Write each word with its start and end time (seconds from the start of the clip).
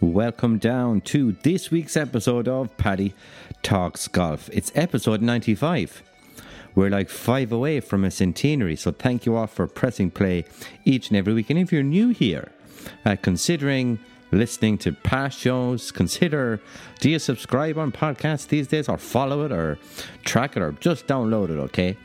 Welcome 0.00 0.56
down 0.56 1.02
to 1.02 1.32
this 1.42 1.70
week's 1.70 1.94
episode 1.94 2.48
of 2.48 2.74
Paddy 2.78 3.12
Talks 3.62 4.08
Golf. 4.08 4.48
It's 4.50 4.72
episode 4.74 5.20
95. 5.20 6.02
We're 6.74 6.88
like 6.88 7.10
five 7.10 7.52
away 7.52 7.80
from 7.80 8.06
a 8.06 8.10
centenary, 8.10 8.76
so 8.76 8.92
thank 8.92 9.26
you 9.26 9.36
all 9.36 9.46
for 9.46 9.66
pressing 9.66 10.10
play 10.10 10.46
each 10.86 11.08
and 11.08 11.18
every 11.18 11.34
week. 11.34 11.50
And 11.50 11.58
if 11.58 11.70
you're 11.70 11.82
new 11.82 12.08
here, 12.08 12.50
uh, 13.04 13.16
considering 13.20 13.98
listening 14.32 14.78
to 14.78 14.92
past 14.92 15.38
shows, 15.38 15.90
consider 15.90 16.62
do 17.00 17.10
you 17.10 17.18
subscribe 17.18 17.76
on 17.76 17.92
podcasts 17.92 18.48
these 18.48 18.68
days, 18.68 18.88
or 18.88 18.96
follow 18.96 19.44
it, 19.44 19.52
or 19.52 19.78
track 20.24 20.56
it, 20.56 20.62
or 20.62 20.72
just 20.80 21.06
download 21.08 21.50
it, 21.50 21.58
okay? 21.58 21.98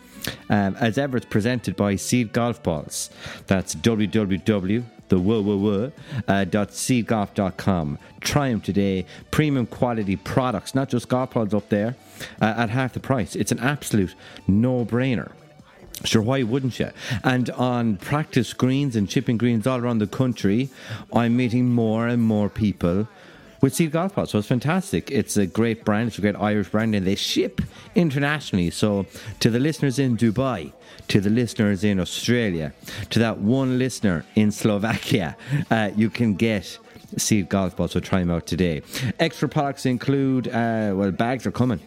Um, 0.49 0.75
as 0.81 0.97
ever, 0.97 1.15
it's 1.15 1.25
presented 1.25 1.77
by 1.77 1.95
Seed 1.95 2.33
Golf 2.33 2.61
Balls. 2.61 3.09
That's 3.47 3.73
www 3.73 4.83
the 5.09 5.19
whoa 5.19 5.91
uh. 6.27 7.97
Try 8.21 8.49
them 8.49 8.61
today. 8.61 9.05
Premium 9.31 9.65
quality 9.65 10.15
products, 10.15 10.73
not 10.75 10.89
just 10.89 11.09
golf 11.09 11.31
balls 11.31 11.53
up 11.53 11.69
there 11.69 11.95
uh, 12.41 12.53
at 12.57 12.69
half 12.69 12.93
the 12.93 12.99
price. 12.99 13.35
It's 13.35 13.51
an 13.51 13.59
absolute 13.59 14.15
no 14.47 14.85
brainer. 14.85 15.31
Sure, 16.03 16.21
why 16.21 16.43
wouldn't 16.43 16.77
you? 16.77 16.91
And 17.23 17.49
on 17.51 17.97
practice 17.97 18.53
greens 18.53 18.95
and 18.95 19.09
chipping 19.09 19.37
greens 19.37 19.65
all 19.65 19.79
around 19.79 19.99
the 19.99 20.07
country, 20.07 20.69
I'm 21.13 21.37
meeting 21.37 21.69
more 21.69 22.07
and 22.07 22.21
more 22.21 22.49
people 22.49 23.07
with 23.65 23.73
Seed 23.73 23.91
Golf 23.91 24.13
Balls. 24.13 24.29
So 24.29 24.37
it's 24.37 24.47
fantastic. 24.47 25.09
It's 25.09 25.37
a 25.37 25.47
great 25.47 25.83
brand. 25.83 26.09
It's 26.09 26.19
a 26.19 26.21
great 26.21 26.35
Irish 26.35 26.69
brand, 26.69 26.93
and 26.93 27.05
they 27.05 27.15
ship 27.15 27.61
internationally. 27.95 28.69
So 28.69 29.07
to 29.39 29.49
the 29.49 29.57
listeners 29.57 29.97
in 29.97 30.17
Dubai, 30.17 30.71
to 31.07 31.19
the 31.19 31.31
listeners 31.31 31.83
in 31.83 31.99
Australia, 31.99 32.73
to 33.09 33.17
that 33.17 33.39
one 33.39 33.79
listener 33.79 34.23
in 34.35 34.51
Slovakia, 34.51 35.35
uh, 35.71 35.89
you 35.95 36.11
can 36.11 36.35
get 36.35 36.77
Seed 37.17 37.49
Golf 37.49 37.75
Balls. 37.75 37.93
So 37.93 37.99
try 37.99 38.19
them 38.19 38.29
out 38.29 38.45
today. 38.45 38.83
Extra 39.19 39.49
products 39.49 39.87
include, 39.87 40.47
uh, 40.47 40.93
well, 40.93 41.09
bags 41.09 41.47
are 41.47 41.51
coming 41.51 41.81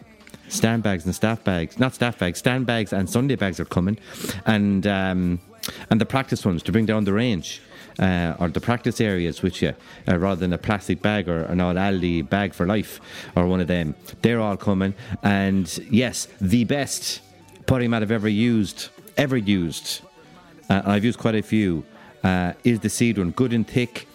stand 0.49 0.81
bags 0.81 1.05
and 1.05 1.13
staff 1.13 1.43
bags, 1.43 1.79
not 1.79 1.93
staff 1.93 2.17
bags, 2.17 2.39
stand 2.39 2.65
bags 2.65 2.91
and 2.91 3.07
Sunday 3.07 3.35
bags 3.35 3.59
are 3.59 3.65
coming, 3.65 3.99
and 4.47 4.85
um, 4.87 5.39
and 5.89 6.01
the 6.01 6.05
practice 6.05 6.43
ones 6.43 6.63
to 6.63 6.71
bring 6.71 6.87
down 6.87 7.05
the 7.05 7.13
range. 7.13 7.61
Uh, 7.99 8.33
or 8.39 8.47
the 8.47 8.61
practice 8.61 9.01
areas 9.01 9.41
with 9.41 9.61
you, 9.61 9.73
uh, 10.07 10.17
rather 10.17 10.39
than 10.39 10.53
a 10.53 10.57
plastic 10.57 11.01
bag 11.01 11.27
or 11.27 11.43
an 11.43 11.59
old 11.59 11.75
Aldi 11.75 12.29
bag 12.29 12.53
for 12.53 12.65
life, 12.65 13.01
or 13.35 13.45
one 13.45 13.59
of 13.59 13.67
them. 13.67 13.93
They're 14.21 14.39
all 14.39 14.55
coming, 14.55 14.93
and 15.21 15.67
yes, 15.91 16.29
the 16.39 16.63
best 16.63 17.19
putty 17.65 17.89
mat 17.89 18.01
I've 18.01 18.11
ever 18.11 18.29
used, 18.29 18.89
ever 19.17 19.35
used. 19.35 20.01
Uh, 20.69 20.81
I've 20.85 21.03
used 21.03 21.19
quite 21.19 21.35
a 21.35 21.41
few. 21.41 21.83
Uh, 22.23 22.53
is 22.63 22.79
the 22.79 22.89
seed 22.89 23.17
one 23.17 23.31
good 23.31 23.51
and 23.51 23.67
thick? 23.67 24.07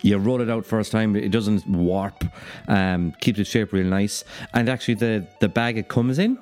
you 0.00 0.16
roll 0.16 0.40
it 0.40 0.48
out 0.48 0.64
first 0.64 0.90
time 0.90 1.14
it 1.14 1.30
doesn't 1.30 1.66
warp 1.66 2.24
um, 2.68 3.12
keeps 3.20 3.38
its 3.38 3.50
shape 3.50 3.72
real 3.72 3.86
nice 3.86 4.24
and 4.54 4.68
actually 4.68 4.94
the 4.94 5.26
the 5.40 5.48
bag 5.48 5.76
it 5.76 5.88
comes 5.88 6.18
in 6.18 6.38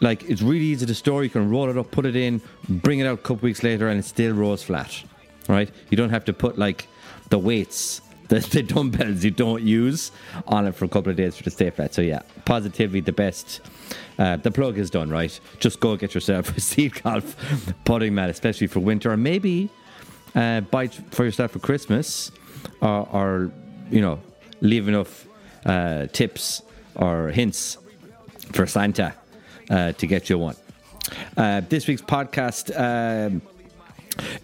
like 0.00 0.22
it's 0.28 0.40
really 0.40 0.64
easy 0.64 0.86
to 0.86 0.94
store 0.94 1.22
you 1.22 1.30
can 1.30 1.50
roll 1.50 1.68
it 1.68 1.76
up 1.76 1.90
put 1.90 2.06
it 2.06 2.16
in 2.16 2.40
bring 2.68 3.00
it 3.00 3.06
out 3.06 3.18
a 3.18 3.22
couple 3.22 3.42
weeks 3.42 3.62
later 3.62 3.88
and 3.88 4.00
it 4.00 4.04
still 4.04 4.32
rolls 4.32 4.62
flat 4.62 5.02
right? 5.50 5.70
You 5.90 5.96
don't 5.96 6.10
have 6.10 6.24
to 6.26 6.32
put 6.32 6.58
like 6.58 6.88
the 7.28 7.38
weights 7.38 8.00
the, 8.30 8.38
the 8.38 8.62
dumbbells 8.62 9.24
you 9.24 9.32
don't 9.32 9.62
use 9.62 10.12
on 10.46 10.64
it 10.68 10.74
for 10.76 10.84
a 10.84 10.88
couple 10.88 11.10
of 11.10 11.16
days 11.16 11.36
for 11.36 11.42
to 11.42 11.50
stay 11.50 11.70
flat. 11.70 11.92
So 11.92 12.02
yeah 12.02 12.22
positively 12.44 13.00
the 13.00 13.12
best 13.12 13.60
uh, 14.18 14.36
the 14.36 14.50
plug 14.50 14.78
is 14.78 14.88
done 14.88 15.10
right? 15.10 15.38
Just 15.58 15.80
go 15.80 15.96
get 15.96 16.14
yourself 16.14 16.56
a 16.56 16.60
seed 16.70 17.02
golf 17.02 17.36
putting 17.84 18.14
mat 18.14 18.30
especially 18.30 18.68
for 18.68 18.80
winter 18.80 19.10
or 19.10 19.16
maybe 19.16 19.68
uh, 20.34 20.60
buy 20.60 20.88
for 20.88 21.24
yourself 21.24 21.52
for 21.52 21.58
Christmas, 21.58 22.30
or, 22.80 23.08
or 23.12 23.52
you 23.90 24.00
know, 24.00 24.20
leave 24.60 24.88
enough 24.88 25.26
uh, 25.66 26.06
tips 26.06 26.62
or 26.94 27.28
hints 27.28 27.78
for 28.52 28.66
Santa 28.66 29.14
uh, 29.70 29.92
to 29.92 30.06
get 30.06 30.30
you 30.30 30.38
one. 30.38 30.56
Uh, 31.36 31.62
this 31.68 31.86
week's 31.86 32.02
podcast 32.02 32.70
um, 32.78 33.42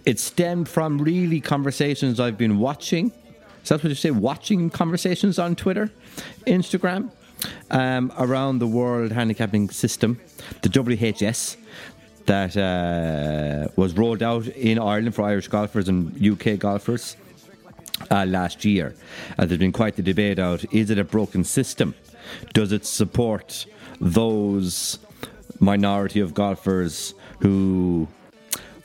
it 0.04 0.18
stemmed 0.18 0.68
from 0.68 0.98
really 0.98 1.40
conversations 1.40 2.20
I've 2.20 2.38
been 2.38 2.58
watching. 2.58 3.10
So 3.64 3.74
that's 3.74 3.84
what 3.84 3.88
you 3.88 3.96
say, 3.96 4.10
watching 4.12 4.70
conversations 4.70 5.38
on 5.38 5.56
Twitter, 5.56 5.90
Instagram, 6.46 7.10
um, 7.70 8.12
around 8.18 8.58
the 8.58 8.66
world 8.66 9.12
handicapping 9.12 9.70
system, 9.70 10.20
the 10.62 10.68
WHS, 10.68 11.56
that 12.26 12.56
uh, 12.56 13.68
was 13.76 13.94
rolled 13.94 14.22
out 14.22 14.46
in 14.48 14.78
Ireland 14.78 15.14
for 15.14 15.22
Irish 15.22 15.48
golfers 15.48 15.88
and 15.88 16.14
UK 16.24 16.58
golfers 16.58 17.16
uh, 18.10 18.24
last 18.26 18.64
year. 18.64 18.94
Uh, 19.38 19.46
there's 19.46 19.58
been 19.58 19.72
quite 19.72 19.96
the 19.96 20.02
debate 20.02 20.38
out 20.38 20.64
is 20.72 20.90
it 20.90 20.98
a 20.98 21.04
broken 21.04 21.44
system? 21.44 21.94
Does 22.52 22.72
it 22.72 22.84
support 22.84 23.66
those 24.00 24.98
minority 25.60 26.20
of 26.20 26.34
golfers 26.34 27.14
who 27.40 28.08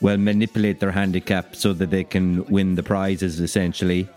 well 0.01 0.17
manipulate 0.17 0.79
their 0.79 0.91
handicap 0.91 1.55
so 1.55 1.73
that 1.73 1.89
they 1.89 2.03
can 2.03 2.43
win 2.45 2.75
the 2.75 2.83
prizes 2.83 3.39
essentially? 3.39 4.09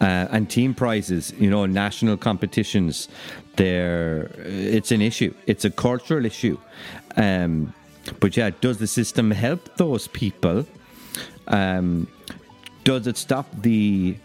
Uh, 0.00 0.26
and 0.30 0.48
team 0.48 0.74
prizes, 0.74 1.32
you 1.38 1.50
know, 1.50 1.66
national 1.66 2.16
competitions, 2.16 3.08
there 3.56 4.30
it's 4.36 4.92
an 4.92 5.02
issue. 5.02 5.34
It's 5.46 5.64
a 5.64 5.70
cultural 5.70 6.24
issue. 6.24 6.58
Um, 7.16 7.74
but 8.20 8.36
yeah, 8.36 8.50
does 8.60 8.78
the 8.78 8.86
system 8.86 9.30
help 9.30 9.76
those 9.76 10.06
people? 10.08 10.66
Um, 11.48 12.08
does 12.84 13.06
it 13.06 13.16
stop 13.16 13.46
the 13.60 14.16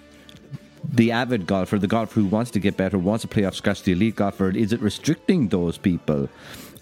the 0.94 1.12
avid 1.12 1.48
golfer, 1.48 1.80
the 1.80 1.88
golfer 1.88 2.20
who 2.20 2.26
wants 2.26 2.52
to 2.52 2.60
get 2.60 2.78
better, 2.78 3.00
wants 3.00 3.24
to 3.24 3.28
play 3.28 3.46
off 3.46 3.56
scratch, 3.56 3.84
the 3.84 3.94
elite 3.94 4.18
golfer? 4.18 4.50
Is 4.52 4.74
it 4.74 4.82
restricting 4.82 5.48
those 5.48 5.78
people 5.78 6.30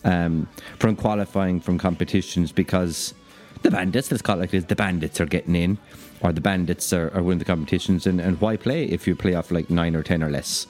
um, 0.04 0.48
from 0.80 0.96
qualifying 0.96 1.60
from 1.60 1.78
competitions 1.78 2.52
because 2.52 3.14
the 3.62 3.72
bandits, 3.72 4.12
let's 4.12 4.22
call 4.22 4.38
it 4.38 4.42
like 4.42 4.52
this, 4.52 4.66
the 4.66 4.76
bandits 4.76 5.20
are 5.22 5.26
getting 5.26 5.56
in, 5.56 5.78
or 6.22 6.32
the 6.32 6.42
bandits 6.42 6.94
are, 6.94 7.12
are 7.16 7.24
winning 7.24 7.40
the 7.40 7.46
competitions, 7.46 8.08
and, 8.08 8.20
and 8.20 8.40
why 8.42 8.58
play 8.58 8.86
if 8.86 9.08
you 9.08 9.16
play 9.16 9.36
off 9.36 9.52
like 9.52 9.70
nine 9.70 9.96
or 9.96 10.04
ten 10.04 10.24
or 10.24 10.30
less? 10.30 10.68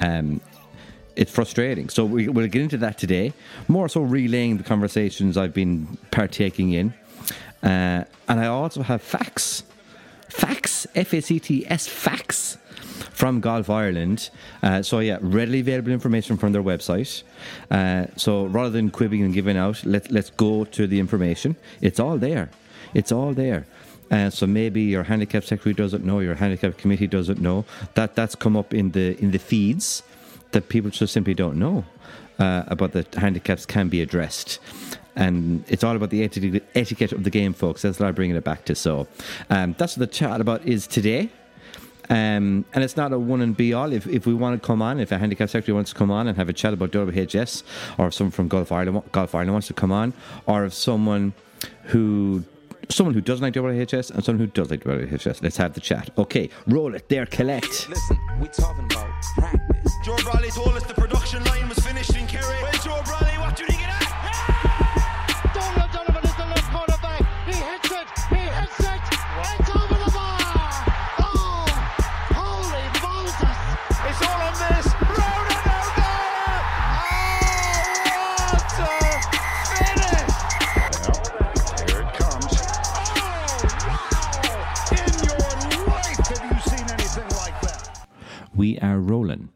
Um, 0.00 0.40
it's 1.16 1.32
frustrating. 1.32 1.88
So 1.88 2.04
we, 2.04 2.28
will 2.28 2.46
get 2.46 2.62
into 2.62 2.78
that 2.78 2.96
today. 2.96 3.32
More 3.66 3.88
so 3.88 4.02
relaying 4.02 4.58
the 4.58 4.64
conversations 4.64 5.36
I've 5.36 5.54
been 5.54 5.98
partaking 6.12 6.72
in. 6.72 6.94
Uh, 7.62 8.04
and 8.28 8.38
I 8.40 8.46
also 8.46 8.82
have 8.82 9.02
facts. 9.02 9.64
Facts, 10.28 10.86
F 10.94 11.12
A 11.12 11.20
C 11.20 11.40
T 11.40 11.66
S, 11.66 11.88
facts 11.88 12.56
from 12.98 13.40
Golf 13.40 13.70
Ireland. 13.70 14.30
Uh, 14.62 14.82
so, 14.82 15.00
yeah, 15.00 15.18
readily 15.20 15.60
available 15.60 15.92
information 15.92 16.36
from 16.36 16.52
their 16.52 16.62
website. 16.62 17.22
Uh, 17.70 18.06
so, 18.16 18.46
rather 18.46 18.70
than 18.70 18.90
quibbing 18.90 19.22
and 19.22 19.32
giving 19.32 19.56
out, 19.56 19.84
let, 19.84 20.10
let's 20.10 20.30
go 20.30 20.64
to 20.64 20.86
the 20.86 20.98
information. 20.98 21.56
It's 21.80 22.00
all 22.00 22.18
there. 22.18 22.50
It's 22.94 23.12
all 23.12 23.32
there. 23.32 23.66
Uh, 24.10 24.30
so 24.30 24.46
maybe 24.46 24.82
your 24.82 25.02
handicap 25.02 25.44
secretary 25.44 25.74
doesn't 25.74 26.04
know, 26.04 26.20
your 26.20 26.34
handicap 26.34 26.78
committee 26.78 27.06
doesn't 27.06 27.40
know. 27.40 27.64
That 27.94 28.14
that's 28.14 28.34
come 28.34 28.56
up 28.56 28.72
in 28.72 28.92
the 28.92 29.18
in 29.22 29.32
the 29.32 29.38
feeds 29.38 30.02
that 30.52 30.68
people 30.68 30.90
just 30.90 31.12
simply 31.12 31.34
don't 31.34 31.58
know 31.58 31.84
uh, 32.38 32.64
about 32.68 32.92
the 32.92 33.06
handicaps 33.16 33.66
can 33.66 33.88
be 33.88 34.00
addressed. 34.00 34.60
And 35.16 35.64
it's 35.68 35.82
all 35.82 35.96
about 35.96 36.10
the 36.10 36.22
etiquette 36.22 37.12
of 37.12 37.24
the 37.24 37.30
game, 37.30 37.52
folks. 37.52 37.82
That's 37.82 37.98
what 37.98 38.06
I'm 38.06 38.14
bringing 38.14 38.36
it 38.36 38.44
back 38.44 38.64
to. 38.66 38.74
So 38.76 39.08
um, 39.50 39.74
that's 39.76 39.96
what 39.96 40.08
the 40.08 40.14
chat 40.14 40.40
about 40.40 40.64
is 40.64 40.86
today. 40.86 41.28
Um, 42.10 42.64
and 42.72 42.82
it's 42.82 42.96
not 42.96 43.12
a 43.12 43.18
one 43.18 43.40
and 43.40 43.56
be 43.56 43.72
all. 43.72 43.92
If, 43.92 44.06
if 44.06 44.26
we 44.26 44.34
want 44.34 44.60
to 44.60 44.66
come 44.66 44.80
on, 44.80 44.98
if 44.98 45.12
a 45.12 45.18
handicap 45.18 45.50
secretary 45.50 45.74
wants 45.74 45.92
to 45.92 45.96
come 45.96 46.10
on 46.10 46.26
and 46.26 46.36
have 46.36 46.48
a 46.48 46.52
chat 46.52 46.72
about 46.72 46.90
WHS, 46.90 47.62
or 47.98 48.08
if 48.08 48.14
someone 48.14 48.32
from 48.32 48.48
Golf 48.48 48.72
Ireland, 48.72 49.02
Golf 49.12 49.34
Ireland 49.34 49.52
wants 49.52 49.66
to 49.68 49.74
come 49.74 49.92
on, 49.92 50.14
or 50.46 50.64
if 50.64 50.72
someone 50.72 51.34
who 51.84 52.44
someone 52.90 53.14
who 53.14 53.20
doesn't 53.20 53.42
like 53.42 53.54
WHS 53.54 54.10
and 54.10 54.24
someone 54.24 54.40
who 54.40 54.46
does 54.46 54.70
like 54.70 54.84
WHS. 54.84 55.42
Let's 55.42 55.56
have 55.58 55.74
the 55.74 55.80
chat. 55.80 56.10
Okay, 56.16 56.48
roll 56.66 56.94
it 56.94 57.08
there, 57.08 57.26
collect. 57.26 57.88
Listen, 57.88 58.18
we 58.40 58.48
talking 58.48 58.84
about 58.84 59.10
practice. 59.34 59.92
Joe 60.04 60.16
Bradley 60.24 60.50
told 60.50 60.68
us 60.68 60.84
the 60.84 60.94
production 60.94 61.44
line 61.44 61.68
was 61.68 61.77
We 88.58 88.76
are 88.80 88.98
rolling. 88.98 89.50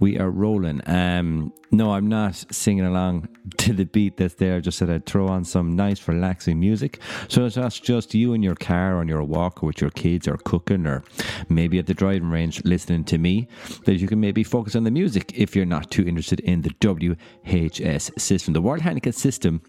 we 0.00 0.18
are 0.18 0.30
rolling. 0.30 0.80
Um, 0.86 1.52
no, 1.70 1.92
I'm 1.92 2.06
not 2.06 2.42
singing 2.50 2.86
along 2.86 3.28
to 3.58 3.74
the 3.74 3.84
beat 3.84 4.16
that's 4.16 4.36
there. 4.36 4.62
Just 4.62 4.78
said 4.78 4.88
I'd 4.88 5.04
throw 5.04 5.28
on 5.28 5.44
some 5.44 5.76
nice, 5.76 6.08
relaxing 6.08 6.58
music. 6.58 7.00
So 7.28 7.46
that's 7.46 7.78
just 7.78 8.14
you 8.14 8.32
in 8.32 8.42
your 8.42 8.54
car 8.54 8.96
on 8.96 9.08
your 9.08 9.22
walk 9.24 9.62
or 9.62 9.66
with 9.66 9.82
your 9.82 9.90
kids 9.90 10.26
or 10.26 10.38
cooking 10.38 10.86
or 10.86 11.04
maybe 11.50 11.78
at 11.78 11.86
the 11.86 11.92
driving 11.92 12.30
range 12.30 12.64
listening 12.64 13.04
to 13.04 13.18
me. 13.18 13.46
That 13.84 13.96
you 13.96 14.08
can 14.08 14.20
maybe 14.20 14.42
focus 14.42 14.74
on 14.74 14.84
the 14.84 14.90
music 14.90 15.32
if 15.34 15.54
you're 15.54 15.66
not 15.66 15.90
too 15.90 16.08
interested 16.08 16.40
in 16.40 16.62
the 16.62 16.70
WHS 16.70 18.18
system. 18.18 18.54
The 18.54 18.62
World 18.62 18.80
Handicap 18.80 19.12
System 19.12 19.60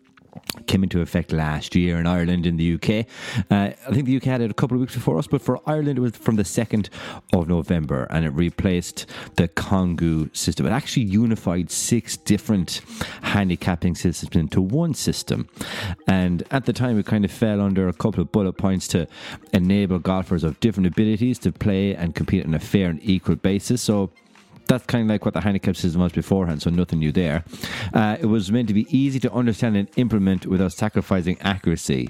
came 0.67 0.83
into 0.83 1.01
effect 1.01 1.31
last 1.31 1.75
year 1.75 1.97
in 1.97 2.07
Ireland 2.07 2.45
in 2.45 2.57
the 2.57 2.73
UK. 2.75 3.05
Uh, 3.49 3.73
I 3.87 3.91
think 3.91 4.05
the 4.05 4.17
UK 4.17 4.23
had 4.23 4.41
it 4.41 4.51
a 4.51 4.53
couple 4.53 4.75
of 4.75 4.81
weeks 4.81 4.93
before 4.93 5.17
us, 5.17 5.27
but 5.27 5.41
for 5.41 5.59
Ireland 5.65 5.97
it 5.97 6.01
was 6.01 6.15
from 6.15 6.35
the 6.35 6.43
2nd 6.43 6.89
of 7.33 7.47
November 7.47 8.07
and 8.09 8.25
it 8.25 8.29
replaced 8.29 9.05
the 9.35 9.47
Congu 9.47 10.35
system. 10.35 10.65
It 10.65 10.71
actually 10.71 11.05
unified 11.05 11.71
six 11.71 12.17
different 12.17 12.81
handicapping 13.21 13.95
systems 13.95 14.35
into 14.35 14.61
one 14.61 14.93
system. 14.93 15.47
And 16.07 16.43
at 16.51 16.65
the 16.65 16.73
time 16.73 16.99
it 16.99 17.05
kind 17.05 17.25
of 17.25 17.31
fell 17.31 17.61
under 17.61 17.87
a 17.87 17.93
couple 17.93 18.21
of 18.21 18.31
bullet 18.31 18.53
points 18.53 18.87
to 18.89 19.07
enable 19.53 19.99
golfers 19.99 20.43
of 20.43 20.59
different 20.59 20.87
abilities 20.87 21.39
to 21.39 21.51
play 21.51 21.95
and 21.95 22.15
compete 22.15 22.45
on 22.45 22.53
a 22.53 22.59
fair 22.59 22.89
and 22.89 22.99
equal 23.03 23.35
basis. 23.35 23.81
So 23.81 24.11
that's 24.67 24.85
kind 24.85 25.03
of 25.03 25.09
like 25.09 25.25
what 25.25 25.33
the 25.33 25.41
handicap 25.41 25.75
system 25.75 26.01
was 26.01 26.11
beforehand, 26.11 26.61
so 26.61 26.69
nothing 26.69 26.99
new 26.99 27.11
there. 27.11 27.43
Uh, 27.93 28.17
it 28.19 28.25
was 28.25 28.51
meant 28.51 28.67
to 28.67 28.73
be 28.73 28.87
easy 28.95 29.19
to 29.19 29.31
understand 29.31 29.77
and 29.77 29.89
implement 29.95 30.45
without 30.45 30.73
sacrificing 30.73 31.37
accuracy. 31.41 32.09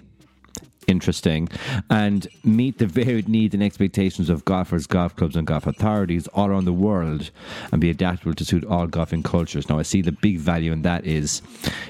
Interesting. 0.88 1.50
And 1.90 2.28
meet 2.46 2.78
the 2.78 2.88
varied 2.88 3.28
needs 3.28 3.54
and 3.54 3.62
expectations 3.62 4.30
of 4.30 4.46
golfers, 4.46 4.88
golf 4.88 5.16
clubs, 5.18 5.36
and 5.36 5.46
golf 5.46 5.68
authorities 5.68 6.28
all 6.30 6.48
around 6.48 6.64
the 6.64 6.74
world 6.74 7.30
and 7.74 7.82
be 7.82 7.90
adaptable 7.90 8.34
to 8.34 8.46
suit 8.46 8.64
all 8.64 8.88
golfing 8.88 9.22
cultures. 9.22 9.68
Now, 9.68 9.80
I 9.80 9.82
see 9.82 10.02
the 10.02 10.14
big 10.14 10.38
value 10.40 10.72
in 10.72 10.84
that 10.84 11.06
is 11.06 11.42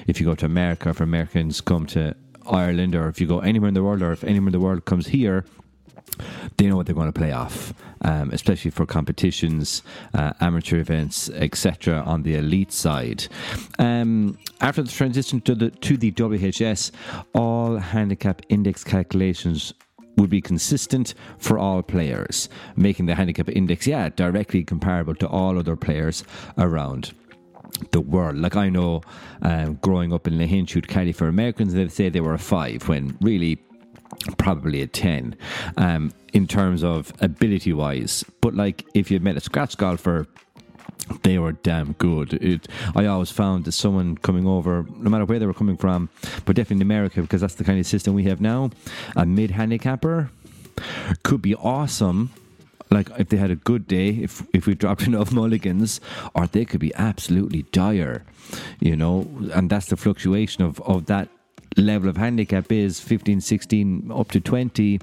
if 0.08 0.18
you 0.18 0.26
go 0.26 0.34
to 0.34 0.46
America, 0.46 0.88
if 0.88 1.00
Americans 1.00 1.60
come 1.60 1.86
to 1.86 2.16
Ireland, 2.50 2.96
or 2.96 3.08
if 3.08 3.20
you 3.20 3.28
go 3.28 3.38
anywhere 3.38 3.68
in 3.68 3.74
the 3.74 3.84
world, 3.84 4.02
or 4.02 4.10
if 4.10 4.24
anyone 4.24 4.48
in 4.48 4.52
the 4.52 4.60
world 4.60 4.84
comes 4.84 5.06
here, 5.06 5.44
they 6.56 6.66
know 6.66 6.76
what 6.76 6.86
they're 6.86 6.94
going 6.94 7.12
to 7.12 7.18
play 7.18 7.32
off, 7.32 7.72
um, 8.02 8.30
especially 8.30 8.70
for 8.70 8.86
competitions, 8.86 9.82
uh, 10.14 10.32
amateur 10.40 10.78
events, 10.78 11.30
etc. 11.30 12.02
On 12.06 12.22
the 12.22 12.36
elite 12.36 12.72
side, 12.72 13.26
um, 13.78 14.38
after 14.60 14.82
the 14.82 14.90
transition 14.90 15.40
to 15.42 15.54
the 15.54 15.70
to 15.70 15.96
the 15.96 16.12
WHS, 16.12 16.90
all 17.34 17.76
handicap 17.76 18.42
index 18.48 18.84
calculations 18.84 19.74
would 20.16 20.30
be 20.30 20.40
consistent 20.40 21.14
for 21.38 21.58
all 21.58 21.82
players, 21.82 22.48
making 22.76 23.06
the 23.06 23.14
handicap 23.14 23.48
index, 23.48 23.86
yeah, 23.86 24.08
directly 24.08 24.64
comparable 24.64 25.14
to 25.14 25.28
all 25.28 25.58
other 25.58 25.76
players 25.76 26.24
around 26.58 27.12
the 27.92 28.00
world. 28.00 28.36
Like 28.36 28.56
I 28.56 28.68
know, 28.68 29.02
um, 29.42 29.74
growing 29.74 30.12
up 30.12 30.26
in 30.26 30.34
Lahinch, 30.34 30.74
you'd 30.74 30.88
caddy 30.88 31.12
for 31.12 31.28
Americans, 31.28 31.72
they'd 31.72 31.92
say 31.92 32.08
they 32.08 32.20
were 32.20 32.34
a 32.34 32.38
five, 32.38 32.88
when 32.88 33.16
really 33.20 33.62
probably 34.36 34.82
a 34.82 34.86
10 34.86 35.36
um, 35.76 36.12
in 36.32 36.46
terms 36.46 36.82
of 36.84 37.12
ability 37.20 37.72
wise. 37.72 38.24
But 38.40 38.54
like 38.54 38.86
if 38.94 39.10
you 39.10 39.20
met 39.20 39.36
a 39.36 39.40
scratch 39.40 39.76
golfer, 39.76 40.26
they 41.22 41.38
were 41.38 41.52
damn 41.52 41.92
good. 41.92 42.34
It, 42.34 42.68
I 42.94 43.06
always 43.06 43.30
found 43.30 43.64
that 43.64 43.72
someone 43.72 44.16
coming 44.18 44.46
over, 44.46 44.86
no 44.96 45.10
matter 45.10 45.24
where 45.24 45.38
they 45.38 45.46
were 45.46 45.54
coming 45.54 45.76
from, 45.76 46.10
but 46.44 46.56
definitely 46.56 46.76
in 46.76 46.82
America, 46.82 47.22
because 47.22 47.40
that's 47.40 47.54
the 47.54 47.64
kind 47.64 47.78
of 47.78 47.86
system 47.86 48.14
we 48.14 48.24
have 48.24 48.40
now, 48.40 48.70
a 49.16 49.24
mid 49.24 49.52
handicapper 49.52 50.30
could 51.22 51.42
be 51.42 51.54
awesome 51.54 52.30
like 52.90 53.10
if 53.18 53.28
they 53.28 53.36
had 53.36 53.50
a 53.50 53.56
good 53.56 53.86
day, 53.86 54.10
if 54.10 54.42
if 54.52 54.66
we 54.66 54.74
dropped 54.74 55.02
enough 55.06 55.32
mulligans, 55.32 56.00
or 56.34 56.46
they 56.46 56.64
could 56.64 56.80
be 56.80 56.94
absolutely 56.94 57.62
dire, 57.72 58.24
you 58.80 58.96
know, 58.96 59.28
and 59.52 59.70
that's 59.70 59.86
the 59.86 59.96
fluctuation 59.96 60.64
of 60.64 60.80
of 60.80 61.06
that 61.06 61.28
level 61.76 62.08
of 62.08 62.16
handicap 62.16 62.70
is 62.72 63.00
15, 63.00 63.40
16, 63.40 64.10
up 64.12 64.30
to 64.32 64.40
20, 64.40 65.00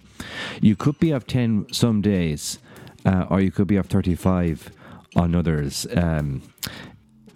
you 0.62 0.76
could 0.76 1.00
be 1.00 1.14
off 1.14 1.26
10 1.28 1.68
some 1.72 2.02
days, 2.02 2.60
uh, 3.06 3.26
or 3.30 3.42
you 3.42 3.52
could 3.52 3.68
be 3.68 3.78
off 3.78 3.88
35 3.88 4.72
on 5.16 5.36
others. 5.36 5.88
Um, 5.96 6.42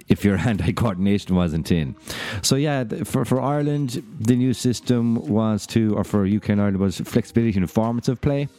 if 0.10 0.26
your 0.26 0.38
hand-eye 0.46 0.74
coordination 0.74 1.36
wasn't 1.36 1.72
in. 1.72 1.96
So 2.42 2.56
yeah, 2.56 2.84
for 3.06 3.24
for 3.24 3.40
Ireland, 3.40 4.04
the 4.20 4.36
new 4.36 4.54
system 4.54 5.16
was 5.28 5.66
to, 5.68 5.96
or 5.96 6.04
for 6.04 6.26
UK 6.26 6.50
and 6.50 6.62
Ireland 6.62 6.78
was 6.80 7.00
flexibility 7.00 7.58
in 7.58 7.66
formats 7.68 8.10
of 8.10 8.20
play, 8.20 8.50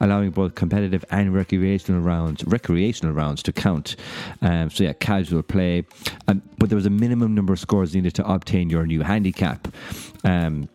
allowing 0.00 0.30
both 0.30 0.54
competitive 0.54 1.04
and 1.10 1.34
recreational 1.34 2.00
rounds, 2.00 2.44
recreational 2.44 3.12
rounds 3.12 3.42
to 3.42 3.52
count. 3.52 3.96
Um, 4.40 4.70
so 4.70 4.84
yeah, 4.84 4.92
casual 4.94 5.42
play, 5.42 5.84
um, 6.28 6.42
but 6.58 6.68
there 6.70 6.76
was 6.76 6.86
a 6.86 6.90
minimum 6.90 7.34
number 7.34 7.52
of 7.52 7.58
scores 7.58 7.94
needed 7.94 8.14
to 8.14 8.32
obtain 8.32 8.70
your 8.70 8.86
new 8.86 9.02
handicap. 9.02 9.68
Um, 10.24 10.68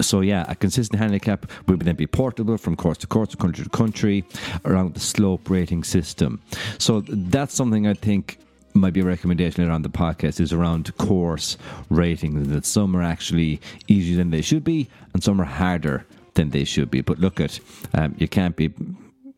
so 0.00 0.20
yeah, 0.20 0.44
a 0.48 0.54
consistent 0.54 1.00
handicap 1.00 1.50
will 1.66 1.76
then 1.76 1.96
be 1.96 2.06
portable 2.06 2.56
from 2.56 2.76
course 2.76 2.98
to 2.98 3.06
course, 3.06 3.34
country 3.34 3.64
to 3.64 3.70
country, 3.70 4.24
around 4.64 4.94
the 4.94 5.00
slope 5.00 5.50
rating 5.50 5.84
system. 5.84 6.40
So 6.78 7.02
that's 7.08 7.54
something 7.54 7.86
I 7.86 7.94
think 7.94 8.38
might 8.74 8.92
be 8.94 9.00
a 9.00 9.04
recommendation 9.04 9.68
around 9.68 9.82
the 9.82 9.90
podcast 9.90 10.40
is 10.40 10.52
around 10.52 10.96
course 10.96 11.58
ratings 11.90 12.48
that 12.48 12.64
some 12.64 12.96
are 12.96 13.02
actually 13.02 13.60
easier 13.86 14.16
than 14.16 14.30
they 14.30 14.40
should 14.40 14.64
be 14.64 14.88
and 15.12 15.22
some 15.22 15.40
are 15.40 15.44
harder 15.44 16.06
than 16.34 16.50
they 16.50 16.64
should 16.64 16.90
be. 16.90 17.02
But 17.02 17.18
look 17.18 17.40
at 17.40 17.60
um, 17.92 18.14
you 18.18 18.28
can't 18.28 18.56
be 18.56 18.72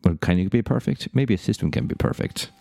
well, 0.03 0.15
can 0.21 0.37
you 0.37 0.49
be 0.49 0.61
perfect? 0.61 1.09
Maybe 1.13 1.33
a 1.33 1.37
system 1.37 1.71
can 1.71 1.87
be 1.87 1.95
perfect. 1.95 2.51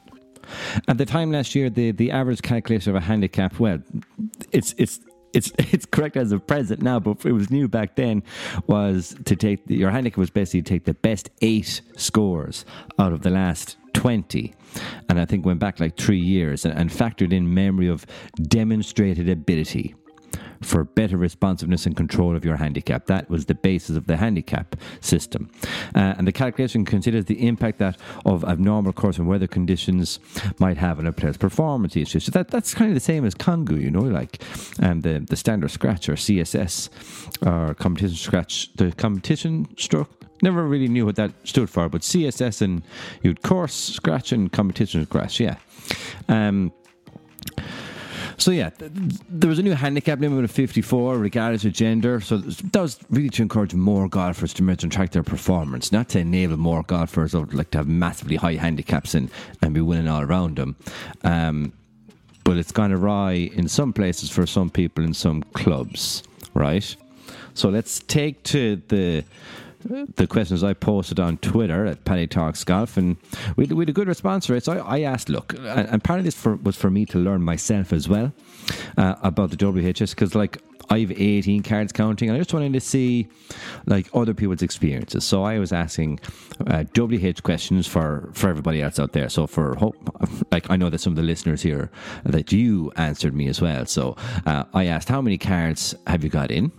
At 0.88 0.98
the 0.98 1.06
time 1.06 1.30
last 1.30 1.54
year, 1.54 1.70
the, 1.70 1.90
the 1.90 2.10
average 2.10 2.42
calculation 2.42 2.90
of 2.90 2.96
a 2.96 3.00
handicap, 3.00 3.58
well, 3.58 3.80
it's 4.50 4.74
it's 4.78 5.00
it's 5.34 5.52
it's 5.58 5.86
correct 5.86 6.16
as 6.16 6.32
of 6.32 6.46
present 6.46 6.82
now, 6.82 6.98
but 6.98 7.24
it 7.24 7.32
was 7.32 7.50
new 7.50 7.68
back 7.68 7.96
then. 7.96 8.22
Was 8.66 9.16
to 9.24 9.36
take 9.36 9.66
the, 9.66 9.76
your 9.76 9.90
handicap 9.90 10.18
was 10.18 10.30
basically 10.30 10.62
to 10.62 10.68
take 10.68 10.84
the 10.84 10.94
best 10.94 11.30
eight 11.42 11.80
scores 11.96 12.64
out 12.98 13.12
of 13.12 13.22
the 13.22 13.30
last 13.30 13.76
20. 13.94 14.54
And 15.08 15.20
I 15.20 15.24
think 15.24 15.46
went 15.46 15.60
back 15.60 15.78
like 15.80 15.96
three 15.96 16.18
years 16.18 16.64
and, 16.64 16.76
and 16.76 16.90
factored 16.90 17.32
in 17.32 17.54
memory 17.54 17.88
of 17.88 18.04
demonstrated 18.42 19.28
ability 19.28 19.94
for 20.60 20.84
better 20.84 21.16
responsiveness 21.16 21.86
and 21.86 21.96
control 21.96 22.36
of 22.36 22.44
your 22.44 22.56
handicap. 22.56 23.06
That 23.06 23.28
was 23.28 23.46
the 23.46 23.54
basis 23.54 23.96
of 23.96 24.06
the 24.06 24.16
handicap 24.16 24.76
system. 25.00 25.50
Uh, 25.94 26.14
and 26.18 26.26
the 26.26 26.32
calculation 26.32 26.84
considers 26.84 27.26
the 27.26 27.46
impact 27.46 27.78
that 27.78 27.96
of 28.24 28.44
abnormal 28.44 28.92
course 28.92 29.18
and 29.18 29.28
weather 29.28 29.46
conditions 29.46 30.18
might 30.58 30.76
have 30.76 30.98
on 30.98 31.06
a 31.06 31.12
player's 31.12 31.36
performance 31.36 31.96
issues. 31.96 32.24
So 32.24 32.30
that, 32.32 32.48
that's 32.48 32.74
kind 32.74 32.90
of 32.90 32.94
the 32.94 33.00
same 33.00 33.24
as 33.24 33.34
Congu, 33.34 33.80
you 33.80 33.90
know, 33.90 34.00
like 34.00 34.42
um, 34.80 35.02
the, 35.02 35.20
the 35.20 35.36
standard 35.36 35.70
scratch 35.70 36.08
or 36.08 36.14
CSS 36.14 36.88
or 37.46 37.74
competition 37.74 38.16
scratch, 38.16 38.72
the 38.76 38.92
competition 38.92 39.68
stroke 39.76 40.10
Never 40.42 40.66
really 40.66 40.88
knew 40.88 41.06
what 41.06 41.16
that 41.16 41.32
stood 41.44 41.70
for, 41.70 41.88
but 41.88 42.02
CSS 42.02 42.60
and 42.60 42.82
you'd 43.22 43.40
course 43.42 43.72
scratch 43.72 44.32
and 44.32 44.52
competition 44.52 45.06
scratch, 45.06 45.40
yeah. 45.40 45.56
Um, 46.28 46.72
so 48.36 48.50
yeah, 48.50 48.70
th- 48.70 48.90
there 49.28 49.48
was 49.48 49.58
a 49.58 49.62
new 49.62 49.72
handicap 49.72 50.20
limit 50.20 50.44
of 50.44 50.50
54, 50.50 51.18
regardless 51.18 51.64
of 51.64 51.72
gender. 51.72 52.20
So 52.20 52.38
that 52.38 52.80
was 52.80 52.98
really 53.10 53.30
to 53.30 53.42
encourage 53.42 53.74
more 53.74 54.08
golfers 54.08 54.52
to 54.54 54.62
measure 54.62 54.84
and 54.84 54.92
track 54.92 55.12
their 55.12 55.22
performance, 55.22 55.92
not 55.92 56.08
to 56.10 56.18
enable 56.18 56.56
more 56.56 56.82
golfers 56.82 57.32
who 57.32 57.44
like 57.46 57.70
to 57.72 57.78
have 57.78 57.88
massively 57.88 58.36
high 58.36 58.54
handicaps 58.54 59.14
and, 59.14 59.30
and 59.62 59.74
be 59.74 59.80
winning 59.80 60.08
all 60.08 60.22
around 60.22 60.56
them. 60.56 60.76
Um, 61.22 61.72
but 62.44 62.58
it's 62.58 62.72
gone 62.72 62.92
awry 62.92 63.32
in 63.32 63.68
some 63.68 63.92
places 63.92 64.30
for 64.30 64.46
some 64.46 64.68
people 64.68 65.02
in 65.02 65.14
some 65.14 65.42
clubs, 65.54 66.22
right? 66.52 66.94
So 67.54 67.70
let's 67.70 68.00
take 68.00 68.42
to 68.44 68.82
the 68.88 69.24
the 69.84 70.26
questions 70.26 70.64
I 70.64 70.72
posted 70.72 71.20
on 71.20 71.36
Twitter 71.38 71.86
at 71.86 72.04
Paddy 72.04 72.26
Talks 72.26 72.64
Golf, 72.64 72.96
and 72.96 73.16
we, 73.56 73.66
we 73.66 73.82
had 73.82 73.88
a 73.88 73.92
good 73.92 74.08
response 74.08 74.46
for 74.46 74.54
it. 74.54 74.64
So 74.64 74.72
I, 74.72 74.98
I 74.98 75.00
asked, 75.02 75.28
look, 75.28 75.52
and, 75.54 75.88
and, 75.88 76.04
part 76.04 76.18
of 76.18 76.24
this 76.24 76.34
for, 76.34 76.56
was 76.56 76.76
for 76.76 76.90
me 76.90 77.04
to 77.06 77.18
learn 77.18 77.42
myself 77.42 77.92
as 77.92 78.08
well 78.08 78.32
uh, 78.96 79.16
about 79.22 79.50
the 79.50 79.56
WHS, 79.56 80.10
because 80.10 80.34
like 80.34 80.62
I 80.90 81.00
have 81.00 81.12
18 81.12 81.62
cards 81.62 81.92
counting, 81.92 82.28
and 82.28 82.36
I 82.36 82.40
just 82.40 82.52
wanted 82.52 82.72
to 82.72 82.80
see 82.80 83.28
like 83.86 84.06
other 84.14 84.34
people's 84.34 84.62
experiences. 84.62 85.24
So 85.24 85.44
I 85.44 85.58
was 85.58 85.72
asking 85.72 86.20
uh, 86.66 86.84
WH 86.94 87.42
questions 87.42 87.86
for 87.86 88.30
for 88.32 88.48
everybody 88.48 88.82
else 88.82 88.98
out 88.98 89.12
there. 89.12 89.28
So 89.28 89.46
for 89.46 89.74
hope, 89.76 89.96
like 90.50 90.70
I 90.70 90.76
know 90.76 90.90
that 90.90 90.98
some 90.98 91.12
of 91.12 91.16
the 91.16 91.22
listeners 91.22 91.62
here 91.62 91.90
that 92.24 92.52
you 92.52 92.92
answered 92.96 93.34
me 93.34 93.48
as 93.48 93.60
well. 93.60 93.86
So 93.86 94.16
uh, 94.46 94.64
I 94.72 94.86
asked, 94.86 95.08
how 95.08 95.20
many 95.20 95.38
cards 95.38 95.94
have 96.06 96.24
you 96.24 96.30
got 96.30 96.50
in? 96.50 96.72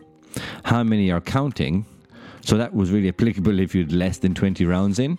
How 0.64 0.84
many 0.84 1.12
are 1.12 1.22
counting? 1.22 1.86
So 2.46 2.58
that 2.58 2.74
was 2.74 2.92
really 2.92 3.10
applicable 3.10 3.60
if 3.60 3.74
you 3.74 3.82
had 3.82 3.92
less 3.92 4.20
than 4.20 4.36
20 4.36 4.66
rounds 4.66 5.00
in. 5.00 5.18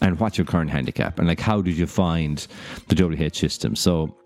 And 0.00 0.18
what's 0.18 0.36
your 0.36 0.44
current 0.44 0.70
handicap? 0.70 1.18
And 1.18 1.28
like, 1.28 1.40
how 1.40 1.62
did 1.62 1.76
you 1.76 1.86
find 1.86 2.44
the 2.88 2.96
WH 2.96 3.36
system? 3.36 3.76
So 3.76 4.16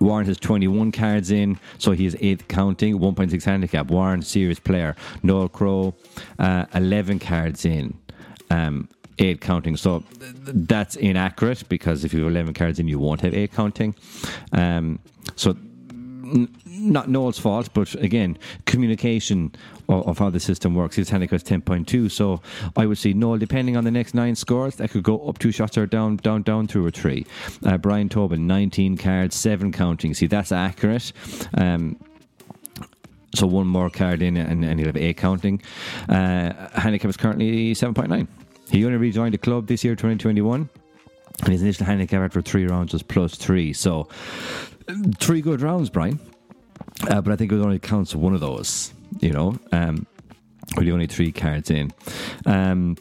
Warren 0.00 0.26
has 0.26 0.38
21 0.38 0.92
cards 0.92 1.30
in, 1.30 1.58
so 1.78 1.92
he 1.92 2.04
is 2.04 2.16
eighth 2.20 2.48
counting, 2.48 2.98
1.6 2.98 3.44
handicap. 3.44 3.90
Warren, 3.90 4.22
serious 4.22 4.58
player. 4.58 4.96
Noel 5.22 5.48
Crow, 5.48 5.94
uh, 6.38 6.66
11 6.74 7.20
cards 7.20 7.64
in. 7.64 7.96
Um, 8.50 8.88
eight 9.20 9.40
counting. 9.40 9.76
So 9.76 10.04
th- 10.20 10.34
that's 10.46 10.96
inaccurate 10.96 11.68
because 11.68 12.04
if 12.04 12.12
you 12.12 12.20
have 12.20 12.30
11 12.30 12.54
cards 12.54 12.78
in, 12.78 12.88
you 12.88 12.98
won't 12.98 13.20
have 13.20 13.34
eight 13.34 13.52
counting. 13.52 13.94
Um, 14.52 15.00
so 15.36 15.56
n- 16.34 16.54
not 16.66 17.08
Noel's 17.08 17.38
fault, 17.38 17.70
but 17.74 17.94
again, 17.96 18.38
communication 18.66 19.54
of, 19.88 20.06
of, 20.06 20.18
how 20.18 20.30
the 20.30 20.40
system 20.40 20.74
works. 20.74 20.96
His 20.96 21.10
handicap 21.10 21.36
is 21.36 21.44
10.2. 21.44 22.10
So 22.10 22.40
I 22.76 22.86
would 22.86 22.98
see 22.98 23.12
Noel, 23.12 23.38
depending 23.38 23.76
on 23.76 23.84
the 23.84 23.90
next 23.90 24.14
nine 24.14 24.34
scores, 24.34 24.76
that 24.76 24.90
could 24.90 25.02
go 25.02 25.28
up 25.28 25.38
two 25.38 25.52
shots 25.52 25.76
or 25.78 25.86
down, 25.86 26.16
down, 26.16 26.42
down 26.42 26.66
two 26.66 26.84
or 26.84 26.90
three. 26.90 27.26
Uh, 27.64 27.78
Brian 27.78 28.08
Tobin, 28.08 28.46
19 28.46 28.96
cards, 28.96 29.36
seven 29.36 29.72
counting. 29.72 30.14
See, 30.14 30.26
that's 30.26 30.52
accurate. 30.52 31.12
Um, 31.54 31.96
so 33.34 33.46
one 33.46 33.66
more 33.66 33.90
card 33.90 34.22
in 34.22 34.36
and, 34.36 34.64
and 34.64 34.78
he'll 34.78 34.88
have 34.88 34.96
eight 34.96 35.16
counting. 35.16 35.60
Uh, 36.08 36.68
handicap 36.78 37.10
is 37.10 37.16
currently 37.16 37.74
7.9. 37.74 38.26
He 38.70 38.84
only 38.84 38.98
rejoined 38.98 39.34
the 39.34 39.38
club 39.38 39.66
this 39.66 39.84
year, 39.84 39.94
2021. 39.94 40.68
And 41.42 41.52
his 41.52 41.62
initial 41.62 41.86
handicap 41.86 42.22
after 42.22 42.42
three 42.42 42.66
rounds 42.66 42.92
was 42.92 43.02
plus 43.02 43.36
three. 43.36 43.72
So, 43.72 44.08
three 45.18 45.40
good 45.40 45.60
rounds, 45.60 45.90
Brian. 45.90 46.18
Uh, 47.08 47.20
but 47.20 47.32
I 47.32 47.36
think 47.36 47.52
it 47.52 47.56
only 47.56 47.78
counts 47.78 48.14
one 48.14 48.34
of 48.34 48.40
those, 48.40 48.92
you 49.20 49.30
know, 49.30 49.58
um, 49.72 50.06
with 50.76 50.88
only 50.88 51.06
three 51.06 51.32
cards 51.32 51.70
in. 51.70 51.92
Um, 52.46 52.96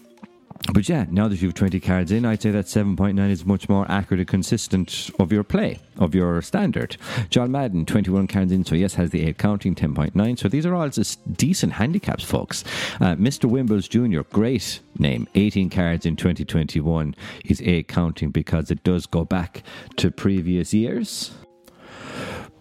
but 0.73 0.89
yeah, 0.89 1.05
now 1.09 1.27
that 1.27 1.41
you've 1.41 1.53
20 1.53 1.79
cards 1.79 2.11
in, 2.11 2.25
I'd 2.25 2.41
say 2.41 2.51
that 2.51 2.65
7.9 2.65 3.29
is 3.29 3.45
much 3.45 3.69
more 3.69 3.89
accurate 3.89 4.19
and 4.19 4.27
consistent 4.27 5.09
of 5.19 5.31
your 5.31 5.43
play, 5.43 5.79
of 5.97 6.13
your 6.13 6.41
standard. 6.41 6.97
John 7.29 7.51
Madden, 7.51 7.85
21 7.85 8.27
cards 8.27 8.51
in, 8.51 8.65
so 8.65 8.75
yes, 8.75 8.95
has 8.95 9.11
the 9.11 9.25
8 9.27 9.37
counting, 9.37 9.75
10.9. 9.75 10.39
So 10.39 10.49
these 10.49 10.65
are 10.65 10.75
all 10.75 10.89
just 10.89 11.35
decent 11.35 11.73
handicaps, 11.73 12.23
folks. 12.23 12.63
Uh, 12.99 13.15
Mr. 13.15 13.49
Wimbles 13.49 13.87
Jr., 13.87 14.21
great 14.33 14.79
name, 14.97 15.27
18 15.35 15.69
cards 15.69 16.05
in 16.05 16.15
2021. 16.15 17.15
He's 17.43 17.61
8 17.61 17.87
counting 17.87 18.31
because 18.31 18.71
it 18.71 18.83
does 18.83 19.05
go 19.05 19.23
back 19.23 19.63
to 19.97 20.11
previous 20.11 20.73
years. 20.73 21.31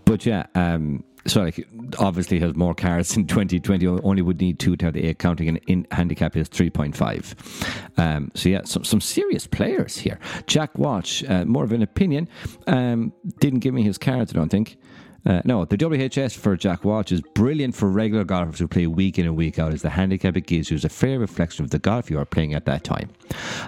But 0.06 0.24
yeah, 0.24 0.46
um, 0.54 1.04
so 1.26 1.42
like 1.42 1.66
obviously 1.98 2.38
has 2.38 2.54
more 2.54 2.74
cards 2.74 3.16
in 3.16 3.26
2020 3.26 3.86
only 3.86 4.22
would 4.22 4.40
need 4.40 4.58
two 4.58 4.76
to 4.76 4.86
have 4.86 4.94
the 4.94 5.04
eight 5.04 5.18
counting 5.18 5.48
and 5.48 5.58
in 5.66 5.86
handicap 5.90 6.36
is 6.36 6.48
3.5 6.48 7.98
um, 7.98 8.30
so 8.34 8.48
yeah 8.48 8.60
some, 8.64 8.84
some 8.84 9.00
serious 9.00 9.46
players 9.46 9.98
here. 9.98 10.18
Jack 10.46 10.78
Walsh 10.78 11.24
uh, 11.28 11.44
more 11.44 11.64
of 11.64 11.72
an 11.72 11.82
opinion. 11.82 12.28
Um, 12.68 13.12
didn't 13.40 13.60
give 13.60 13.74
me 13.74 13.82
his 13.82 13.98
cards 13.98 14.32
i 14.32 14.36
don't 14.36 14.50
think 14.50 14.78
uh, 15.26 15.42
no, 15.44 15.64
the 15.64 15.76
WHS 15.76 16.36
for 16.36 16.56
Jack 16.56 16.84
Walsh 16.84 17.10
is 17.10 17.20
brilliant 17.20 17.74
for 17.74 17.90
regular 17.90 18.24
golfers 18.24 18.60
who 18.60 18.68
play 18.68 18.86
week 18.86 19.18
in 19.18 19.26
and 19.26 19.36
week 19.36 19.58
out, 19.58 19.72
as 19.72 19.82
the 19.82 19.90
handicap 19.90 20.36
it 20.36 20.46
gives 20.46 20.70
you 20.70 20.76
is 20.76 20.84
a 20.84 20.88
fair 20.88 21.18
reflection 21.18 21.64
of 21.64 21.70
the 21.70 21.80
golf 21.80 22.10
you 22.10 22.18
are 22.18 22.24
playing 22.24 22.54
at 22.54 22.64
that 22.66 22.84
time. 22.84 23.10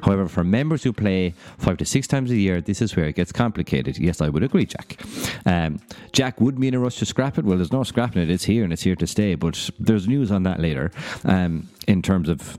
However, 0.03 0.29
for 0.29 0.45
members 0.45 0.85
who 0.85 0.93
play 0.93 1.35
five 1.59 1.77
to 1.79 1.85
six 1.85 2.07
times 2.07 2.31
a 2.31 2.37
year, 2.37 2.61
this 2.61 2.81
is 2.81 2.95
where 2.95 3.07
it 3.07 3.17
gets 3.17 3.33
complicated. 3.33 3.99
Yes, 3.99 4.21
I 4.21 4.29
would 4.29 4.45
agree, 4.45 4.67
Jack. 4.67 5.03
Um, 5.47 5.81
Jack 6.12 6.41
would 6.41 6.61
be 6.61 6.69
in 6.69 6.75
a 6.75 6.79
rush 6.79 6.97
to 6.99 7.07
scrap 7.07 7.38
it. 7.38 7.45
Well, 7.45 7.57
there's 7.57 7.73
no 7.73 7.83
scrapping 7.83 8.23
it. 8.23 8.31
It's 8.31 8.45
here 8.45 8.62
and 8.62 8.73
it's 8.73 8.83
here 8.83 8.97
to 8.97 9.07
stay. 9.07 9.35
But 9.35 9.71
there's 9.81 10.07
news 10.07 10.31
on 10.31 10.45
that 10.45 10.61
later 10.61 10.93
um, 11.25 11.69
in 11.88 12.03
terms 12.03 12.29
of 12.29 12.57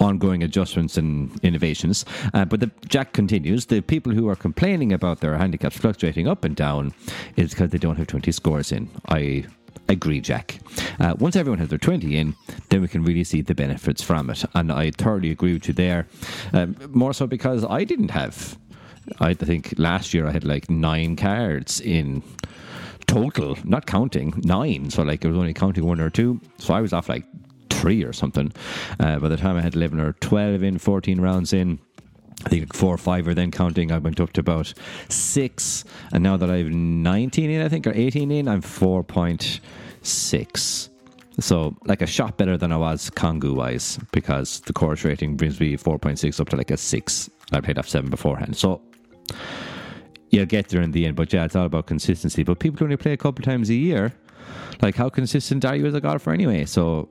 ongoing 0.00 0.42
adjustments 0.42 0.96
and 0.96 1.30
innovations. 1.42 2.04
Uh, 2.32 2.44
but 2.44 2.60
the, 2.60 2.70
Jack 2.88 3.12
continues 3.12 3.66
the 3.66 3.80
people 3.80 4.12
who 4.12 4.28
are 4.28 4.36
complaining 4.36 4.92
about 4.92 5.20
their 5.20 5.36
handicaps 5.36 5.76
fluctuating 5.76 6.28
up 6.28 6.44
and 6.44 6.56
down 6.56 6.92
is 7.36 7.50
because 7.50 7.70
they 7.70 7.78
don't 7.78 7.96
have 7.96 8.06
20 8.06 8.30
scores 8.32 8.72
in. 8.72 8.88
I 9.08 9.44
agree, 9.88 10.20
Jack. 10.20 10.58
Uh, 11.00 11.14
once 11.18 11.36
everyone 11.36 11.58
has 11.58 11.68
their 11.68 11.78
20 11.78 12.16
in, 12.16 12.34
then 12.70 12.80
we 12.80 12.88
can 12.88 13.02
really 13.02 13.24
see 13.24 13.40
the 13.40 13.54
benefits 13.54 14.02
from 14.02 14.30
it. 14.30 14.44
And 14.54 14.72
I 14.72 14.90
thoroughly 14.90 15.30
agree 15.30 15.54
with 15.54 15.68
you 15.68 15.74
there. 15.74 16.06
Um, 16.52 16.76
more 16.90 17.12
so 17.12 17.26
because 17.26 17.64
I 17.64 17.84
didn't 17.84 18.10
have, 18.10 18.58
I 19.20 19.34
think 19.34 19.74
last 19.76 20.14
year 20.14 20.26
I 20.26 20.32
had 20.32 20.44
like 20.44 20.70
nine 20.70 21.16
cards 21.16 21.80
in 21.80 22.22
total, 23.06 23.56
not 23.64 23.86
counting, 23.86 24.34
nine. 24.44 24.90
So 24.90 25.02
like 25.02 25.24
I 25.24 25.28
was 25.28 25.36
only 25.36 25.54
counting 25.54 25.84
one 25.84 26.00
or 26.00 26.10
two. 26.10 26.40
So 26.58 26.74
I 26.74 26.80
was 26.80 26.92
off 26.92 27.08
like 27.08 27.24
three 27.84 28.02
or 28.02 28.14
something. 28.14 28.50
Uh, 28.98 29.18
by 29.18 29.28
the 29.28 29.36
time 29.36 29.58
I 29.58 29.60
had 29.60 29.74
11 29.74 30.00
or 30.00 30.14
12 30.14 30.62
in, 30.62 30.78
14 30.78 31.20
rounds 31.20 31.52
in, 31.52 31.78
I 32.46 32.48
think 32.48 32.74
four 32.74 32.94
or 32.94 32.98
five 32.98 33.28
are 33.28 33.34
then 33.34 33.50
counting. 33.50 33.92
I 33.92 33.98
went 33.98 34.20
up 34.20 34.32
to 34.34 34.40
about 34.40 34.72
six. 35.10 35.84
And 36.12 36.22
now 36.22 36.38
that 36.38 36.50
I 36.50 36.58
have 36.58 36.68
19 36.68 37.50
in, 37.50 37.60
I 37.60 37.68
think, 37.68 37.86
or 37.86 37.92
18 37.92 38.30
in, 38.30 38.48
I'm 38.48 38.62
4.6. 38.62 40.88
So, 41.40 41.76
like 41.84 42.00
a 42.00 42.06
shot 42.06 42.38
better 42.38 42.56
than 42.56 42.70
I 42.72 42.78
was 42.78 43.10
Congu 43.10 43.54
wise, 43.54 43.98
because 44.12 44.60
the 44.60 44.72
course 44.72 45.04
rating 45.04 45.36
brings 45.36 45.60
me 45.60 45.76
4.6 45.76 46.40
up 46.40 46.48
to 46.50 46.56
like 46.56 46.70
a 46.70 46.78
six. 46.78 47.28
I 47.52 47.60
played 47.60 47.78
off 47.78 47.88
seven 47.88 48.08
beforehand. 48.08 48.56
So, 48.56 48.80
you'll 50.30 50.46
get 50.46 50.68
there 50.68 50.80
in 50.80 50.92
the 50.92 51.04
end. 51.04 51.16
But 51.16 51.34
yeah, 51.34 51.44
it's 51.44 51.56
all 51.56 51.66
about 51.66 51.86
consistency. 51.86 52.44
But 52.44 52.60
people 52.60 52.82
only 52.84 52.96
play 52.96 53.12
a 53.12 53.18
couple 53.18 53.44
times 53.44 53.68
a 53.68 53.74
year. 53.74 54.14
Like, 54.80 54.94
how 54.94 55.10
consistent 55.10 55.66
are 55.66 55.76
you 55.76 55.84
as 55.86 55.94
a 55.94 56.00
golfer 56.00 56.32
anyway? 56.32 56.64
So, 56.64 57.10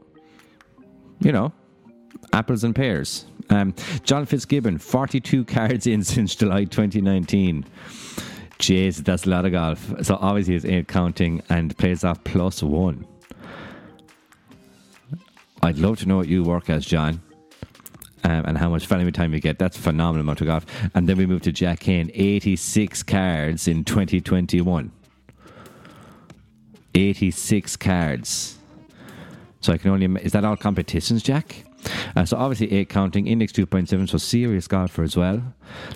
you 1.19 1.31
know, 1.31 1.53
apples 2.31 2.63
and 2.63 2.75
pears. 2.75 3.25
Um, 3.49 3.73
John 4.03 4.25
Fitzgibbon, 4.25 4.77
42 4.77 5.45
cards 5.45 5.87
in 5.87 6.03
since 6.03 6.35
July 6.35 6.65
2019. 6.65 7.65
Jeez, 8.59 9.03
that's 9.03 9.25
a 9.25 9.29
lot 9.29 9.45
of 9.45 9.51
golf. 9.51 9.93
So 10.03 10.17
obviously 10.19 10.59
he's 10.59 10.85
counting 10.87 11.41
and 11.49 11.77
plays 11.77 12.03
off 12.03 12.23
plus 12.23 12.63
one. 12.63 13.05
I'd 15.61 15.77
love 15.77 15.99
to 15.99 16.05
know 16.07 16.17
what 16.17 16.27
you 16.27 16.43
work 16.43 16.69
as, 16.69 16.85
John. 16.85 17.21
Um, 18.25 18.45
and 18.45 18.57
how 18.57 18.69
much 18.69 18.85
family 18.85 19.11
time 19.11 19.33
you 19.33 19.41
get. 19.41 19.59
That's 19.59 19.75
phenomenal 19.75 20.21
amount 20.21 20.39
of 20.39 20.47
golf. 20.47 20.65
And 20.95 21.09
then 21.09 21.17
we 21.17 21.25
move 21.25 21.41
to 21.41 21.51
Jack 21.51 21.81
Kane, 21.81 22.09
86 22.13 23.03
cards 23.03 23.67
in 23.67 23.83
2021. 23.83 24.91
86 26.95 27.75
cards. 27.75 28.59
So 29.63 29.71
I 29.71 29.77
can 29.77 29.91
only 29.91 30.21
is 30.21 30.33
that 30.33 30.43
all 30.43 30.57
competitions, 30.57 31.23
Jack? 31.23 31.63
Uh, 32.17 32.25
so 32.25 32.35
obviously 32.35 32.69
eight 32.73 32.89
counting, 32.89 33.27
index 33.27 33.53
two 33.53 33.65
point 33.65 33.87
seven, 33.87 34.07
so 34.07 34.17
serious 34.17 34.67
golfer 34.67 35.03
as 35.03 35.15
well. 35.15 35.41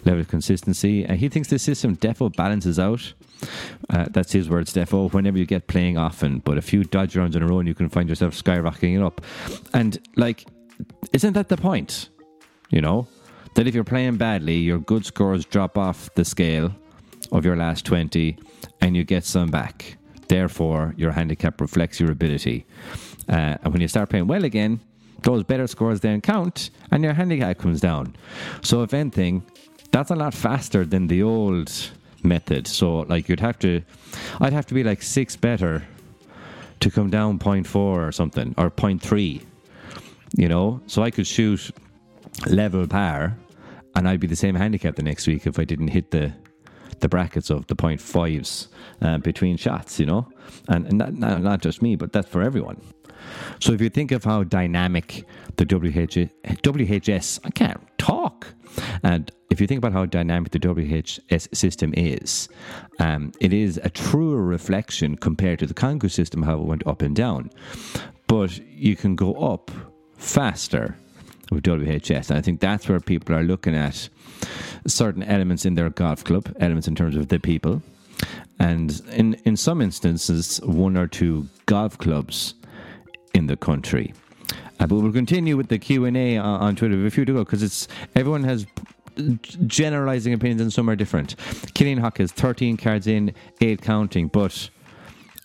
Level 0.06 0.22
of 0.22 0.30
consistency. 0.30 1.06
Uh, 1.06 1.16
he 1.16 1.28
thinks 1.28 1.50
the 1.50 1.60
system 1.60 1.98
defo 1.98 2.34
balances 2.34 2.80
out. 2.80 3.14
Uh, 3.90 4.06
that's 4.10 4.32
his 4.32 4.50
words, 4.50 4.74
defo. 4.74 5.12
Whenever 5.12 5.38
you 5.38 5.46
get 5.46 5.68
playing 5.68 5.98
often, 5.98 6.40
but 6.40 6.58
a 6.58 6.62
few 6.62 6.86
dodge 6.86 7.18
rounds 7.18 7.36
in 7.36 7.44
a 7.44 7.46
row, 7.46 7.60
and 7.60 7.68
you 7.68 7.76
can 7.76 7.90
find 7.90 8.08
yourself 8.08 8.34
skyrocketing 8.42 8.96
it 8.96 9.04
up. 9.04 9.20
And 9.74 10.00
like, 10.16 10.46
isn't 11.12 11.34
that 11.34 11.50
the 11.50 11.58
point? 11.58 12.08
You 12.70 12.80
know 12.80 13.08
that 13.56 13.68
if 13.68 13.76
you're 13.76 13.84
playing 13.84 14.16
badly, 14.16 14.56
your 14.56 14.80
good 14.80 15.06
scores 15.06 15.44
drop 15.44 15.78
off 15.78 16.10
the 16.16 16.24
scale 16.24 16.74
of 17.34 17.44
your 17.44 17.58
last 17.58 17.86
twenty, 17.86 18.38
and 18.80 18.96
you 18.96 19.04
get 19.04 19.26
some 19.26 19.52
back. 19.52 19.98
Therefore, 20.30 20.94
your 20.98 21.12
handicap 21.12 21.60
reflects 21.62 22.00
your 22.00 22.12
ability. 22.12 22.66
Uh, 23.30 23.58
and 23.62 23.74
when 23.74 23.82
you 23.82 23.88
start 23.88 24.10
playing 24.10 24.28
well 24.28 24.44
again, 24.44 24.80
those 25.24 25.44
better 25.44 25.68
scores 25.68 26.00
then 26.00 26.22
count 26.22 26.70
and 26.92 27.04
your 27.04 27.14
handicap 27.14 27.58
comes 27.58 27.82
down. 27.82 28.16
So, 28.62 28.84
if 28.84 28.94
anything, 28.94 29.44
that's 29.92 30.12
a 30.12 30.16
lot 30.16 30.34
faster 30.34 30.86
than 30.86 31.08
the 31.08 31.24
old 31.24 31.72
method. 32.24 32.68
So, 32.68 33.00
like, 33.00 33.28
you'd 33.28 33.40
have 33.40 33.60
to, 33.60 33.82
I'd 34.40 34.54
have 34.54 34.68
to 34.68 34.74
be 34.74 34.84
like 34.84 35.02
six 35.02 35.36
better 35.36 35.84
to 36.80 36.92
come 36.92 37.10
down 37.10 37.40
0.4 37.40 37.76
or 37.76 38.12
something, 38.12 38.54
or 38.58 38.70
0.3, 38.70 39.42
you 40.36 40.48
know? 40.48 40.82
So, 40.88 41.02
I 41.02 41.12
could 41.12 41.28
shoot 41.28 41.72
level 42.46 42.88
par 42.88 43.36
and 43.96 44.08
I'd 44.08 44.20
be 44.20 44.28
the 44.28 44.36
same 44.36 44.54
handicap 44.54 44.96
the 44.96 45.04
next 45.04 45.26
week 45.26 45.48
if 45.48 45.58
I 45.58 45.64
didn't 45.64 45.90
hit 45.90 46.12
the 46.12 46.34
the 47.00 47.10
brackets 47.10 47.52
of 47.52 47.68
the 47.68 47.76
point 47.76 48.02
fives 48.02 48.70
uh, 49.02 49.20
between 49.20 49.56
shots, 49.56 50.00
you 50.00 50.06
know, 50.08 50.28
and, 50.68 50.88
and 50.88 50.98
not, 50.98 51.42
not, 51.42 51.62
just 51.62 51.80
me, 51.80 51.96
but 51.96 52.12
that's 52.12 52.28
for 52.28 52.42
everyone. 52.42 52.82
So 53.60 53.74
if 53.74 53.82
you 53.82 53.90
think 53.90 54.12
of 54.12 54.24
how 54.24 54.44
dynamic 54.44 55.26
the 55.58 55.66
WH, 55.66 56.30
WHS, 56.62 57.40
I 57.44 57.50
can't 57.50 57.82
talk. 57.98 58.48
And 59.04 59.32
if 59.50 59.62
you 59.62 59.68
think 59.68 59.80
about 59.80 59.94
how 59.94 60.06
dynamic 60.06 60.52
the 60.52 60.60
WHS 60.60 61.56
system 61.56 61.94
is, 61.96 62.50
um, 63.00 63.32
it 63.40 63.54
is 63.54 63.80
a 63.84 63.90
truer 63.90 64.42
reflection 64.42 65.16
compared 65.16 65.60
to 65.60 65.66
the 65.66 65.74
Congu 65.74 66.12
system, 66.12 66.44
how 66.44 66.60
it 66.60 66.66
went 66.66 66.86
up 66.86 67.02
and 67.02 67.16
down. 67.16 67.50
But 68.28 68.58
you 68.68 68.96
can 68.96 69.16
go 69.16 69.34
up 69.36 69.72
faster 70.18 70.96
with 71.52 71.64
WHS. 71.64 72.30
And 72.30 72.38
I 72.38 72.42
think 72.42 72.60
that's 72.60 72.90
where 72.90 73.00
people 73.00 73.36
are 73.36 73.44
looking 73.44 73.76
at 73.76 74.10
certain 74.86 75.24
elements 75.24 75.66
in 75.66 75.76
their 75.76 75.90
golf 75.90 76.24
club, 76.24 76.54
elements 76.60 76.88
in 76.88 76.96
terms 76.96 77.16
of 77.16 77.30
the 77.30 77.40
people. 77.40 77.82
And 78.60 79.02
in, 79.12 79.36
in 79.46 79.56
some 79.56 79.82
instances, 79.82 80.60
one 80.64 80.98
or 80.98 81.08
two 81.08 81.48
golf 81.68 81.98
clubs 81.98 82.56
in 83.38 83.48
the 83.48 83.56
country. 83.56 84.14
Uh, 84.80 84.88
but 84.88 84.96
we'll 84.96 85.12
continue 85.12 85.56
with 85.56 85.70
the 85.70 85.80
Q 85.80 86.06
and 86.06 86.18
A 86.18 86.38
on, 86.38 86.62
on 86.62 86.76
Twitter. 86.76 87.06
A 87.06 87.10
few 87.10 87.26
to 87.26 87.34
go 87.34 87.44
because 87.46 87.64
it's 87.64 87.88
everyone 88.16 88.44
has 88.44 88.66
generalizing 89.66 90.34
opinions 90.34 90.62
and 90.62 90.72
some 90.72 90.90
are 90.90 90.96
different. 90.96 91.36
Killian 91.74 92.00
Hock 92.00 92.18
has 92.20 92.32
13 92.32 92.78
cards 92.78 93.08
in, 93.08 93.34
eight 93.62 93.82
counting, 93.82 94.28
but 94.28 94.70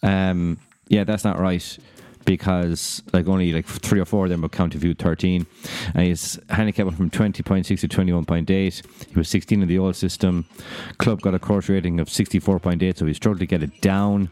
um, 0.03 0.59
yeah, 0.89 1.05
that's 1.05 1.25
not 1.25 1.39
right 1.39 1.79
because 2.25 3.03
like 3.13 3.27
only 3.27 3.53
like 3.53 3.67
three 3.67 4.01
or 4.01 4.05
four 4.05 4.25
of 4.25 4.31
them 4.31 4.43
were 4.43 4.49
county 4.49 4.79
view 4.79 4.95
13 4.95 5.45
and 5.95 6.07
his 6.07 6.41
handicap 6.51 6.87
went 6.87 6.97
from 6.97 7.11
20.6 7.11 7.81
to 7.81 7.89
21.8 7.89 9.07
he 9.09 9.19
was 9.19 9.29
16 9.29 9.61
in 9.61 9.67
the 9.67 9.77
old 9.77 9.97
system 9.97 10.45
club 10.99 11.21
got 11.21 11.35
a 11.35 11.39
course 11.41 11.69
rating 11.69 11.99
of 11.99 12.07
64.8 12.07 12.97
so 12.97 13.07
he 13.07 13.15
struggled 13.15 13.41
to 13.41 13.47
get 13.47 13.61
it 13.61 13.81
down 13.81 14.31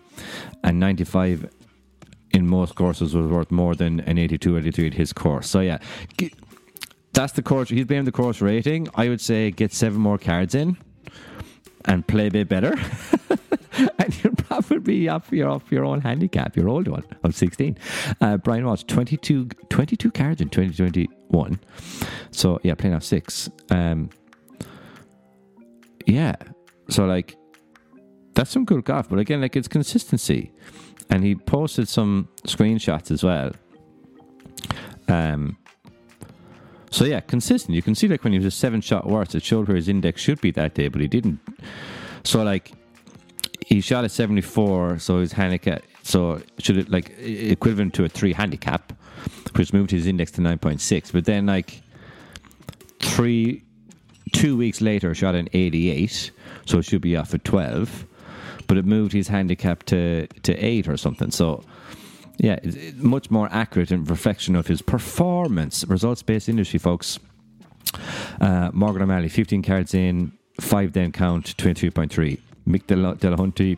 and 0.63 0.79
95 0.79 1.51
in 2.33 2.47
most 2.47 2.75
courses 2.75 3.15
was 3.15 3.27
worth 3.27 3.51
more 3.51 3.75
than 3.75 4.01
an 4.01 4.19
82 4.19 4.57
83 4.59 4.87
at 4.87 4.95
his 4.95 5.13
course 5.13 5.49
so 5.49 5.61
yeah 5.61 5.79
that's 7.13 7.33
the 7.33 7.43
course 7.43 7.69
he's 7.69 7.87
playing 7.87 8.05
the 8.05 8.13
course 8.13 8.41
rating 8.41 8.89
i 8.95 9.09
would 9.09 9.21
say 9.21 9.51
get 9.51 9.73
seven 9.73 10.01
more 10.01 10.19
cards 10.19 10.55
in 10.55 10.77
and 11.87 12.07
play 12.07 12.27
a 12.27 12.31
bit 12.31 12.49
better 12.49 12.77
and 13.99 14.23
you'll 14.23 14.35
probably 14.35 14.79
be 14.79 15.09
up 15.09 15.31
your 15.33 15.49
off 15.49 15.71
your 15.71 15.85
own 15.85 16.01
handicap, 16.01 16.57
your 16.57 16.69
old 16.69 16.89
one 16.89 17.05
of 17.23 17.35
16. 17.35 17.79
Uh, 18.21 18.37
Brian 18.37 18.65
Walsh, 18.65 18.85
22, 18.85 19.47
22 19.69 20.11
cards 20.11 20.41
in 20.41 20.49
2021. 20.49 21.61
So, 22.31 22.61
yeah, 22.63 22.75
playing 22.75 22.95
off 22.95 23.05
six. 23.05 23.49
Um, 23.71 24.11
yeah. 26.07 26.37
So, 26.89 27.07
like, 27.07 27.37
that's 28.35 28.51
some 28.51 28.65
good 28.65 28.85
golf. 28.85 29.09
But 29.09 29.19
again, 29.19 29.41
like, 29.41 29.57
it's 29.57 29.69
consistency. 29.69 30.53
And 31.09 31.25
he 31.25 31.35
posted 31.35 31.89
some 31.89 32.29
screenshots 32.45 33.11
as 33.11 33.25
well. 33.25 33.53
Um, 35.09 35.57
so 36.91 37.05
yeah, 37.05 37.21
consistent. 37.21 37.75
You 37.75 37.83
can 37.83 37.95
see 37.95 38.09
like 38.09 38.25
when 38.25 38.33
he 38.33 38.39
was 38.39 38.47
a 38.47 38.51
seven 38.51 38.81
shot 38.81 39.07
worse, 39.07 39.35
it 39.35 39.43
showed 39.43 39.69
where 39.69 39.77
his 39.77 39.89
index 39.89 40.21
should 40.21 40.41
be 40.41 40.51
that 40.53 40.75
day, 40.75 40.89
but 40.89 41.01
he 41.01 41.09
didn't. 41.09 41.41
So 42.25 42.43
like 42.43 42.73
he 43.71 43.81
shot 43.81 44.05
a 44.05 44.09
74, 44.09 44.99
so 44.99 45.21
his 45.21 45.33
handicap, 45.33 45.83
so 46.03 46.43
should 46.59 46.77
it 46.77 46.91
like 46.91 47.15
equivalent 47.21 47.95
to 47.95 48.05
a 48.05 48.09
three 48.09 48.33
handicap, 48.33 48.93
which 49.55 49.73
moved 49.73 49.93
his 49.93 50.09
index 50.09 50.33
to 50.33 50.41
9.6. 50.41 51.13
But 51.13 51.25
then, 51.25 51.47
like 51.47 51.81
three, 52.99 53.63
two 54.33 54.57
weeks 54.57 54.81
later, 54.81 55.15
shot 55.15 55.37
an 55.37 55.49
88, 55.53 56.33
so 56.67 56.79
it 56.79 56.85
should 56.85 57.01
be 57.01 57.17
off 57.17 57.33
at 57.33 57.45
12, 57.45 58.07
but 58.71 58.79
it 58.79 58.85
moved 58.85 59.13
his 59.13 59.27
handicap 59.27 59.83
to, 59.83 60.29
to 60.45 60.55
eight 60.65 60.87
or 60.87 60.97
something. 60.97 61.33
So, 61.33 61.65
yeah, 62.37 62.61
much 62.95 63.29
more 63.29 63.49
accurate 63.51 63.91
and 63.91 64.09
reflection 64.09 64.55
of 64.55 64.69
his 64.69 64.81
performance. 64.81 65.85
Results 65.89 66.23
based 66.23 66.49
industry, 66.49 66.79
folks. 66.79 67.19
Uh, 68.41 68.71
Morgan 68.73 69.03
O'Malley, 69.03 69.29
15 69.29 69.65
cards 69.65 69.93
in, 69.93 70.31
five 70.61 70.93
then 70.93 71.11
count, 71.11 71.57
22.3. 71.57 72.39
Mick 72.69 72.85
Delahunty, 72.85 73.77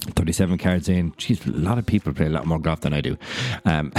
37 0.00 0.56
cards 0.56 0.88
in. 0.88 1.12
Jeez, 1.12 1.46
a 1.46 1.50
lot 1.50 1.76
of 1.76 1.84
people 1.84 2.14
play 2.14 2.24
a 2.24 2.30
lot 2.30 2.46
more 2.46 2.58
golf 2.58 2.80
than 2.80 2.94
I 2.94 3.02
do. 3.02 3.18
Um, 3.66 3.92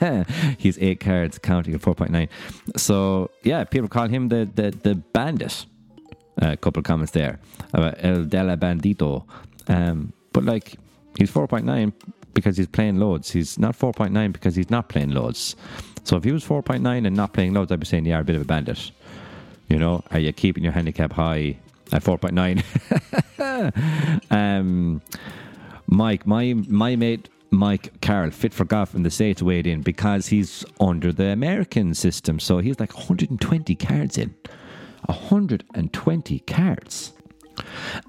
he's 0.56 0.78
eight 0.78 1.00
cards, 1.00 1.36
counting 1.36 1.74
at 1.74 1.82
4.9. 1.82 2.30
So, 2.78 3.30
yeah, 3.42 3.64
people 3.64 3.90
call 3.90 4.08
him 4.08 4.30
the, 4.30 4.48
the, 4.54 4.70
the 4.70 4.94
bandit. 4.94 5.66
A 6.38 6.52
uh, 6.52 6.56
couple 6.56 6.80
of 6.80 6.84
comments 6.84 7.12
there 7.12 7.40
about 7.74 7.96
El 7.98 8.24
Della 8.24 8.56
Bandito. 8.58 9.24
Um, 9.68 10.12
but, 10.32 10.44
like, 10.44 10.76
he's 11.18 11.30
4.9 11.30 11.92
because 12.34 12.56
he's 12.56 12.66
playing 12.66 12.98
loads. 12.98 13.30
He's 13.30 13.58
not 13.58 13.78
4.9 13.78 14.32
because 14.32 14.54
he's 14.54 14.70
not 14.70 14.88
playing 14.88 15.10
loads. 15.10 15.56
So, 16.04 16.16
if 16.16 16.24
he 16.24 16.32
was 16.32 16.44
4.9 16.44 17.06
and 17.06 17.16
not 17.16 17.32
playing 17.32 17.54
loads, 17.54 17.72
I'd 17.72 17.80
be 17.80 17.86
saying, 17.86 18.06
yeah, 18.06 18.18
are 18.18 18.20
a 18.20 18.24
bit 18.24 18.36
of 18.36 18.42
a 18.42 18.46
bandit. 18.46 18.90
You 19.68 19.78
know, 19.78 20.04
are 20.10 20.18
you 20.18 20.32
keeping 20.32 20.62
your 20.62 20.72
handicap 20.72 21.12
high? 21.12 21.56
at 21.92 22.02
4.9. 22.02 22.62
um, 24.30 25.02
Mike, 25.86 26.26
my 26.26 26.54
my 26.68 26.96
mate 26.96 27.28
Mike 27.50 28.00
Carroll, 28.00 28.30
fit 28.30 28.52
for 28.52 28.64
golf 28.64 28.94
in 28.94 29.02
the 29.02 29.10
States, 29.10 29.42
weighed 29.42 29.66
in 29.66 29.82
because 29.82 30.28
he's 30.28 30.64
under 30.80 31.12
the 31.12 31.26
American 31.28 31.94
system. 31.94 32.40
So 32.40 32.58
he's 32.58 32.80
like 32.80 32.94
120 32.94 33.74
cards 33.76 34.18
in. 34.18 34.34
120 35.06 36.38
cards. 36.40 37.12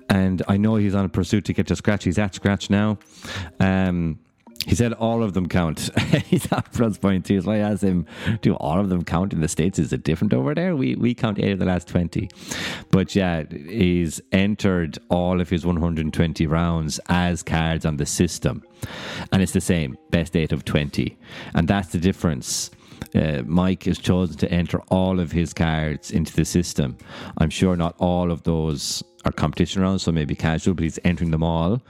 And 0.10 0.42
I 0.48 0.58
know 0.58 0.76
he's 0.76 0.96
on 0.96 1.06
a 1.06 1.10
pursuit 1.10 1.46
to 1.46 1.54
get 1.54 1.68
to 1.68 1.76
scratch. 1.76 2.04
He's 2.04 2.18
at 2.18 2.36
scratch 2.36 2.70
now. 2.70 2.98
Um, 3.60 4.20
he 4.68 4.76
said 4.76 4.92
all 4.94 5.24
of 5.24 5.34
them 5.34 5.48
count. 5.48 5.90
He's 6.26 6.52
at 6.52 6.74
plus 6.74 6.98
point. 6.98 7.28
So 7.28 7.50
I 7.50 7.58
asked 7.58 7.84
him, 7.84 8.06
do 8.42 8.54
all 8.56 8.82
of 8.82 8.90
them 8.90 9.06
count 9.06 9.32
in 9.32 9.40
the 9.40 9.48
States? 9.48 9.80
Is 9.80 9.94
it 9.94 10.04
different 10.04 10.34
over 10.34 10.54
there? 10.54 10.76
We, 10.76 10.96
we 10.96 11.14
count 11.14 11.40
eight 11.40 11.54
of 11.54 11.60
the 11.60 11.66
last 11.66 11.88
20. 11.88 12.30
But 12.92 13.16
yeah, 13.16 13.44
he's 13.50 14.20
entered 14.34 14.98
all 15.10 15.40
of 15.40 15.50
his 15.50 15.66
120 15.66 16.46
rounds 16.48 17.00
as 17.08 17.44
cards 17.44 17.86
on 17.86 17.96
the 17.96 18.06
system. 18.06 18.62
And 19.32 19.42
it's 19.42 19.54
the 19.54 19.62
same, 19.62 19.98
best 20.10 20.36
eight 20.36 20.52
of 20.52 20.66
20. 20.66 21.18
And 21.54 21.66
that's 21.66 21.94
the 21.94 22.00
difference. 22.00 22.70
Uh, 23.16 23.44
Mike 23.46 23.84
has 23.84 23.98
chosen 23.98 24.36
to 24.38 24.52
enter 24.52 24.80
all 24.90 25.22
of 25.22 25.32
his 25.32 25.54
cards 25.54 26.12
into 26.12 26.36
the 26.36 26.44
system. 26.44 26.98
I'm 27.38 27.50
sure 27.50 27.78
not 27.78 27.96
all 28.00 28.32
of 28.32 28.44
those 28.44 29.02
are 29.28 29.32
competition 29.32 29.82
rounds, 29.82 30.04
so 30.04 30.12
maybe 30.12 30.36
casual, 30.36 30.74
but 30.74 30.84
he's 30.84 31.00
entering 31.04 31.32
them 31.32 31.44
all. 31.44 31.82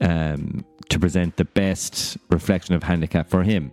Um, 0.00 0.64
to 0.88 0.98
present 0.98 1.36
the 1.36 1.44
best 1.44 2.16
reflection 2.30 2.74
of 2.74 2.82
handicap 2.82 3.28
for 3.28 3.42
him. 3.42 3.72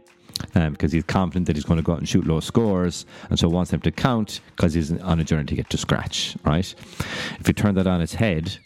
Um, 0.56 0.72
because 0.72 0.92
he's 0.92 1.04
confident 1.04 1.46
that 1.46 1.56
he's 1.56 1.64
going 1.64 1.78
to 1.78 1.84
go 1.84 1.94
out 1.94 2.00
and 2.00 2.10
shoot 2.10 2.26
low 2.26 2.40
scores, 2.40 3.06
and 3.30 3.38
so 3.38 3.48
wants 3.48 3.70
them 3.72 3.82
to 3.82 3.92
count 3.92 4.42
because 4.56 4.74
he's 4.74 4.92
on 4.92 5.20
a 5.20 5.24
journey 5.24 5.46
to 5.46 5.56
get 5.56 5.70
to 5.70 5.78
scratch. 5.78 6.36
Right? 6.44 6.74
If 7.40 7.48
you 7.48 7.54
turn 7.54 7.76
that 7.76 7.86
on 7.86 8.02
its 8.02 8.16
head, 8.16 8.58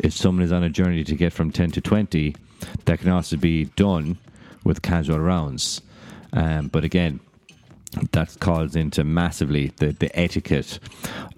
if 0.00 0.12
someone 0.12 0.44
is 0.44 0.52
on 0.52 0.62
a 0.62 0.68
journey 0.68 1.02
to 1.02 1.14
get 1.16 1.32
from 1.32 1.50
ten 1.50 1.70
to 1.72 1.80
twenty, 1.80 2.36
that 2.84 3.00
can 3.00 3.08
also 3.08 3.36
be 3.36 3.64
done 3.76 4.18
with 4.64 4.82
casual 4.82 5.18
rounds. 5.18 5.80
Um, 6.34 6.68
but 6.68 6.84
again, 6.84 7.20
that 8.12 8.36
calls 8.40 8.76
into 8.76 9.02
massively 9.02 9.72
the, 9.76 9.92
the 9.92 10.10
etiquette 10.18 10.78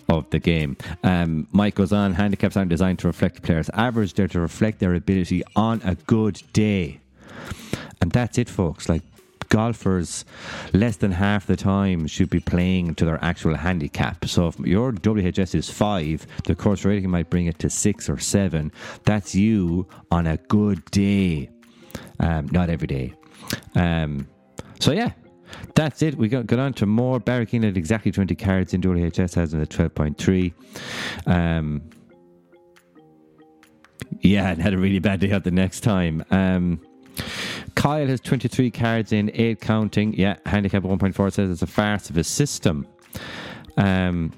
of 0.08 0.28
the 0.30 0.38
game. 0.38 0.76
Um, 1.02 1.48
Mike 1.52 1.74
goes 1.74 1.92
on, 1.92 2.14
handicaps 2.14 2.56
aren't 2.56 2.70
designed 2.70 2.98
to 3.00 3.06
reflect 3.06 3.42
players' 3.42 3.70
average, 3.74 4.14
they're 4.14 4.28
to 4.28 4.40
reflect 4.40 4.78
their 4.78 4.94
ability 4.94 5.42
on 5.54 5.80
a 5.84 5.94
good 5.94 6.42
day. 6.52 7.00
And 8.00 8.12
that's 8.12 8.38
it, 8.38 8.48
folks. 8.48 8.88
Like, 8.88 9.02
golfers 9.48 10.24
less 10.72 10.96
than 10.96 11.12
half 11.12 11.46
the 11.46 11.56
time 11.56 12.06
should 12.06 12.30
be 12.30 12.40
playing 12.40 12.94
to 12.96 13.04
their 13.04 13.22
actual 13.24 13.54
handicap. 13.54 14.24
So 14.26 14.48
if 14.48 14.58
your 14.60 14.92
WHS 14.92 15.54
is 15.54 15.70
five, 15.70 16.26
the 16.44 16.54
course 16.54 16.84
rating 16.84 17.10
might 17.10 17.30
bring 17.30 17.46
it 17.46 17.58
to 17.60 17.70
six 17.70 18.08
or 18.08 18.18
seven. 18.18 18.72
That's 19.04 19.34
you 19.34 19.86
on 20.10 20.26
a 20.26 20.36
good 20.36 20.84
day, 20.90 21.50
um, 22.20 22.48
not 22.50 22.70
every 22.70 22.86
day. 22.86 23.14
Um, 23.74 24.26
so 24.80 24.92
yeah, 24.92 25.12
that's 25.74 26.02
it. 26.02 26.16
We 26.16 26.28
got, 26.28 26.46
got 26.46 26.58
on 26.58 26.72
to 26.74 26.86
more. 26.86 27.20
Keane 27.20 27.62
had 27.62 27.76
exactly 27.76 28.12
20 28.12 28.34
cards 28.34 28.74
in 28.74 28.80
WHS, 28.80 29.34
has 29.34 29.54
it 29.54 29.60
at 29.60 29.68
12.3. 29.68 30.52
Um, 31.26 31.82
yeah, 34.20 34.50
and 34.50 34.60
had 34.60 34.74
a 34.74 34.78
really 34.78 34.98
bad 34.98 35.20
day 35.20 35.32
out 35.32 35.44
the 35.44 35.50
next 35.50 35.80
time. 35.80 36.24
Um, 36.30 36.80
Kyle 37.74 38.06
has 38.06 38.20
23 38.20 38.70
cards 38.70 39.12
in, 39.12 39.30
8 39.34 39.60
counting. 39.60 40.14
Yeah, 40.14 40.36
handicap 40.46 40.82
1.4 40.82 41.32
says 41.32 41.50
it's 41.50 41.62
a 41.62 41.66
farce 41.66 42.10
of 42.10 42.16
a 42.16 42.24
system. 42.24 42.86
Um, 43.76 44.32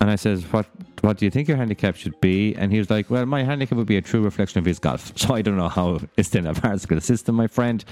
and 0.00 0.10
I 0.10 0.16
says, 0.16 0.44
what 0.52 0.66
what 1.02 1.18
do 1.18 1.24
you 1.24 1.30
think 1.30 1.46
your 1.46 1.56
handicap 1.56 1.96
should 1.96 2.18
be? 2.20 2.54
And 2.54 2.72
he 2.72 2.78
was 2.78 2.90
like, 2.90 3.10
well, 3.10 3.24
my 3.26 3.44
handicap 3.44 3.78
would 3.78 3.86
be 3.86 3.96
a 3.96 4.02
true 4.02 4.22
reflection 4.22 4.58
of 4.58 4.64
his 4.64 4.78
golf. 4.78 5.12
So 5.26 5.34
I 5.34 5.42
don't 5.42 5.56
know 5.56 5.68
how 5.68 6.00
it's 6.16 6.34
in 6.34 6.46
a 6.46 6.54
farcical 6.54 7.00
system, 7.00 7.34
my 7.34 7.46
friend. 7.46 7.84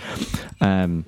Um, 0.60 1.04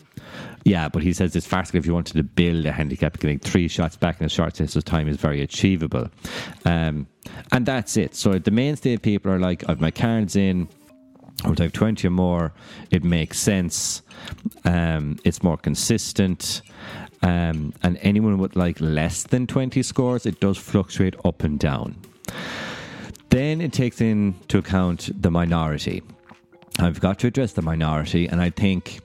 yeah, 0.64 0.88
but 0.88 1.02
he 1.02 1.12
says 1.12 1.36
it's 1.36 1.46
farcical 1.46 1.78
if 1.78 1.86
you 1.86 1.94
wanted 1.94 2.14
to 2.14 2.22
build 2.22 2.66
a 2.66 2.72
handicap, 2.72 3.18
getting 3.18 3.38
three 3.38 3.68
shots 3.68 3.96
back 3.96 4.20
in 4.20 4.26
a 4.26 4.28
short 4.28 4.56
space 4.56 4.74
of 4.74 4.84
time 4.84 5.08
is 5.08 5.16
very 5.16 5.40
achievable. 5.40 6.08
Um, 6.64 7.06
and 7.52 7.66
that's 7.66 7.96
it. 7.96 8.14
So 8.14 8.38
the 8.38 8.50
mainstay 8.50 8.96
people 8.96 9.30
are 9.30 9.38
like, 9.38 9.68
I've 9.68 9.80
my 9.80 9.90
cards 9.90 10.34
in, 10.34 10.68
I 11.44 11.48
have 11.48 11.72
20 11.72 12.06
or 12.06 12.10
more, 12.10 12.52
it 12.90 13.04
makes 13.04 13.38
sense. 13.38 14.02
Um, 14.64 15.18
it's 15.24 15.42
more 15.42 15.56
consistent. 15.56 16.62
Um, 17.22 17.72
and 17.82 17.98
anyone 18.02 18.38
with 18.38 18.56
like 18.56 18.80
less 18.80 19.22
than 19.24 19.46
20 19.46 19.82
scores, 19.82 20.26
it 20.26 20.40
does 20.40 20.58
fluctuate 20.58 21.14
up 21.24 21.44
and 21.44 21.58
down. 21.58 21.96
Then 23.30 23.60
it 23.60 23.72
takes 23.72 24.00
into 24.00 24.58
account 24.58 25.10
the 25.22 25.30
minority. 25.30 26.02
I've 26.78 27.00
got 27.00 27.18
to 27.20 27.26
address 27.26 27.52
the 27.52 27.62
minority, 27.62 28.26
and 28.26 28.40
I 28.40 28.50
think 28.50 29.00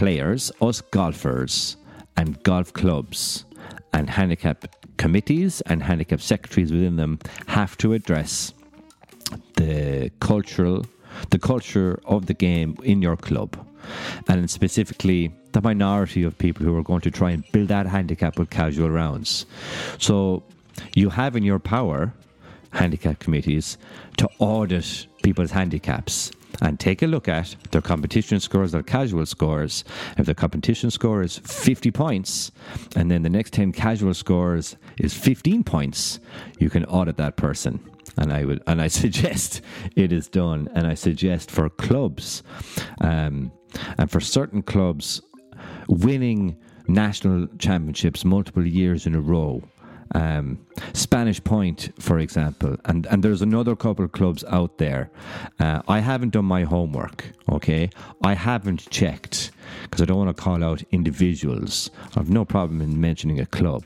players, 0.00 0.50
us 0.62 0.80
golfers, 0.80 1.76
and 2.16 2.42
golf 2.42 2.72
clubs, 2.72 3.44
and 3.92 4.08
handicap 4.08 4.64
committees 4.96 5.60
and 5.66 5.82
handicap 5.82 6.22
secretaries 6.22 6.72
within 6.72 6.96
them 6.96 7.18
have 7.48 7.76
to 7.76 7.92
address 7.92 8.54
the 9.56 10.10
cultural, 10.20 10.86
the 11.28 11.38
culture 11.38 12.00
of 12.06 12.24
the 12.24 12.32
game 12.32 12.78
in 12.82 13.02
your 13.02 13.14
club, 13.14 13.50
and 14.26 14.50
specifically 14.50 15.34
the 15.52 15.60
minority 15.60 16.22
of 16.22 16.38
people 16.38 16.64
who 16.64 16.74
are 16.78 16.82
going 16.82 17.02
to 17.02 17.10
try 17.10 17.30
and 17.30 17.44
build 17.52 17.68
that 17.68 17.86
handicap 17.86 18.38
with 18.38 18.48
casual 18.48 18.88
rounds. 18.88 19.44
So 19.98 20.42
you 20.94 21.10
have 21.10 21.36
in 21.36 21.42
your 21.42 21.58
power 21.58 22.14
handicap 22.70 23.18
committees 23.18 23.76
to 24.16 24.26
audit 24.38 25.06
people's 25.22 25.50
handicaps 25.50 26.32
and 26.60 26.78
take 26.78 27.02
a 27.02 27.06
look 27.06 27.28
at 27.28 27.56
their 27.70 27.80
competition 27.80 28.40
scores, 28.40 28.72
their 28.72 28.82
casual 28.82 29.26
scores. 29.26 29.84
If 30.18 30.26
the 30.26 30.34
competition 30.34 30.90
score 30.90 31.22
is 31.22 31.38
50 31.38 31.90
points, 31.90 32.52
and 32.96 33.10
then 33.10 33.22
the 33.22 33.28
next 33.28 33.52
10 33.52 33.72
casual 33.72 34.14
scores 34.14 34.76
is 34.98 35.14
15 35.14 35.64
points, 35.64 36.20
you 36.58 36.70
can 36.70 36.84
audit 36.86 37.16
that 37.16 37.36
person. 37.36 37.80
And 38.16 38.32
I 38.32 38.44
would, 38.44 38.62
and 38.66 38.80
I 38.80 38.88
suggest 39.02 39.62
it 39.96 40.12
is 40.12 40.28
done. 40.28 40.68
And 40.74 40.86
I 40.86 40.94
suggest 40.94 41.50
for 41.50 41.68
clubs, 41.68 42.42
um, 43.00 43.52
and 43.98 44.10
for 44.10 44.20
certain 44.20 44.62
clubs, 44.62 45.22
winning 45.88 46.56
national 46.88 47.46
championships 47.58 48.24
multiple 48.24 48.66
years 48.66 49.06
in 49.06 49.14
a 49.14 49.20
row 49.20 49.62
um, 50.14 50.58
Spanish 50.92 51.42
Point, 51.42 51.92
for 51.98 52.18
example, 52.18 52.76
and, 52.84 53.06
and 53.06 53.22
there's 53.22 53.42
another 53.42 53.76
couple 53.76 54.04
of 54.04 54.12
clubs 54.12 54.44
out 54.44 54.78
there. 54.78 55.10
Uh, 55.58 55.82
I 55.88 56.00
haven't 56.00 56.30
done 56.30 56.46
my 56.46 56.64
homework, 56.64 57.32
okay? 57.50 57.90
I 58.24 58.34
haven't 58.34 58.90
checked 58.90 59.52
because 59.84 60.02
I 60.02 60.04
don't 60.04 60.18
want 60.18 60.36
to 60.36 60.42
call 60.42 60.64
out 60.64 60.82
individuals. 60.90 61.90
I've 62.16 62.30
no 62.30 62.44
problem 62.44 62.80
in 62.80 63.00
mentioning 63.00 63.40
a 63.40 63.46
club 63.46 63.84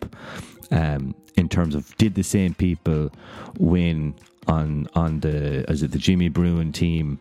um, 0.71 1.15
in 1.37 1.49
terms 1.49 1.75
of 1.75 1.95
did 1.97 2.15
the 2.15 2.23
same 2.23 2.55
people 2.55 3.11
win 3.59 4.15
on 4.47 4.87
on 4.95 5.21
the 5.21 5.65
as 5.69 5.83
it 5.83 5.91
the 5.91 5.99
Jimmy 5.99 6.29
Bruen 6.29 6.71
team 6.73 7.19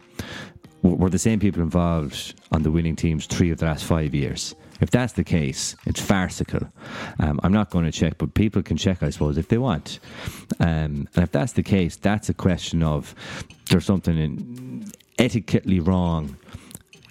were 0.81 1.09
the 1.09 1.19
same 1.19 1.39
people 1.39 1.61
involved 1.61 2.33
on 2.51 2.63
the 2.63 2.71
winning 2.71 2.95
teams 2.95 3.25
three 3.25 3.51
of 3.51 3.59
the 3.59 3.65
last 3.65 3.85
five 3.85 4.13
years. 4.13 4.53
If 4.83 4.91
that's 4.91 5.13
the 5.13 5.23
case, 5.23 5.77
it's 5.85 6.01
farcical. 6.01 6.67
Um, 7.17 7.39
I'm 7.41 7.53
not 7.53 7.69
going 7.69 7.85
to 7.85 7.91
check, 7.91 8.17
but 8.17 8.33
people 8.33 8.61
can 8.61 8.75
check, 8.75 9.01
I 9.01 9.11
suppose, 9.11 9.37
if 9.37 9.47
they 9.47 9.57
want. 9.57 9.99
Um, 10.59 11.07
and 11.15 11.23
if 11.23 11.31
that's 11.31 11.53
the 11.53 11.63
case, 11.63 11.95
that's 11.95 12.27
a 12.27 12.33
question 12.33 12.83
of 12.83 13.15
there's 13.69 13.85
something 13.85 14.17
in, 14.17 14.91
etiquettely 15.17 15.79
wrong 15.79 16.35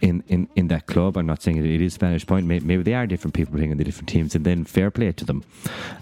in, 0.02 0.22
in, 0.28 0.50
in 0.54 0.68
that 0.68 0.86
club. 0.86 1.16
I'm 1.16 1.24
not 1.24 1.40
saying 1.40 1.64
it 1.64 1.80
is 1.80 1.94
Spanish 1.94 2.26
Point. 2.26 2.44
Maybe, 2.44 2.62
maybe 2.66 2.82
they 2.82 2.92
are 2.92 3.06
different 3.06 3.32
people 3.32 3.54
playing 3.54 3.70
in 3.70 3.78
the 3.78 3.84
different 3.84 4.10
teams, 4.10 4.34
and 4.34 4.44
then 4.44 4.66
fair 4.66 4.90
play 4.90 5.10
to 5.12 5.24
them. 5.24 5.42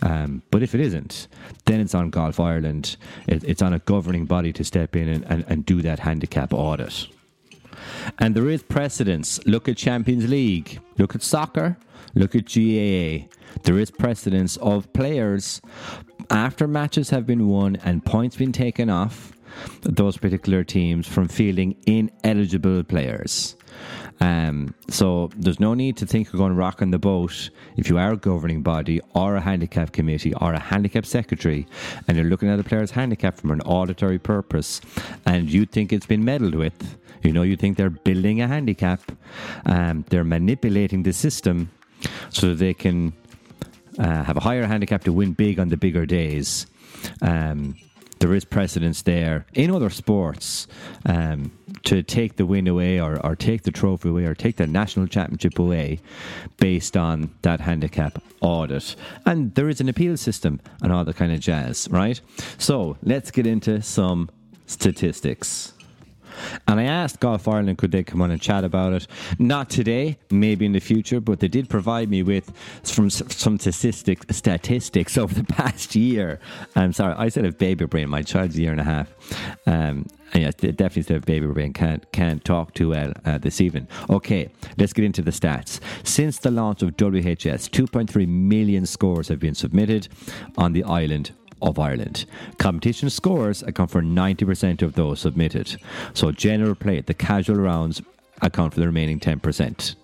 Um, 0.03 0.43
but 0.51 0.65
if 0.65 0.75
it 0.75 0.81
isn't, 0.81 1.29
then 1.67 1.79
it's 1.79 1.95
on 1.95 2.11
Golf 2.11 2.41
Ireland. 2.41 2.97
It, 3.29 3.45
it's 3.45 3.63
on 3.63 3.73
a 3.75 3.79
governing 3.79 4.25
body 4.25 4.53
to 4.55 4.65
step 4.65 4.97
in 4.97 5.09
and, 5.09 5.25
and, 5.27 5.45
and 5.47 5.65
do 5.65 5.83
that 5.83 6.01
handicap 6.01 6.53
audit. 6.53 7.07
And 8.19 8.35
there 8.35 8.49
is 8.49 8.63
precedence. 8.63 9.41
Look 9.47 9.69
at 9.69 9.77
Champions 9.77 10.29
League, 10.29 10.81
look 10.99 11.15
at 11.15 11.23
soccer, 11.23 11.77
look 12.15 12.35
at 12.35 12.47
GAA. 12.47 13.27
There 13.65 13.79
is 13.79 13.91
precedence 13.91 14.57
of 14.59 14.93
players 14.93 15.61
after 16.31 16.69
matches 16.69 17.11
have 17.11 17.27
been 17.27 17.49
won 17.49 17.77
and 17.77 18.05
points 18.05 18.37
been 18.37 18.53
taken 18.53 18.89
off 18.89 19.33
those 19.83 20.17
particular 20.17 20.65
teams 20.65 21.07
from 21.07 21.29
fielding 21.29 21.77
ineligible 21.87 22.85
players. 22.85 23.57
Um, 24.21 24.75
so 24.89 25.31
there's 25.35 25.61
no 25.61 25.73
need 25.73 25.97
to 25.99 26.07
think 26.07 26.31
you're 26.31 26.39
going 26.39 26.53
to 26.53 26.59
rock 26.59 26.83
on 26.83 26.91
the 26.91 26.99
boat 26.99 27.49
if 27.77 27.89
you 27.89 27.97
are 27.97 28.13
a 28.13 28.17
governing 28.17 28.63
body 28.63 29.01
or 29.15 29.37
a 29.37 29.41
handicap 29.41 29.93
committee 29.93 30.35
or 30.35 30.53
a 30.53 30.59
handicap 30.59 31.07
secretary 31.07 31.67
and 32.07 32.17
you're 32.19 32.27
looking 32.27 32.51
at 32.51 32.61
a 32.61 32.65
player's 32.65 32.91
handicap 32.91 33.39
from 33.39 33.51
an 33.51 33.63
auditory 33.63 34.19
purpose 34.19 34.83
and 35.25 35.51
you 35.51 35.65
think 35.65 35.91
it's 35.91 36.05
been 36.05 36.23
meddled 36.23 36.55
with 36.55 36.99
you 37.23 37.33
know, 37.33 37.43
you 37.43 37.57
think 37.57 37.77
they're 37.77 37.91
building 37.91 38.41
a 38.41 38.49
handicap, 38.49 39.01
um, 39.67 40.05
they're 40.09 40.25
manipulating 40.25 41.03
the 41.03 41.13
system 41.13 41.71
so 42.31 42.49
that 42.49 42.59
they 42.59 42.75
can 42.75 43.13
uh, 43.99 44.25
have 44.25 44.37
a 44.37 44.41
higher 44.41 44.67
handicap 44.67 45.05
to 45.05 45.13
win 45.13 45.33
big 45.33 45.59
on 45.59 45.69
the 45.69 45.77
bigger 45.77 46.07
days. 46.07 46.67
Um, 47.23 47.77
there 48.21 48.35
is 48.35 48.45
precedence 48.45 49.03
there 49.03 49.47
in 49.55 49.71
other 49.71 49.89
sports 49.91 50.67
um, 51.07 51.51
to 51.85 52.03
take 52.03 52.37
the 52.37 52.45
win 52.45 52.69
away 52.69 53.01
or, 53.01 53.19
or 53.25 53.35
take 53.35 53.63
the 53.63 53.71
trophy 53.71 54.11
away 54.11 54.25
or 54.25 54.35
take 54.35 54.57
the 54.57 54.67
national 54.67 55.07
championship 55.07 55.59
away 55.59 55.99
based 56.59 56.97
on 56.97 57.31
that 57.43 57.61
handicap 57.61 58.23
audit. 58.43 58.95
And 59.25 59.55
there 59.55 59.71
is 59.71 59.81
an 59.81 59.89
appeal 59.89 60.19
system 60.19 60.61
and 60.83 60.93
all 60.93 61.05
that 61.05 61.17
kind 61.17 61.33
of 61.33 61.41
jazz, 61.41 61.89
right? 61.91 62.21
So 62.59 62.99
let's 63.03 63.31
get 63.31 63.47
into 63.47 63.81
some 63.81 64.29
statistics. 64.67 65.73
And 66.69 66.81
I 66.81 66.85
asked 66.85 67.21
Golf 67.21 67.49
Ireland 67.49 67.79
could 67.79 67.93
they 67.93 68.03
come 68.03 68.23
on 68.23 68.31
and 68.31 68.41
chat 68.41 68.65
about 68.65 68.93
it. 68.93 69.07
Not 69.39 69.71
today, 69.71 70.19
maybe 70.31 70.67
in 70.67 70.73
the 70.73 70.81
future, 70.81 71.21
but 71.21 71.41
they 71.41 71.49
did 71.49 71.69
provide 71.69 72.09
me 72.09 72.23
with 72.23 72.53
from 72.85 73.11
some 73.11 73.59
statistics 73.59 74.25
statistics 74.37 75.17
over 75.19 75.35
the 75.35 75.45
past 75.61 75.95
year. 75.95 76.41
I'm 76.77 76.93
sorry, 76.93 77.15
I 77.17 77.29
said 77.29 77.45
a 77.45 77.53
baby 77.53 77.87
brain. 77.87 78.09
My 78.09 78.23
child's 78.23 78.57
a 78.57 78.61
year 78.61 78.73
and 78.73 78.81
a 78.81 78.85
half. 78.85 79.13
Um, 79.67 80.07
yeah, 80.35 80.51
definitely 80.51 81.03
said 81.03 81.27
baby 81.27 81.47
brain 81.47 81.73
can't 81.73 82.11
can't 82.13 82.45
talk 82.45 82.75
too 82.75 82.91
well 82.91 83.13
uh, 83.25 83.39
this 83.39 83.61
evening. 83.61 83.89
Okay, 84.09 84.51
let's 84.79 84.93
get 84.93 85.05
into 85.05 85.23
the 85.23 85.33
stats. 85.33 85.81
Since 86.05 86.39
the 86.39 86.51
launch 86.51 86.83
of 86.83 86.97
WHS, 86.97 87.69
2.3 87.69 88.29
million 88.29 88.87
scores 88.87 89.29
have 89.29 89.41
been 89.41 89.55
submitted 89.55 90.09
on 90.57 90.73
the 90.73 90.85
island 90.85 91.33
of 91.63 91.79
Ireland. 91.79 92.25
Competition 92.59 93.11
scores 93.11 93.63
account 93.63 93.91
for 93.91 94.03
90% 94.03 94.83
of 94.83 94.95
those 94.95 95.21
submitted. 95.21 95.77
So 96.15 96.33
general 96.33 96.75
play, 96.75 97.01
the 97.01 97.15
casual 97.15 97.57
rounds 97.57 98.03
account 98.43 98.75
for 98.75 98.81
the 98.81 98.87
remaining 98.87 99.21
10%. 99.21 99.97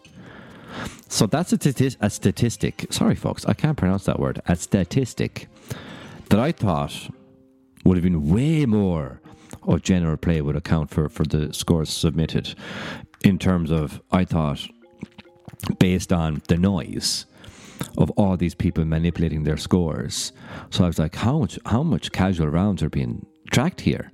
So 1.09 1.27
that's 1.27 1.53
a, 1.53 1.59
t- 1.59 1.97
a 2.01 2.11
statistic. 2.11 2.87
Sorry, 2.91 3.15
folks, 3.15 3.45
I 3.47 3.55
can't 3.55 3.77
pronounce 3.77 4.05
that 4.05 4.19
word. 4.19 4.43
A 4.47 4.57
statistic 4.57 5.49
that 6.29 6.41
I 6.41 6.53
thought 6.53 7.09
would 7.85 7.97
have 7.97 8.05
been 8.05 8.29
way 8.29 8.67
more 8.67 9.21
of 9.63 9.83
general 9.83 10.17
play 10.17 10.41
would 10.41 10.57
account 10.57 10.91
for, 10.91 11.09
for 11.09 11.25
the 11.25 11.53
scores 11.53 11.91
submitted 11.91 12.55
in 13.25 13.39
terms 13.39 13.71
of, 13.71 14.01
I 14.11 14.25
thought, 14.25 14.67
based 15.79 16.13
on 16.13 16.43
the 16.49 16.57
noise 16.57 17.27
of 17.99 18.11
all 18.13 18.37
these 18.37 18.55
people 18.55 18.85
manipulating 18.85 19.45
their 19.45 19.57
scores. 19.57 20.33
So 20.71 20.85
I 20.85 20.87
was 20.87 20.99
like, 20.99 21.15
how 21.15 21.39
much 21.39 21.59
how 21.67 21.83
much 21.83 22.13
casual 22.13 22.49
rounds 22.49 22.83
are 22.83 22.91
being 22.91 23.27
tracked 23.51 23.81
here? 23.81 24.13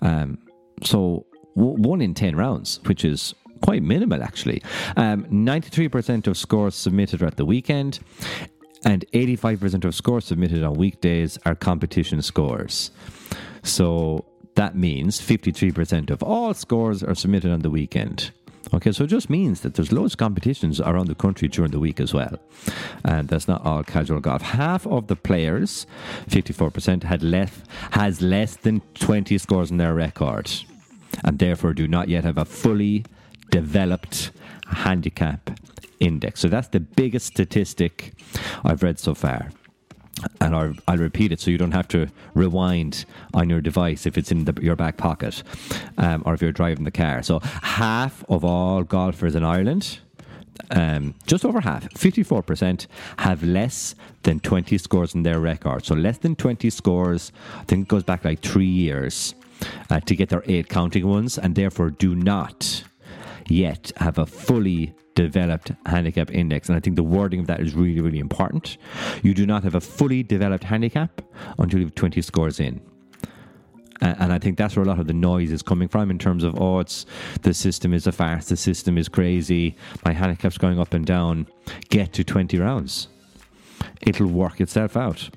Um, 0.00 0.38
so 0.82 1.26
w- 1.56 1.76
one 1.76 2.00
in 2.00 2.14
ten 2.14 2.36
rounds, 2.36 2.80
which 2.86 3.04
is 3.04 3.34
quite 3.62 3.82
minimal 3.82 4.22
actually. 4.22 4.62
Um, 4.96 5.24
93% 5.24 6.26
of 6.26 6.36
scores 6.36 6.74
submitted 6.74 7.22
are 7.22 7.26
at 7.26 7.36
the 7.36 7.44
weekend, 7.44 8.00
and 8.84 9.04
85% 9.12 9.84
of 9.84 9.94
scores 9.94 10.24
submitted 10.24 10.62
on 10.62 10.74
weekdays 10.74 11.38
are 11.46 11.54
competition 11.54 12.20
scores. 12.22 12.90
So 13.62 14.24
that 14.56 14.76
means 14.76 15.20
53% 15.20 16.10
of 16.10 16.22
all 16.22 16.52
scores 16.54 17.02
are 17.02 17.14
submitted 17.14 17.52
on 17.52 17.60
the 17.60 17.70
weekend. 17.70 18.32
Okay, 18.74 18.90
so 18.90 19.04
it 19.04 19.08
just 19.08 19.28
means 19.28 19.60
that 19.60 19.74
there's 19.74 19.92
loads 19.92 20.14
of 20.14 20.18
competitions 20.18 20.80
around 20.80 21.06
the 21.06 21.14
country 21.14 21.46
during 21.46 21.70
the 21.70 21.78
week 21.78 22.00
as 22.00 22.14
well. 22.14 22.38
And 23.04 23.28
that's 23.28 23.46
not 23.46 23.64
all 23.66 23.82
casual 23.82 24.20
golf. 24.20 24.40
Half 24.40 24.86
of 24.86 25.08
the 25.08 25.16
players, 25.16 25.86
54%, 26.28 27.02
had 27.02 27.22
less, 27.22 27.62
has 27.90 28.22
less 28.22 28.56
than 28.56 28.80
20 28.94 29.36
scores 29.38 29.70
in 29.70 29.76
their 29.76 29.94
record 29.94 30.50
and 31.24 31.38
therefore 31.38 31.72
do 31.74 31.86
not 31.86 32.08
yet 32.08 32.24
have 32.24 32.38
a 32.38 32.44
fully 32.44 33.04
developed 33.50 34.30
handicap 34.66 35.50
index. 36.00 36.40
So 36.40 36.48
that's 36.48 36.68
the 36.68 36.80
biggest 36.80 37.26
statistic 37.26 38.14
I've 38.64 38.82
read 38.82 38.98
so 38.98 39.14
far 39.14 39.50
and 40.40 40.54
I'll, 40.54 40.74
I'll, 40.88 40.98
repeat 40.98 41.32
it 41.32 41.40
so 41.40 41.50
you 41.50 41.58
don't 41.58 41.72
have 41.72 41.88
to 41.88 42.08
rewind 42.34 43.04
on 43.34 43.48
your 43.50 43.60
device 43.60 44.06
if 44.06 44.16
it's 44.16 44.30
in 44.30 44.44
the, 44.44 44.54
your 44.62 44.76
back 44.76 44.96
pocket 44.96 45.42
um, 45.98 46.22
or 46.24 46.34
if 46.34 46.42
you're 46.42 46.52
driving 46.52 46.84
the 46.84 46.90
car. 46.90 47.22
So, 47.22 47.40
half 47.62 48.24
of 48.28 48.44
all 48.44 48.82
golfers 48.82 49.34
in 49.34 49.44
Ireland, 49.44 49.98
um, 50.70 51.14
just 51.26 51.44
over 51.44 51.60
half, 51.60 51.88
54%, 51.90 52.86
have 53.18 53.42
less 53.42 53.94
than 54.22 54.40
20 54.40 54.78
scores 54.78 55.14
in 55.14 55.22
their 55.22 55.40
record. 55.40 55.84
So, 55.84 55.94
less 55.94 56.18
than 56.18 56.36
20 56.36 56.70
scores, 56.70 57.32
I 57.58 57.64
think 57.64 57.86
it 57.86 57.88
goes 57.88 58.04
back 58.04 58.24
like 58.24 58.40
three 58.40 58.66
years 58.66 59.34
uh, 59.90 60.00
to 60.00 60.16
get 60.16 60.28
their 60.28 60.42
eight 60.46 60.68
counting 60.68 61.06
ones, 61.06 61.38
and 61.38 61.54
therefore 61.54 61.90
do 61.90 62.14
not 62.14 62.84
yet 63.48 63.92
have 63.96 64.18
a 64.18 64.26
fully 64.26 64.94
developed 65.14 65.72
handicap 65.86 66.30
index. 66.30 66.68
And 66.68 66.76
I 66.76 66.80
think 66.80 66.96
the 66.96 67.02
wording 67.02 67.40
of 67.40 67.46
that 67.46 67.60
is 67.60 67.74
really, 67.74 68.00
really 68.00 68.18
important. 68.18 68.78
You 69.22 69.34
do 69.34 69.46
not 69.46 69.64
have 69.64 69.74
a 69.74 69.80
fully 69.80 70.22
developed 70.22 70.64
handicap 70.64 71.22
until 71.58 71.80
you 71.80 71.86
have 71.86 71.94
20 71.94 72.22
scores 72.22 72.60
in. 72.60 72.80
And 74.00 74.32
I 74.32 74.38
think 74.40 74.58
that's 74.58 74.74
where 74.74 74.84
a 74.84 74.88
lot 74.88 74.98
of 74.98 75.06
the 75.06 75.12
noise 75.12 75.52
is 75.52 75.62
coming 75.62 75.86
from 75.86 76.10
in 76.10 76.18
terms 76.18 76.42
of, 76.42 76.60
oh, 76.60 76.80
it's 76.80 77.06
the 77.42 77.54
system 77.54 77.94
is 77.94 78.08
a 78.08 78.12
farce, 78.12 78.46
the 78.46 78.56
system 78.56 78.98
is 78.98 79.08
crazy, 79.08 79.76
my 80.04 80.12
handicap's 80.12 80.58
going 80.58 80.80
up 80.80 80.92
and 80.92 81.06
down. 81.06 81.46
Get 81.88 82.12
to 82.14 82.24
20 82.24 82.58
rounds. 82.58 83.06
It'll 84.00 84.26
work 84.26 84.60
itself 84.60 84.96
out. 84.96 85.30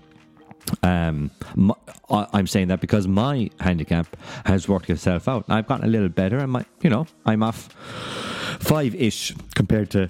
Um, 0.84 1.32
my, 1.56 1.76
I'm 2.10 2.48
saying 2.48 2.70
that 2.70 2.82
because 2.82 3.08
my 3.08 3.50
handicap 3.60 4.16
has 4.46 4.68
worked 4.68 4.90
itself 4.90 5.28
out. 5.28 5.46
I've 5.50 5.68
gotten 5.68 5.86
a 5.86 5.90
little 5.90 6.10
better, 6.10 6.38
and 6.38 6.52
my, 6.52 6.66
you 6.82 6.90
know, 6.90 7.08
I'm 7.26 7.44
off 7.44 7.72
five 8.60 8.96
ish 8.96 9.34
compared 9.54 9.92
to 9.92 10.10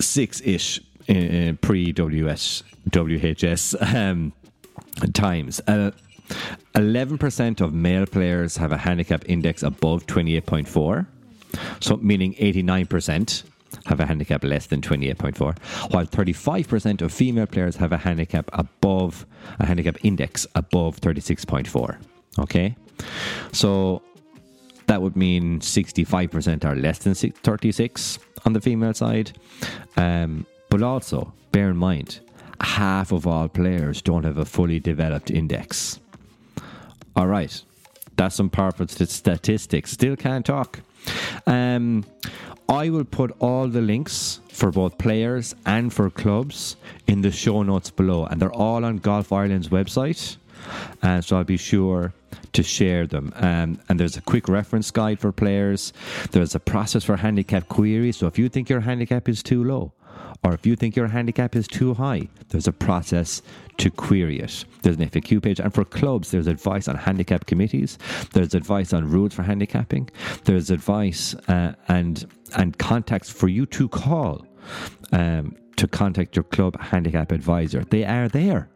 six 0.00 0.40
ish 0.42 0.80
in 1.06 1.56
pre 1.58 1.92
WS 1.92 2.62
WHS 2.90 3.94
um, 3.94 4.32
times. 5.12 5.60
Uh, 5.66 5.90
11% 6.74 7.60
of 7.60 7.72
male 7.72 8.06
players 8.06 8.56
have 8.56 8.72
a 8.72 8.76
handicap 8.76 9.24
index 9.28 9.62
above 9.62 10.06
28.4. 10.06 11.06
so 11.80 11.96
meaning 11.96 12.34
89% 12.34 13.44
have 13.86 14.00
a 14.00 14.06
handicap 14.06 14.44
less 14.44 14.66
than 14.66 14.80
28.4, 14.80 15.92
while 15.92 16.06
35% 16.06 17.02
of 17.02 17.12
female 17.12 17.46
players 17.46 17.76
have 17.76 17.92
a 17.92 17.98
handicap 17.98 18.48
above 18.52 19.26
a 19.58 19.66
handicap 19.66 19.96
index 20.04 20.46
above 20.54 21.00
36.4. 21.00 22.00
Okay, 22.38 22.76
so 23.52 24.02
that 24.86 25.02
would 25.02 25.16
mean 25.16 25.60
65% 25.60 26.64
are 26.64 26.76
less 26.76 26.98
than 26.98 27.14
36 27.14 28.18
on 28.44 28.52
the 28.52 28.60
female 28.60 28.94
side. 28.94 29.32
Um, 29.96 30.46
but 30.70 30.82
also, 30.82 31.32
bear 31.52 31.70
in 31.70 31.76
mind, 31.76 32.20
half 32.60 33.12
of 33.12 33.26
all 33.26 33.48
players 33.48 34.02
don't 34.02 34.24
have 34.24 34.38
a 34.38 34.44
fully 34.44 34.80
developed 34.80 35.30
index. 35.30 36.00
All 37.16 37.26
right, 37.26 37.62
that's 38.16 38.34
some 38.34 38.50
powerful 38.50 38.86
statistics. 38.88 39.90
Still 39.90 40.16
can't 40.16 40.44
talk. 40.44 40.80
Um, 41.46 42.04
I 42.68 42.90
will 42.90 43.04
put 43.04 43.34
all 43.38 43.66
the 43.66 43.80
links 43.80 44.40
for 44.50 44.70
both 44.70 44.98
players 44.98 45.54
and 45.64 45.90
for 45.90 46.10
clubs 46.10 46.76
in 47.06 47.22
the 47.22 47.30
show 47.30 47.62
notes 47.62 47.90
below, 47.90 48.26
and 48.26 48.42
they're 48.42 48.52
all 48.52 48.84
on 48.84 48.98
Golf 48.98 49.32
Ireland's 49.32 49.68
website. 49.70 50.36
Uh, 51.02 51.22
so 51.22 51.38
I'll 51.38 51.44
be 51.44 51.56
sure 51.56 52.12
to 52.52 52.62
share 52.62 53.06
them. 53.06 53.32
Um, 53.36 53.80
and 53.88 53.98
there's 53.98 54.18
a 54.18 54.20
quick 54.20 54.48
reference 54.48 54.90
guide 54.90 55.18
for 55.18 55.32
players. 55.32 55.94
There's 56.32 56.54
a 56.54 56.60
process 56.60 57.04
for 57.04 57.16
handicap 57.16 57.68
queries. 57.68 58.18
So 58.18 58.26
if 58.26 58.38
you 58.38 58.50
think 58.50 58.68
your 58.68 58.80
handicap 58.80 59.28
is 59.28 59.42
too 59.42 59.64
low, 59.64 59.92
or 60.44 60.54
if 60.54 60.66
you 60.66 60.76
think 60.76 60.96
your 60.96 61.08
handicap 61.08 61.56
is 61.56 61.66
too 61.66 61.94
high, 61.94 62.28
there's 62.48 62.68
a 62.68 62.72
process 62.72 63.42
to 63.78 63.90
query 63.90 64.40
it. 64.40 64.64
There's 64.82 64.96
an 64.96 65.08
FAQ 65.08 65.42
page, 65.42 65.60
and 65.60 65.72
for 65.72 65.84
clubs, 65.84 66.30
there's 66.30 66.46
advice 66.46 66.88
on 66.88 66.96
handicap 66.96 67.46
committees. 67.46 67.98
There's 68.32 68.54
advice 68.54 68.92
on 68.92 69.10
rules 69.10 69.34
for 69.34 69.42
handicapping. 69.42 70.10
There's 70.44 70.70
advice 70.70 71.34
uh, 71.48 71.74
and 71.88 72.26
and 72.56 72.78
contacts 72.78 73.30
for 73.30 73.48
you 73.48 73.66
to 73.66 73.88
call 73.88 74.46
um, 75.12 75.56
to 75.76 75.88
contact 75.88 76.36
your 76.36 76.44
club 76.44 76.80
handicap 76.80 77.32
advisor. 77.32 77.84
They 77.84 78.04
are 78.04 78.28
there. 78.28 78.68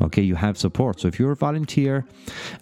Okay, 0.00 0.22
you 0.22 0.34
have 0.34 0.58
support. 0.58 1.00
So 1.00 1.08
if 1.08 1.18
you're 1.18 1.32
a 1.32 1.36
volunteer 1.36 2.04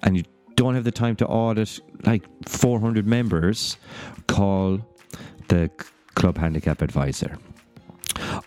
and 0.02 0.16
you 0.16 0.24
don't 0.54 0.74
have 0.74 0.84
the 0.84 0.92
time 0.92 1.16
to 1.16 1.26
audit 1.26 1.80
like 2.04 2.24
400 2.46 3.06
members, 3.06 3.78
call 4.26 4.80
the 5.48 5.70
club 6.14 6.38
handicap 6.38 6.82
advisor. 6.82 7.38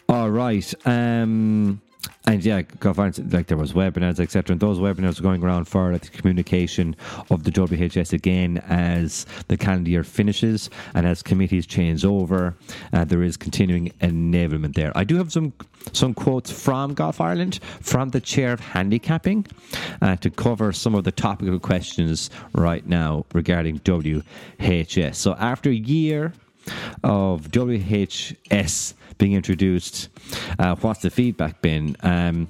All 0.10 0.30
right. 0.30 0.74
Um, 0.86 1.82
and 2.28 2.44
yeah, 2.44 2.62
Golf 2.80 2.98
Ireland, 2.98 3.34
like 3.34 3.48
there 3.48 3.58
was 3.58 3.74
webinars, 3.74 4.20
etc. 4.20 4.54
And 4.54 4.60
those 4.60 4.80
webinars 4.80 5.20
are 5.20 5.24
going 5.24 5.44
around 5.44 5.66
for 5.66 5.92
like, 5.92 6.02
the 6.02 6.10
communication 6.10 6.96
of 7.30 7.44
the 7.44 7.52
WHS 7.52 8.14
again 8.14 8.58
as 8.68 9.26
the 9.48 9.58
calendar 9.58 9.90
year 9.90 10.04
finishes 10.04 10.70
and 10.94 11.06
as 11.06 11.22
committees 11.22 11.68
change 11.68 12.04
over. 12.04 12.56
Uh, 12.94 13.06
there 13.06 13.22
is 13.22 13.38
continuing 13.38 13.90
enablement 14.02 14.74
there. 14.74 14.92
I 14.96 15.04
do 15.04 15.18
have 15.18 15.32
some 15.32 15.54
some 15.94 16.16
quotes 16.16 16.50
from 16.50 16.96
Golf 16.96 17.22
Ireland 17.22 17.60
from 17.82 18.10
the 18.10 18.20
chair 18.20 18.54
of 18.54 18.60
handicapping 18.60 19.46
uh, 20.02 20.16
to 20.18 20.32
cover 20.32 20.74
some 20.74 20.96
of 20.96 21.04
the 21.04 21.12
topical 21.12 21.60
questions 21.60 22.32
right 22.56 22.86
now 22.88 23.26
regarding 23.34 23.80
WHS. 23.80 25.16
So 25.16 25.36
after 25.36 25.70
a 25.70 25.76
year 25.76 26.34
of 27.04 27.52
WHS 27.52 28.94
being 29.18 29.34
introduced. 29.34 30.10
Uh, 30.60 30.76
what's 30.76 31.02
the 31.02 31.10
feedback 31.10 31.62
been? 31.62 31.96
Um, 32.02 32.50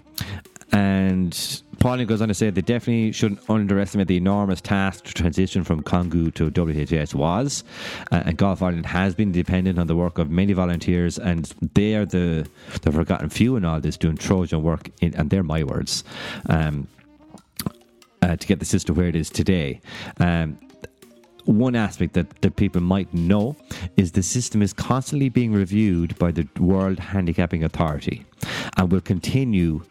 and 0.71 1.61
Pauline 1.79 2.07
goes 2.07 2.21
on 2.21 2.27
to 2.27 2.33
say 2.33 2.49
they 2.49 2.61
definitely 2.61 3.11
shouldn't 3.11 3.47
underestimate 3.49 4.07
the 4.07 4.17
enormous 4.17 4.59
task 4.59 5.05
to 5.05 5.13
transition 5.13 5.63
from 5.63 5.83
Congu 5.83 6.33
to 6.33 6.49
WHS 6.49 7.13
was. 7.13 7.63
Uh, 8.11 8.23
and 8.25 8.37
Golf 8.37 8.61
Ireland 8.61 8.85
has 8.87 9.15
been 9.15 9.31
dependent 9.31 9.79
on 9.79 9.87
the 9.87 9.95
work 9.95 10.17
of 10.17 10.29
many 10.29 10.53
volunteers, 10.53 11.17
and 11.17 11.45
they 11.73 11.95
are 11.95 12.05
the, 12.05 12.47
the 12.81 12.91
forgotten 12.91 13.29
few 13.29 13.55
in 13.55 13.65
all 13.65 13.79
this 13.79 13.97
doing 13.97 14.17
Trojan 14.17 14.63
work, 14.63 14.89
in, 15.01 15.15
and 15.15 15.29
they're 15.29 15.43
my 15.43 15.63
words. 15.63 16.03
Um, 16.49 16.87
uh, 18.21 18.35
to 18.35 18.47
get 18.47 18.59
the 18.59 18.65
system 18.65 18.95
where 18.95 19.07
it 19.07 19.15
is 19.15 19.29
today. 19.29 19.79
Um, 20.19 20.57
one 21.45 21.75
aspect 21.75 22.13
that, 22.13 22.41
that 22.41 22.55
people 22.55 22.81
might 22.81 23.13
know 23.13 23.55
is 23.97 24.11
the 24.11 24.23
system 24.23 24.61
is 24.61 24.73
constantly 24.73 25.29
being 25.29 25.53
reviewed 25.53 26.17
by 26.17 26.31
the 26.31 26.47
World 26.59 26.99
Handicapping 26.99 27.63
Authority 27.63 28.25
and 28.77 28.91
will 28.91 29.01
continue 29.01 29.83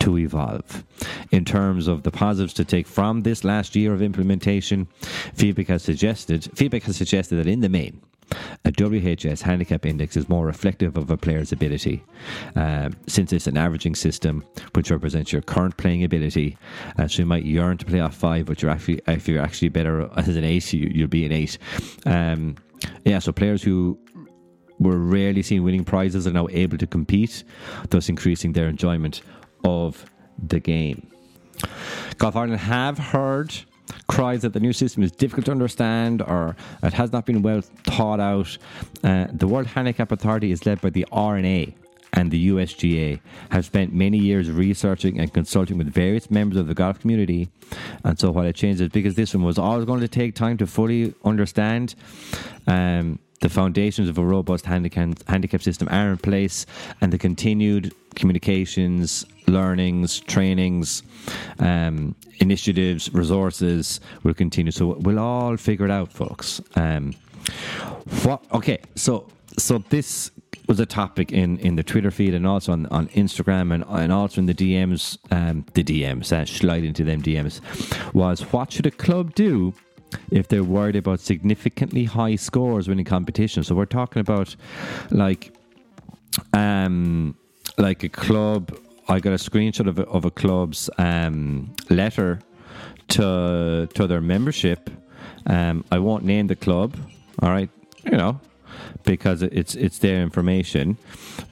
to 0.00 0.18
evolve. 0.18 0.84
In 1.30 1.44
terms 1.44 1.86
of 1.86 2.02
the 2.02 2.10
positives 2.10 2.52
to 2.54 2.64
take 2.64 2.86
from 2.86 3.22
this 3.22 3.44
last 3.44 3.76
year 3.76 3.92
of 3.92 4.02
implementation, 4.02 4.88
feedback 5.34 5.68
has 5.68 5.82
suggested 5.82 6.50
feedback 6.54 6.82
has 6.84 6.96
suggested 6.96 7.36
that 7.36 7.46
in 7.46 7.60
the 7.60 7.68
main, 7.68 8.00
a 8.64 8.70
WHS 8.70 9.42
handicap 9.42 9.86
index 9.86 10.16
is 10.16 10.28
more 10.28 10.46
reflective 10.46 10.96
of 10.96 11.10
a 11.10 11.16
player's 11.16 11.52
ability, 11.52 12.02
um, 12.56 12.96
since 13.06 13.32
it's 13.32 13.46
an 13.46 13.56
averaging 13.56 13.94
system 13.94 14.44
which 14.74 14.90
represents 14.90 15.32
your 15.32 15.42
current 15.42 15.76
playing 15.76 16.04
ability. 16.04 16.56
Uh, 16.98 17.08
so 17.08 17.22
you 17.22 17.26
might 17.26 17.44
yearn 17.44 17.78
to 17.78 17.86
play 17.86 18.00
off 18.00 18.14
five, 18.14 18.46
but 18.46 18.62
you're 18.62 18.70
actually 18.70 19.00
if 19.06 19.28
you're 19.28 19.42
actually 19.42 19.68
better 19.68 20.08
as 20.16 20.36
an 20.36 20.44
ace, 20.44 20.72
you, 20.72 21.02
will 21.02 21.08
be 21.08 21.24
an 21.24 21.32
eight. 21.32 21.58
Um, 22.06 22.56
yeah, 23.04 23.18
so 23.18 23.32
players 23.32 23.62
who 23.62 23.98
were 24.78 24.98
rarely 24.98 25.42
seen 25.42 25.62
winning 25.62 25.84
prizes 25.84 26.26
are 26.26 26.32
now 26.32 26.48
able 26.50 26.78
to 26.78 26.86
compete, 26.86 27.44
thus 27.90 28.08
increasing 28.08 28.52
their 28.52 28.68
enjoyment 28.68 29.22
of 29.64 30.04
the 30.38 30.60
game. 30.60 31.06
Golf 32.18 32.36
Ireland 32.36 32.60
have 32.60 32.98
heard 32.98 33.54
cries 34.08 34.42
that 34.42 34.52
the 34.52 34.60
new 34.60 34.72
system 34.72 35.02
is 35.02 35.12
difficult 35.12 35.46
to 35.46 35.52
understand 35.52 36.22
or 36.22 36.56
it 36.82 36.92
has 36.92 37.12
not 37.12 37.26
been 37.26 37.42
well 37.42 37.60
thought 37.60 38.20
out. 38.20 38.56
Uh, 39.02 39.26
the 39.32 39.46
World 39.46 39.66
Handicap 39.66 40.12
Authority 40.12 40.52
is 40.52 40.66
led 40.66 40.80
by 40.80 40.90
the 40.90 41.06
R&A 41.12 41.74
and 42.14 42.30
the 42.30 42.48
USGA 42.48 43.20
have 43.50 43.64
spent 43.64 43.94
many 43.94 44.18
years 44.18 44.50
researching 44.50 45.18
and 45.18 45.32
consulting 45.32 45.78
with 45.78 45.88
various 45.88 46.30
members 46.30 46.58
of 46.58 46.66
the 46.66 46.74
golf 46.74 47.00
community. 47.00 47.48
And 48.04 48.18
so 48.18 48.30
while 48.30 48.44
it 48.44 48.54
changes, 48.54 48.88
because 48.90 49.14
this 49.14 49.34
one 49.34 49.44
was 49.44 49.58
always 49.58 49.86
going 49.86 50.00
to 50.00 50.08
take 50.08 50.34
time 50.34 50.58
to 50.58 50.66
fully 50.66 51.14
understand, 51.24 51.94
um, 52.66 53.18
the 53.42 53.48
foundations 53.48 54.08
of 54.08 54.16
a 54.16 54.24
robust 54.24 54.64
handicap, 54.64 55.22
handicap 55.28 55.62
system 55.62 55.88
are 55.90 56.10
in 56.10 56.16
place, 56.16 56.64
and 57.00 57.12
the 57.12 57.18
continued 57.18 57.92
communications, 58.14 59.26
learnings, 59.46 60.20
trainings, 60.20 61.02
um, 61.58 62.14
initiatives, 62.38 63.12
resources 63.12 64.00
will 64.22 64.34
continue. 64.34 64.72
So 64.72 64.96
we'll 65.00 65.18
all 65.18 65.56
figure 65.56 65.84
it 65.84 65.90
out, 65.90 66.12
folks. 66.12 66.60
Um, 66.76 67.14
what? 68.22 68.44
Okay, 68.52 68.78
so 68.94 69.28
so 69.58 69.78
this 69.90 70.30
was 70.68 70.78
a 70.78 70.86
topic 70.86 71.32
in, 71.32 71.58
in 71.58 71.74
the 71.74 71.82
Twitter 71.82 72.12
feed 72.12 72.34
and 72.34 72.46
also 72.46 72.72
on, 72.72 72.86
on 72.86 73.08
Instagram 73.08 73.74
and, 73.74 73.84
and 73.88 74.12
also 74.12 74.40
in 74.40 74.46
the 74.46 74.54
DMs, 74.54 75.18
um, 75.32 75.66
the 75.74 75.82
DMs, 75.82 76.32
uh, 76.32 76.46
slide 76.46 76.84
into 76.84 77.02
them 77.02 77.20
DMs, 77.20 77.60
was 78.14 78.40
what 78.52 78.72
should 78.72 78.86
a 78.86 78.90
club 78.92 79.34
do 79.34 79.74
if 80.30 80.48
they're 80.48 80.64
worried 80.64 80.96
about 80.96 81.20
significantly 81.20 82.04
high 82.04 82.36
scores 82.36 82.88
winning 82.88 83.04
competitions. 83.04 83.68
So 83.68 83.74
we're 83.74 83.86
talking 83.86 84.20
about 84.20 84.54
like 85.10 85.52
um 86.52 87.34
like 87.78 88.02
a 88.02 88.08
club 88.08 88.76
I 89.08 89.20
got 89.20 89.32
a 89.32 89.36
screenshot 89.36 89.88
of 89.88 89.98
a, 89.98 90.04
of 90.04 90.24
a 90.24 90.30
club's 90.30 90.88
um, 90.98 91.74
letter 91.90 92.40
to 93.08 93.88
to 93.94 94.06
their 94.06 94.20
membership. 94.20 94.90
Um, 95.46 95.84
I 95.90 95.98
won't 95.98 96.24
name 96.24 96.46
the 96.46 96.56
club, 96.56 96.96
all 97.40 97.50
right, 97.50 97.68
you 98.04 98.16
know, 98.16 98.40
because 99.04 99.42
it's 99.42 99.74
it's 99.74 99.98
their 99.98 100.22
information. 100.22 100.98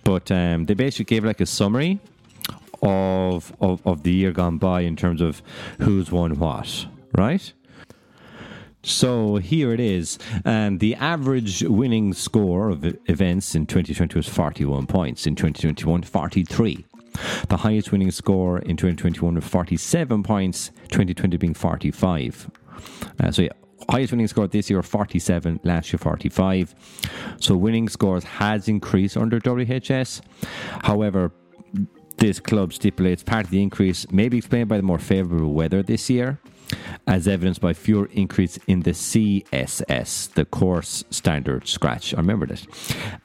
But 0.04 0.30
um, 0.30 0.66
they 0.66 0.74
basically 0.74 1.16
gave 1.16 1.24
like 1.24 1.40
a 1.40 1.46
summary 1.46 1.98
of, 2.82 3.52
of 3.60 3.84
of 3.84 4.04
the 4.04 4.12
year 4.12 4.32
gone 4.32 4.58
by 4.58 4.82
in 4.82 4.96
terms 4.96 5.20
of 5.20 5.42
who's 5.80 6.10
won 6.10 6.38
what, 6.38 6.86
right? 7.16 7.52
So 8.82 9.36
here 9.36 9.72
it 9.72 9.80
is. 9.80 10.18
Um, 10.44 10.78
the 10.78 10.94
average 10.94 11.62
winning 11.62 12.14
score 12.14 12.70
of 12.70 12.84
events 13.08 13.54
in 13.54 13.66
2020 13.66 14.18
was 14.18 14.28
41 14.28 14.86
points. 14.86 15.26
In 15.26 15.34
2021, 15.34 16.02
43. 16.02 16.86
The 17.48 17.58
highest 17.58 17.92
winning 17.92 18.10
score 18.10 18.60
in 18.60 18.76
2021 18.76 19.34
was 19.34 19.44
47 19.44 20.22
points, 20.22 20.70
2020 20.88 21.36
being 21.36 21.54
45. 21.54 22.50
Uh, 23.22 23.30
so 23.30 23.42
yeah, 23.42 23.52
highest 23.90 24.12
winning 24.12 24.28
score 24.28 24.46
this 24.46 24.70
year 24.70 24.82
47 24.82 25.60
last 25.64 25.92
year 25.92 25.98
45 25.98 26.74
so 27.40 27.56
winning 27.56 27.88
scores 27.88 28.24
has 28.24 28.68
increased 28.68 29.16
under 29.16 29.40
WHS 29.40 30.20
however 30.82 31.32
this 32.18 32.38
club 32.38 32.72
stipulates 32.72 33.22
part 33.22 33.46
of 33.46 33.50
the 33.50 33.62
increase 33.62 34.10
may 34.12 34.28
be 34.28 34.38
explained 34.38 34.68
by 34.68 34.76
the 34.76 34.82
more 34.82 34.98
favourable 34.98 35.52
weather 35.52 35.82
this 35.82 36.08
year 36.08 36.38
as 37.06 37.26
evidenced 37.26 37.60
by 37.60 37.72
fewer 37.72 38.08
increase 38.12 38.58
in 38.66 38.80
the 38.80 38.92
CSS, 38.92 40.32
the 40.34 40.44
course 40.44 41.04
standard 41.10 41.66
scratch. 41.66 42.14
I 42.14 42.18
remember 42.18 42.46
that. 42.46 42.66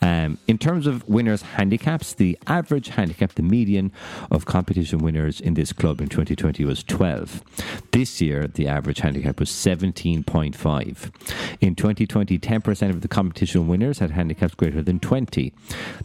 Um, 0.02 0.38
in 0.48 0.58
terms 0.58 0.88
of 0.88 1.08
winners' 1.08 1.42
handicaps, 1.42 2.14
the 2.14 2.38
average 2.48 2.90
handicap, 2.90 3.34
the 3.34 3.44
median 3.44 3.92
of 4.32 4.46
competition 4.46 5.00
winners 5.00 5.40
in 5.40 5.54
this 5.54 5.74
club 5.74 6.02
in 6.02 6.10
2020 6.10 6.66
was 6.66 6.84
12. 6.84 7.44
This 7.92 8.22
year, 8.22 8.48
the 8.48 8.68
average 8.68 9.00
handicap 9.00 9.40
was 9.40 9.50
17.5. 9.50 11.12
In 11.62 11.76
2020, 11.76 12.40
10% 12.40 12.90
of 12.90 13.02
the 13.02 13.08
competition 13.08 13.68
winners 13.68 14.00
had 14.00 14.12
handicaps 14.12 14.56
greater 14.56 14.82
than 14.82 15.00
20. 15.00 15.54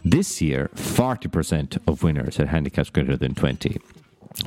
This 0.05 0.41
year, 0.41 0.71
40% 0.75 1.79
of 1.87 2.03
winners 2.03 2.37
had 2.37 2.49
handicaps 2.49 2.91
greater 2.91 3.17
than 3.17 3.35
20. 3.35 3.81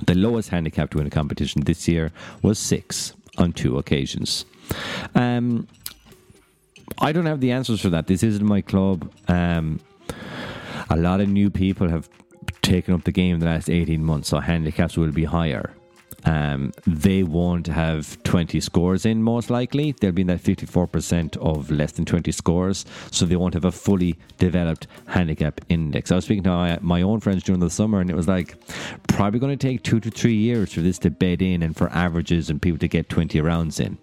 The 0.06 0.16
lowest 0.16 0.50
handicap 0.50 0.90
to 0.92 0.98
win 0.98 1.08
a 1.08 1.10
competition 1.10 1.64
this 1.64 1.88
year 1.88 2.12
was 2.42 2.58
six 2.58 3.14
on 3.38 3.54
two 3.54 3.78
occasions. 3.78 4.46
Um, 5.16 5.68
I 7.00 7.12
don't 7.12 7.26
have 7.26 7.42
the 7.42 7.52
answers 7.52 7.82
for 7.82 7.90
that. 7.90 8.08
This 8.08 8.24
isn't 8.24 8.46
my 8.46 8.62
club. 8.62 9.12
Um, 9.28 9.80
a 10.90 10.96
lot 10.96 11.22
of 11.22 11.30
new 11.30 11.50
people 11.50 11.90
have 11.90 12.10
taken 12.62 12.94
up 12.94 13.04
the 13.04 13.12
game 13.12 13.36
in 13.36 13.40
the 13.40 13.46
last 13.46 13.70
18 13.70 14.04
months, 14.04 14.30
so 14.30 14.40
handicaps 14.40 14.98
will 14.98 15.12
be 15.12 15.26
higher. 15.26 15.74
Um, 16.26 16.72
they 16.88 17.24
won't 17.24 17.68
have 17.68 18.22
20 18.24 18.60
scores 18.62 19.06
in, 19.06 19.24
most 19.24 19.50
likely. 19.50 19.94
They'll 20.00 20.12
be 20.12 20.22
in 20.22 20.28
that 20.28 20.42
54% 20.42 21.38
of 21.38 21.70
less 21.70 21.94
than 21.94 22.06
20 22.06 22.32
scores, 22.32 22.86
so 23.12 23.26
they 23.26 23.36
won't 23.36 23.54
have 23.54 23.66
a 23.66 23.72
fully 23.72 24.18
developed 24.38 24.88
handicap 25.08 25.62
index. 25.70 26.12
I 26.12 26.16
was 26.16 26.26
speaking 26.26 26.44
to 26.44 26.80
my, 26.82 27.02
own 27.02 27.20
friends 27.20 27.44
during 27.44 27.60
the 27.60 27.70
summer, 27.70 28.00
and 28.00 28.10
it 28.10 28.16
was 28.16 28.28
like 28.28 28.56
probably 29.08 29.40
going 29.40 29.58
to 29.58 29.68
take 29.68 29.84
two 29.84 30.00
to 30.00 30.10
three 30.10 30.36
years 30.36 30.74
for 30.74 30.80
this 30.80 30.98
to 31.00 31.10
bed 31.10 31.42
in 31.42 31.62
and 31.62 31.76
for 31.76 31.90
averages 31.90 32.50
and 32.50 32.62
people 32.62 32.80
to 32.80 32.88
get 32.88 33.10
20 33.10 33.42
rounds 33.42 33.80
in. 33.80 33.98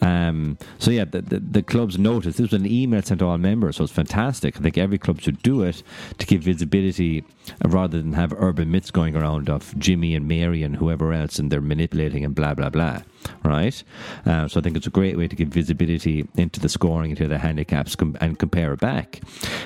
Um, 0.00 0.56
so, 0.78 0.90
yeah, 0.90 1.04
the, 1.04 1.20
the, 1.20 1.40
the 1.40 1.62
clubs 1.62 1.98
noticed 1.98 2.38
this 2.38 2.50
was 2.50 2.60
an 2.60 2.66
email 2.66 3.02
sent 3.02 3.20
to 3.20 3.26
all 3.26 3.36
members, 3.36 3.76
so 3.76 3.84
it's 3.84 3.92
fantastic. 3.92 4.56
I 4.56 4.60
think 4.60 4.78
every 4.78 4.98
club 4.98 5.20
should 5.20 5.42
do 5.42 5.62
it 5.62 5.82
to 6.18 6.26
give 6.26 6.42
visibility 6.42 7.24
rather 7.66 8.00
than 8.00 8.14
have 8.14 8.32
urban 8.32 8.70
myths 8.70 8.90
going 8.90 9.16
around 9.16 9.50
of 9.50 9.76
Jimmy 9.78 10.14
and 10.14 10.26
Mary 10.26 10.62
and 10.62 10.76
whoever 10.76 11.12
else 11.12 11.38
and 11.38 11.49
they're 11.50 11.60
manipulating 11.60 12.24
and 12.24 12.34
blah 12.34 12.54
blah 12.54 12.70
blah 12.70 13.00
right 13.44 13.82
uh, 14.26 14.48
so 14.48 14.60
I 14.60 14.62
think 14.62 14.76
it's 14.76 14.86
a 14.86 14.90
great 14.90 15.16
way 15.16 15.28
to 15.28 15.36
give 15.36 15.48
visibility 15.48 16.26
into 16.36 16.60
the 16.60 16.68
scoring 16.68 17.10
into 17.10 17.28
the 17.28 17.38
handicaps 17.38 17.96
com- 17.96 18.16
and 18.20 18.38
compare 18.38 18.72
it 18.72 18.80
back 18.80 19.20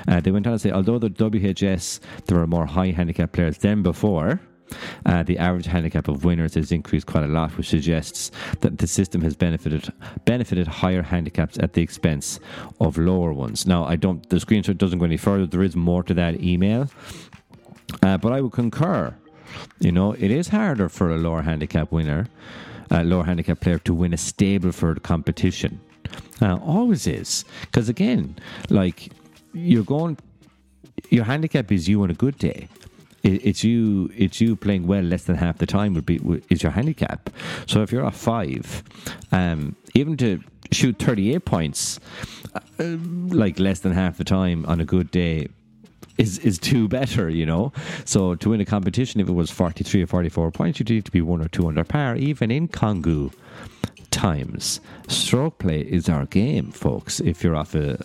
uh, 0.09 0.21
they 0.21 0.31
went 0.31 0.47
on 0.47 0.55
to 0.55 0.59
say 0.59 0.71
although 0.71 0.99
the 0.99 1.11
WHS 1.11 2.01
there 2.27 2.39
are 2.39 2.47
more 2.47 2.67
high 2.67 2.91
handicap 2.91 3.33
players 3.33 3.59
than 3.59 3.83
before 3.83 4.41
uh, 5.07 5.23
the 5.23 5.39
average 5.39 5.67
handicap 5.67 6.09
of 6.09 6.25
winners 6.25 6.55
has 6.55 6.73
increased 6.73 7.07
quite 7.07 7.25
a 7.25 7.29
lot, 7.29 7.57
which 7.57 7.69
suggests 7.69 8.31
that 8.61 8.79
the 8.79 8.87
system 8.87 9.21
has 9.23 9.37
benefited 9.37 9.93
benefited 10.25 10.67
higher 10.67 11.03
handicaps 11.03 11.59
at 11.59 11.75
the 11.75 11.83
expense 11.83 12.41
of 12.81 12.97
lower 12.99 13.33
ones. 13.33 13.67
Now, 13.67 13.85
I 13.85 13.97
don't. 13.97 14.29
The 14.29 14.37
screenshot 14.37 14.79
doesn't 14.79 14.99
go 14.99 15.05
any 15.05 15.17
further. 15.17 15.47
There 15.47 15.63
is 15.63 15.77
more 15.77 16.03
to 16.05 16.15
that 16.15 16.43
email, 16.43 16.89
uh, 18.03 18.19
but 18.19 18.33
I 18.33 18.41
would 18.41 18.53
concur. 18.53 19.15
You 19.81 19.93
know, 19.93 20.13
it 20.13 20.31
is 20.31 20.49
harder 20.49 20.89
for 20.89 21.11
a 21.11 21.19
lower 21.19 21.43
handicap 21.43 21.93
winner, 21.93 22.29
a 22.91 23.05
lower 23.05 23.25
handicap 23.25 23.61
player, 23.61 23.79
to 23.81 23.95
win 23.95 24.13
a 24.13 24.17
Stableford 24.17 25.03
competition. 25.03 25.81
Uh, 26.41 26.57
always 26.57 27.07
is, 27.07 27.45
because 27.63 27.89
again, 27.89 28.37
like 28.71 29.11
you're 29.53 29.85
going, 29.85 30.17
your 31.11 31.25
handicap 31.25 31.73
is 31.73 31.89
you 31.89 32.03
on 32.03 32.11
a 32.11 32.15
good 32.15 32.39
day. 32.39 32.69
It, 33.23 33.45
it's 33.45 33.65
you. 33.65 34.11
It's 34.17 34.41
you 34.41 34.55
playing 34.55 34.87
well 34.87 35.03
less 35.03 35.25
than 35.25 35.37
half 35.37 35.59
the 35.59 35.67
time 35.67 35.95
would 35.95 36.07
be 36.07 36.21
is 36.51 36.63
your 36.63 36.73
handicap. 36.73 37.31
So 37.67 37.83
if 37.83 37.91
you're 37.91 38.05
a 38.05 38.11
five, 38.11 38.83
um, 39.33 39.77
even 39.95 40.17
to 40.19 40.41
shoot 40.71 40.99
38 40.99 41.45
points, 41.45 42.01
uh, 42.55 42.61
like 42.79 43.59
less 43.59 43.81
than 43.81 43.93
half 43.93 44.19
the 44.19 44.25
time 44.25 44.65
on 44.67 44.81
a 44.81 44.85
good 44.85 45.11
day 45.11 45.49
is 46.19 46.39
is 46.39 46.59
two 46.59 46.89
better, 46.89 47.29
you 47.29 47.47
know. 47.47 47.73
So 48.05 48.35
to 48.37 48.51
win 48.51 48.61
a 48.61 48.65
competition, 48.65 49.21
if 49.21 49.29
it 49.29 49.33
was 49.33 49.51
forty 49.51 49.85
three 49.85 50.03
or 50.03 50.07
forty 50.07 50.29
four 50.29 50.51
points, 50.51 50.79
you'd 50.79 50.91
need 50.91 51.05
to 51.05 51.11
be 51.11 51.21
one 51.21 51.41
or 51.41 51.49
two 51.49 51.67
under 51.67 51.85
par, 51.85 52.17
even 52.17 52.51
in 52.51 52.69
Congu 52.69 53.33
times. 54.11 54.81
Stroke 55.09 55.59
play 55.59 55.81
is 55.81 56.09
our 56.09 56.27
game, 56.27 56.71
folks. 56.71 57.21
If 57.21 57.43
you're 57.43 57.57
off 57.57 57.75
a 57.75 57.99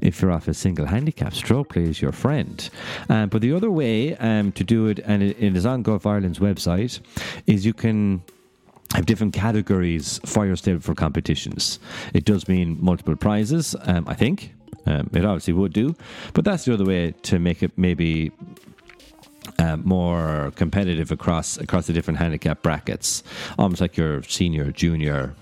if 0.00 0.20
you're 0.22 0.30
off 0.30 0.48
a 0.48 0.54
single 0.54 0.86
handicap, 0.86 1.34
stroke 1.34 1.70
play 1.70 1.82
is 1.82 2.00
your 2.00 2.12
friend. 2.12 2.70
Um, 3.08 3.28
but 3.28 3.42
the 3.42 3.52
other 3.52 3.70
way 3.70 4.16
um, 4.16 4.52
to 4.52 4.64
do 4.64 4.86
it, 4.86 5.00
and 5.00 5.22
it, 5.22 5.36
is 5.38 5.66
on 5.66 5.82
Golf 5.82 6.06
Ireland's 6.06 6.38
website, 6.38 7.00
is 7.46 7.66
you 7.66 7.74
can 7.74 8.22
have 8.94 9.06
different 9.06 9.34
categories 9.34 10.20
for 10.24 10.46
your 10.46 10.56
Stableford 10.56 10.96
competitions. 10.96 11.78
It 12.14 12.24
does 12.24 12.48
mean 12.48 12.78
multiple 12.80 13.16
prizes, 13.16 13.74
um, 13.82 14.04
I 14.08 14.14
think. 14.14 14.54
Um, 14.86 15.10
it 15.12 15.24
obviously 15.24 15.52
would 15.54 15.72
do, 15.72 15.94
but 16.32 16.44
that's 16.44 16.64
the 16.64 16.72
other 16.72 16.84
way 16.84 17.12
to 17.22 17.38
make 17.38 17.62
it 17.62 17.72
maybe 17.76 18.32
uh, 19.58 19.76
more 19.76 20.52
competitive 20.56 21.10
across 21.10 21.56
across 21.58 21.86
the 21.86 21.92
different 21.92 22.18
handicap 22.18 22.62
brackets, 22.62 23.22
almost 23.58 23.80
like 23.80 23.96
your 23.96 24.22
senior, 24.22 24.70
junior, 24.72 25.34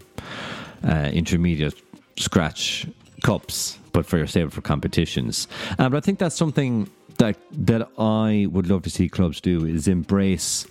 uh, 0.85 1.11
intermediate 1.13 1.75
scratch 2.19 2.87
cups, 3.23 3.79
but 3.93 4.07
for 4.07 4.17
your 4.19 4.27
Stableford 4.27 4.65
competitions. 4.65 5.49
Uh, 5.79 5.89
but 5.89 5.97
I 5.97 6.01
think 6.01 6.19
that's 6.19 6.37
something 6.37 6.91
that 7.19 7.37
that 7.53 7.89
I 7.99 8.47
would 8.51 8.69
love 8.69 8.83
to 8.83 8.91
see 8.91 9.09
clubs 9.09 9.41
do 9.41 9.65
is 9.65 9.89
embrace 9.89 10.67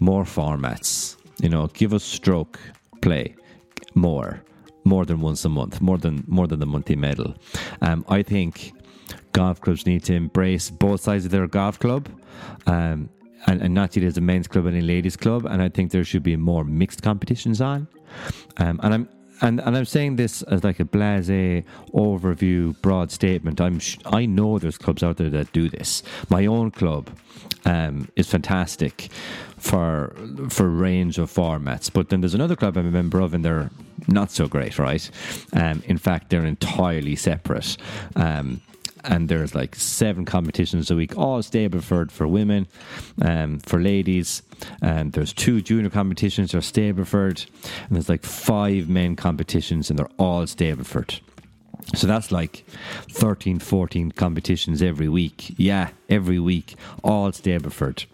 more 0.00 0.24
formats. 0.24 1.16
You 1.40 1.48
know, 1.48 1.68
give 1.68 1.94
us 1.94 2.04
stroke 2.04 2.58
play 3.00 3.34
more 3.94 4.42
more 4.84 5.04
than 5.04 5.20
once 5.20 5.44
a 5.44 5.48
month, 5.48 5.80
more 5.80 5.98
than 5.98 6.24
more 6.26 6.46
than 6.46 6.60
the 6.60 6.66
monthly 6.66 6.96
medal. 6.96 7.34
Um, 7.80 8.04
I 8.08 8.22
think 8.22 8.72
golf 9.32 9.60
clubs 9.60 9.86
need 9.86 10.04
to 10.04 10.14
embrace 10.14 10.70
both 10.70 11.00
sides 11.00 11.24
of 11.24 11.30
their 11.30 11.46
golf 11.46 11.78
club. 11.78 12.08
Um, 12.66 13.08
and, 13.46 13.60
and 13.60 13.74
not 13.74 13.92
see 13.92 14.00
it 14.00 14.06
as 14.06 14.16
a 14.16 14.20
men's 14.20 14.46
club 14.46 14.66
and 14.66 14.76
a 14.76 14.80
ladies 14.80 15.16
club, 15.16 15.46
and 15.46 15.60
I 15.60 15.68
think 15.68 15.90
there 15.90 16.04
should 16.04 16.22
be 16.22 16.36
more 16.36 16.62
mixed 16.62 17.02
competitions 17.02 17.60
on. 17.60 17.88
Um, 18.58 18.78
and 18.84 18.94
I'm 18.94 19.08
and, 19.42 19.60
and 19.60 19.76
I'm 19.76 19.84
saying 19.84 20.16
this 20.16 20.42
as 20.42 20.62
like 20.64 20.80
a 20.80 20.84
blasé 20.84 21.64
overview, 21.92 22.80
broad 22.80 23.10
statement. 23.10 23.60
I'm 23.60 23.80
sh- 23.80 23.98
I 24.06 24.24
know 24.24 24.58
there's 24.58 24.78
clubs 24.78 25.02
out 25.02 25.16
there 25.16 25.30
that 25.30 25.52
do 25.52 25.68
this. 25.68 26.02
My 26.30 26.46
own 26.46 26.70
club 26.70 27.10
um, 27.64 28.08
is 28.16 28.28
fantastic 28.28 29.08
for 29.58 30.14
for 30.48 30.68
range 30.68 31.18
of 31.18 31.30
formats, 31.32 31.92
but 31.92 32.08
then 32.08 32.20
there's 32.20 32.34
another 32.34 32.56
club 32.56 32.76
I'm 32.76 32.86
a 32.86 32.90
member 32.90 33.20
of, 33.20 33.34
and 33.34 33.44
they're 33.44 33.70
not 34.06 34.30
so 34.30 34.46
great, 34.46 34.78
right? 34.78 35.10
Um, 35.52 35.82
in 35.86 35.98
fact, 35.98 36.30
they're 36.30 36.46
entirely 36.46 37.16
separate. 37.16 37.76
Um, 38.16 38.60
and 39.04 39.28
there's 39.28 39.52
like 39.52 39.74
seven 39.74 40.24
competitions 40.24 40.88
a 40.88 40.94
week, 40.94 41.18
all 41.18 41.42
Stableford 41.42 42.12
for 42.12 42.28
women, 42.28 42.68
um, 43.20 43.58
for 43.58 43.80
ladies, 43.80 44.42
and 44.80 45.12
there's 45.12 45.32
two 45.32 45.60
junior 45.60 45.90
competitions, 45.90 46.54
are 46.54 46.58
Stableford, 46.58 47.46
and 47.86 47.96
there's 47.96 48.08
like 48.08 48.24
five 48.24 48.88
men 48.88 49.16
competitions, 49.16 49.90
and 49.90 49.98
they're 49.98 50.08
all 50.18 50.42
Stableford. 50.44 51.20
So 51.94 52.06
that's 52.06 52.32
like 52.32 52.64
13, 53.10 53.58
14 53.58 54.12
competitions 54.12 54.82
every 54.82 55.08
week. 55.08 55.54
Yeah, 55.56 55.90
every 56.08 56.38
week, 56.38 56.76
all 57.02 57.30
Stableford. 57.32 58.06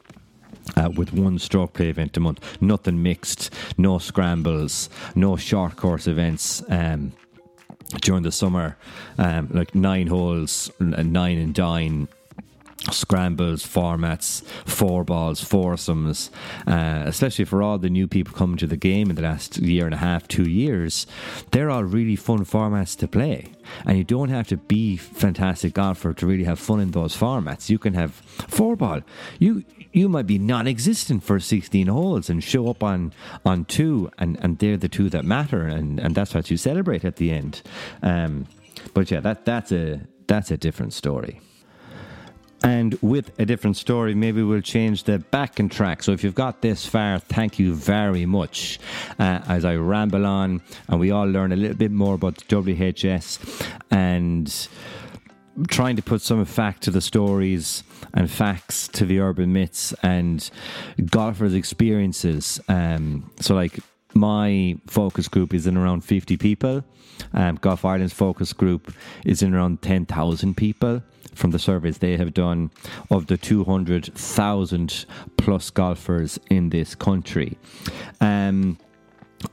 Uh, 0.77 0.91
with 0.95 1.15
one 1.15 1.39
stroke 1.39 1.73
play 1.73 1.89
event 1.89 2.15
a 2.19 2.21
month, 2.21 2.61
nothing 2.61 3.03
mixed, 3.03 3.51
no 3.79 3.99
scrambles, 3.99 4.91
no 5.15 5.35
short 5.35 5.77
course 5.77 6.07
events. 6.07 6.63
Um, 6.69 7.13
during 8.03 8.23
the 8.23 8.33
summer, 8.33 8.77
um, 9.17 9.49
like 9.51 9.75
nine 9.75 10.09
holes, 10.09 10.71
nine 10.79 11.39
and 11.39 11.55
dine 11.55 12.07
scrambles, 12.92 13.64
formats, 13.64 14.42
four 14.66 15.05
balls, 15.05 15.40
foursomes, 15.40 16.31
uh, 16.66 17.03
especially 17.07 17.44
for 17.44 17.62
all 17.62 17.79
the 17.79 17.90
new 17.90 18.07
people 18.07 18.35
coming 18.35 18.57
to 18.57 18.66
the 18.66 18.77
game 18.77 19.11
in 19.11 19.16
the 19.16 19.22
last 19.22 19.59
year 19.59 19.85
and 19.85 19.94
a 19.94 19.98
half, 19.98 20.27
two 20.29 20.48
years, 20.48 21.07
they're 21.51 21.70
all 21.70 21.85
really 21.85 22.16
fun 22.16 22.44
formats 22.44 22.96
to 22.98 23.09
play. 23.09 23.53
And 23.85 23.98
you 23.98 24.05
don't 24.05 24.31
have 24.31 24.48
to 24.48 24.57
be 24.57 24.96
fantastic 24.96 25.74
golfer 25.74 26.14
to 26.14 26.27
really 26.27 26.44
have 26.44 26.59
fun 26.59 26.81
in 26.81 26.92
those 26.92 27.16
formats. 27.16 27.68
You 27.68 27.79
can 27.79 27.94
have 27.94 28.12
four 28.12 28.77
ball. 28.77 29.01
You 29.38 29.64
you 29.92 30.09
might 30.09 30.27
be 30.27 30.38
non-existent 30.38 31.24
for 31.24 31.40
16 31.40 31.87
holes 31.87 32.29
and 32.29 32.44
show 32.44 32.68
up 32.68 32.83
on 32.83 33.12
on 33.44 33.64
two, 33.64 34.11
and 34.18 34.38
and 34.42 34.59
they're 34.59 34.77
the 34.77 34.88
two 34.88 35.11
that 35.11 35.24
matter, 35.24 35.64
and 35.64 35.98
and 35.98 36.14
that's 36.14 36.35
what 36.35 36.51
you 36.51 36.57
celebrate 36.57 37.05
at 37.05 37.16
the 37.16 37.31
end. 37.31 37.62
Um, 38.03 38.46
but 38.94 39.11
yeah, 39.11 39.20
that 39.20 39.44
that's 39.44 39.72
a 39.72 40.01
that's 40.27 40.51
a 40.51 40.57
different 40.57 40.92
story. 40.92 41.40
And 42.62 42.99
with 43.03 43.31
a 43.38 43.44
different 43.44 43.77
story, 43.77 44.14
maybe 44.14 44.42
we'll 44.42 44.61
change 44.61 45.05
the 45.05 45.18
back 45.18 45.61
and 45.61 45.71
track. 45.71 46.03
So 46.03 46.12
if 46.12 46.25
you've 46.25 46.35
got 46.35 46.61
this 46.61 46.85
far, 46.85 47.18
thank 47.18 47.59
you 47.59 47.75
very 47.75 48.27
much. 48.27 48.81
Uh, 49.18 49.40
as 49.47 49.64
I 49.64 49.77
ramble 49.77 50.27
on 50.27 50.61
and 50.88 50.99
we 50.99 51.11
all 51.11 51.27
learn 51.27 51.53
a 51.53 51.57
little 51.57 51.77
bit 51.77 51.92
more 51.92 52.14
about 52.14 52.37
the 52.37 52.44
WHS 52.44 53.38
and 53.90 54.68
trying 55.68 55.97
to 55.97 56.03
put 56.03 56.21
some 56.21 56.44
fact 56.44 56.83
to 56.85 56.90
the 56.90 57.01
stories 57.01 57.83
and 58.14 58.31
facts 58.31 58.88
to 58.88 59.04
the 59.04 59.21
urban 59.21 59.52
myths 59.52 59.92
and 60.02 60.50
golfers' 61.11 61.54
experiences. 61.54 62.61
Um, 62.69 63.31
so, 63.40 63.54
like, 63.54 63.81
my 64.15 64.77
focus 64.87 65.29
group 65.29 65.54
is 65.54 65.67
in 65.67 65.77
around 65.77 66.02
50 66.02 66.37
people. 66.37 66.85
Um, 67.33 67.56
Golf 67.56 67.85
Ireland's 67.85 68.13
focus 68.13 68.52
group 68.52 68.92
is 69.25 69.42
in 69.42 69.54
around 69.54 69.83
10,000 69.83 70.56
people 70.56 71.02
from 71.35 71.50
the 71.50 71.58
surveys 71.58 71.98
they 71.98 72.16
have 72.16 72.35
done 72.35 72.70
of 73.10 73.26
the 73.26 73.37
200,000 73.37 75.06
plus 75.37 75.70
golfers 75.70 76.38
in 76.50 76.70
this 76.70 76.94
country. 76.94 77.56
Um, 78.20 78.79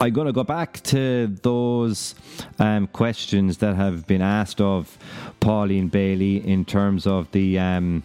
I'm 0.01 0.13
going 0.13 0.27
to 0.27 0.33
go 0.33 0.43
back 0.43 0.81
to 0.83 1.27
those 1.43 2.15
um, 2.59 2.87
questions 2.87 3.59
that 3.59 3.75
have 3.75 4.07
been 4.07 4.21
asked 4.21 4.59
of 4.59 4.97
Pauline 5.39 5.89
Bailey 5.89 6.37
in 6.37 6.65
terms 6.65 7.05
of 7.07 7.31
the. 7.31 7.59
Um, 7.59 8.03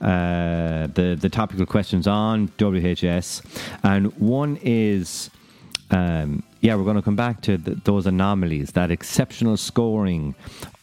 uh, 0.00 0.86
the 0.94 1.14
the 1.20 1.28
topical 1.28 1.66
questions 1.66 2.06
on 2.06 2.48
WHS, 2.56 3.42
and 3.82 4.06
one 4.18 4.58
is, 4.62 5.28
um, 5.90 6.42
yeah, 6.62 6.74
we're 6.74 6.84
going 6.84 6.96
to 6.96 7.02
come 7.02 7.16
back 7.16 7.42
to 7.42 7.58
those 7.58 8.06
anomalies, 8.06 8.72
that 8.72 8.90
exceptional 8.90 9.58
scoring 9.58 10.34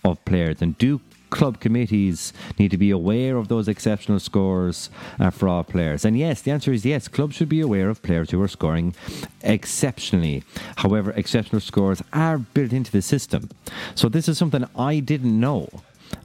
of 0.04 0.24
players, 0.26 0.62
and 0.62 0.78
do 0.78 1.02
club 1.30 1.60
committees 1.60 2.34
need 2.58 2.72
to 2.72 2.78
be 2.78 2.92
aware 2.92 3.38
of 3.38 3.48
those 3.48 3.68
exceptional 3.68 4.20
scores 4.20 4.90
uh, 5.20 5.30
for 5.30 5.48
all 5.48 5.64
players? 5.64 6.06
And 6.06 6.18
yes, 6.18 6.42
the 6.42 6.52
answer 6.52 6.72
is 6.72 6.86
yes. 6.86 7.08
Clubs 7.08 7.36
should 7.36 7.50
be 7.50 7.62
aware 7.62 7.90
of 7.90 8.02
players 8.02 8.32
who 8.32 8.42
are 8.42 8.48
scoring 8.48 8.96
exceptionally. 9.42 10.44
However, 10.78 11.12
exceptional 11.12 11.62
scores 11.62 12.02
are 12.14 12.38
built 12.38 12.74
into 12.74 12.92
the 12.92 13.02
system. 13.02 13.50
So 13.96 14.10
this 14.10 14.28
is 14.28 14.38
something 14.38 14.66
I 14.78 15.00
didn't 15.00 15.40
know. 15.40 15.70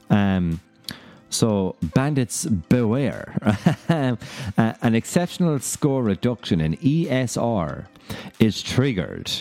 Um, 0.09 0.61
so, 1.29 1.75
bandits 1.81 2.45
beware. 2.45 3.35
uh, 3.89 4.15
an 4.55 4.93
exceptional 4.93 5.59
score 5.59 6.03
reduction 6.03 6.61
in 6.61 6.77
ESR 6.77 7.87
is 8.39 8.61
triggered 8.61 9.31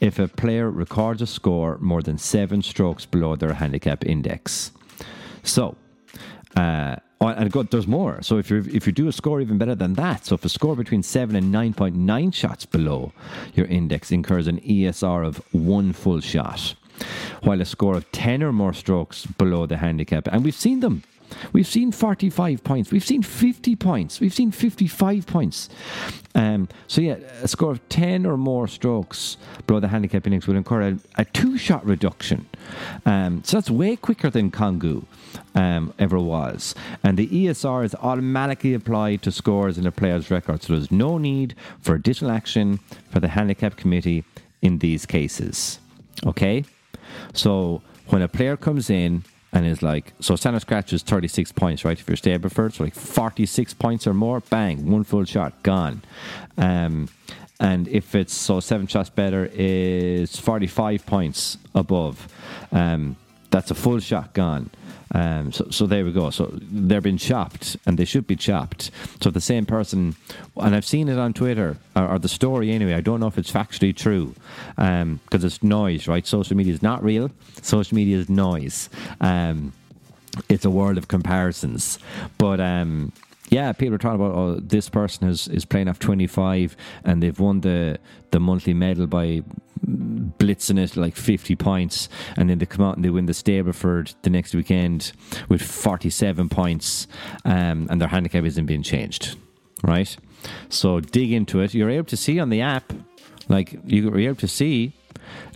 if 0.00 0.18
a 0.18 0.28
player 0.28 0.70
records 0.70 1.20
a 1.20 1.26
score 1.26 1.76
more 1.78 2.00
than 2.00 2.16
seven 2.16 2.62
strokes 2.62 3.04
below 3.04 3.36
their 3.36 3.54
handicap 3.54 4.04
index. 4.06 4.72
So, 5.46 5.76
uh, 6.56 6.96
and 7.20 7.50
God, 7.50 7.70
there's 7.70 7.86
more. 7.86 8.20
So 8.22 8.38
if 8.38 8.50
you 8.50 8.64
if 8.72 8.86
you 8.86 8.92
do 8.92 9.08
a 9.08 9.12
score 9.12 9.40
even 9.40 9.58
better 9.58 9.74
than 9.74 9.94
that, 9.94 10.26
so 10.26 10.34
if 10.34 10.44
a 10.44 10.48
score 10.48 10.76
between 10.76 11.02
seven 11.02 11.34
and 11.36 11.50
nine 11.50 11.72
point 11.74 11.96
nine 11.96 12.30
shots 12.30 12.66
below 12.66 13.12
your 13.54 13.66
index 13.66 14.12
incurs 14.12 14.46
an 14.46 14.60
ESR 14.60 15.26
of 15.26 15.40
one 15.52 15.92
full 15.92 16.20
shot, 16.20 16.74
while 17.42 17.60
a 17.60 17.64
score 17.64 17.96
of 17.96 18.10
ten 18.12 18.42
or 18.42 18.52
more 18.52 18.74
strokes 18.74 19.26
below 19.26 19.66
the 19.66 19.78
handicap, 19.78 20.28
and 20.28 20.44
we've 20.44 20.54
seen 20.54 20.80
them 20.80 21.02
We've 21.52 21.66
seen 21.66 21.92
45 21.92 22.64
points. 22.64 22.90
We've 22.90 23.04
seen 23.04 23.22
50 23.22 23.76
points. 23.76 24.20
We've 24.20 24.34
seen 24.34 24.50
55 24.50 25.26
points. 25.26 25.68
Um, 26.34 26.68
so, 26.86 27.00
yeah, 27.00 27.14
a 27.42 27.48
score 27.48 27.70
of 27.70 27.88
10 27.88 28.26
or 28.26 28.36
more 28.36 28.68
strokes 28.68 29.36
below 29.66 29.80
the 29.80 29.88
handicap 29.88 30.26
index 30.26 30.46
would 30.46 30.56
incur 30.56 30.82
a, 30.82 30.98
a 31.16 31.24
two 31.24 31.56
shot 31.56 31.84
reduction. 31.86 32.46
Um, 33.06 33.42
so, 33.44 33.56
that's 33.56 33.70
way 33.70 33.96
quicker 33.96 34.28
than 34.28 34.50
Congu 34.50 35.04
um, 35.54 35.94
ever 35.98 36.18
was. 36.18 36.74
And 37.02 37.16
the 37.16 37.28
ESR 37.28 37.84
is 37.84 37.94
automatically 37.96 38.74
applied 38.74 39.22
to 39.22 39.32
scores 39.32 39.78
in 39.78 39.86
a 39.86 39.92
player's 39.92 40.30
record. 40.30 40.62
So, 40.62 40.74
there's 40.74 40.90
no 40.90 41.18
need 41.18 41.54
for 41.80 41.94
additional 41.94 42.30
action 42.30 42.78
for 43.10 43.20
the 43.20 43.28
handicap 43.28 43.76
committee 43.76 44.24
in 44.60 44.78
these 44.78 45.06
cases. 45.06 45.78
Okay? 46.26 46.64
So, 47.32 47.82
when 48.08 48.22
a 48.22 48.28
player 48.28 48.56
comes 48.56 48.90
in, 48.90 49.24
and 49.56 49.66
is 49.66 49.82
like 49.82 50.12
so 50.20 50.36
standard 50.36 50.60
scratch 50.60 50.92
is 50.92 51.02
36 51.02 51.52
points 51.52 51.84
right? 51.84 51.98
If 51.98 52.06
you're 52.08 52.16
Stableford 52.16 52.74
so 52.74 52.84
like 52.84 52.94
46 52.94 53.72
points 53.74 54.06
or 54.06 54.12
more 54.12 54.40
bang 54.40 54.90
one 54.90 55.04
full 55.04 55.24
shot 55.24 55.62
gone. 55.62 56.02
Um, 56.58 57.08
and 57.58 57.88
if 57.88 58.14
it's 58.14 58.34
so 58.34 58.60
seven 58.60 58.86
shots 58.86 59.08
better 59.08 59.50
is 59.54 60.36
45 60.36 61.06
points 61.06 61.56
above. 61.74 62.28
Um, 62.70 63.16
that's 63.50 63.70
a 63.70 63.74
full 63.74 63.98
shot 64.00 64.34
gone 64.34 64.68
um, 65.12 65.52
so, 65.52 65.68
so 65.70 65.86
there 65.86 66.04
we 66.04 66.12
go. 66.12 66.30
So 66.30 66.50
they're 66.52 67.00
being 67.00 67.18
chopped, 67.18 67.76
and 67.86 67.98
they 67.98 68.04
should 68.04 68.26
be 68.26 68.36
chopped. 68.36 68.90
So 69.20 69.30
the 69.30 69.40
same 69.40 69.66
person, 69.66 70.16
and 70.56 70.74
I've 70.74 70.84
seen 70.84 71.08
it 71.08 71.18
on 71.18 71.32
Twitter 71.32 71.76
or, 71.94 72.08
or 72.08 72.18
the 72.18 72.28
story 72.28 72.70
anyway. 72.70 72.94
I 72.94 73.00
don't 73.00 73.20
know 73.20 73.26
if 73.26 73.38
it's 73.38 73.50
factually 73.50 73.94
true 73.94 74.34
because 74.74 75.02
um, 75.02 75.20
it's 75.30 75.62
noise, 75.62 76.08
right? 76.08 76.26
Social 76.26 76.56
media 76.56 76.72
is 76.72 76.82
not 76.82 77.02
real. 77.02 77.30
Social 77.62 77.94
media 77.94 78.18
is 78.18 78.28
noise. 78.28 78.88
Um, 79.20 79.72
it's 80.48 80.64
a 80.64 80.70
world 80.70 80.98
of 80.98 81.08
comparisons, 81.08 81.98
but 82.36 82.60
um, 82.60 83.12
yeah, 83.48 83.72
people 83.72 83.94
are 83.94 83.98
talking 83.98 84.20
about 84.20 84.34
oh, 84.34 84.60
this 84.60 84.88
person 84.88 85.28
is, 85.28 85.48
is 85.48 85.64
playing 85.64 85.88
off 85.88 85.98
25 85.98 86.76
and 87.04 87.22
they've 87.22 87.38
won 87.38 87.60
the, 87.60 87.98
the 88.32 88.40
monthly 88.40 88.74
medal 88.74 89.06
by 89.06 89.42
blitzing 89.84 90.78
it 90.78 90.96
like 90.96 91.16
50 91.16 91.56
points 91.56 92.08
and 92.36 92.48
then 92.48 92.58
they 92.58 92.66
come 92.66 92.84
out 92.84 92.96
and 92.96 93.04
they 93.04 93.10
win 93.10 93.26
the 93.26 93.32
Stableford 93.32 94.14
the 94.22 94.30
next 94.30 94.54
weekend 94.54 95.12
with 95.48 95.62
47 95.62 96.48
points 96.48 97.06
um, 97.44 97.86
and 97.90 98.00
their 98.00 98.08
handicap 98.08 98.44
isn't 98.44 98.66
being 98.66 98.82
changed, 98.82 99.36
right? 99.82 100.16
So 100.68 101.00
dig 101.00 101.32
into 101.32 101.60
it. 101.60 101.74
You're 101.74 101.90
able 101.90 102.06
to 102.06 102.16
see 102.16 102.38
on 102.38 102.50
the 102.50 102.60
app, 102.60 102.92
like 103.48 103.78
you're 103.84 104.18
able 104.18 104.36
to 104.36 104.48
see 104.48 104.92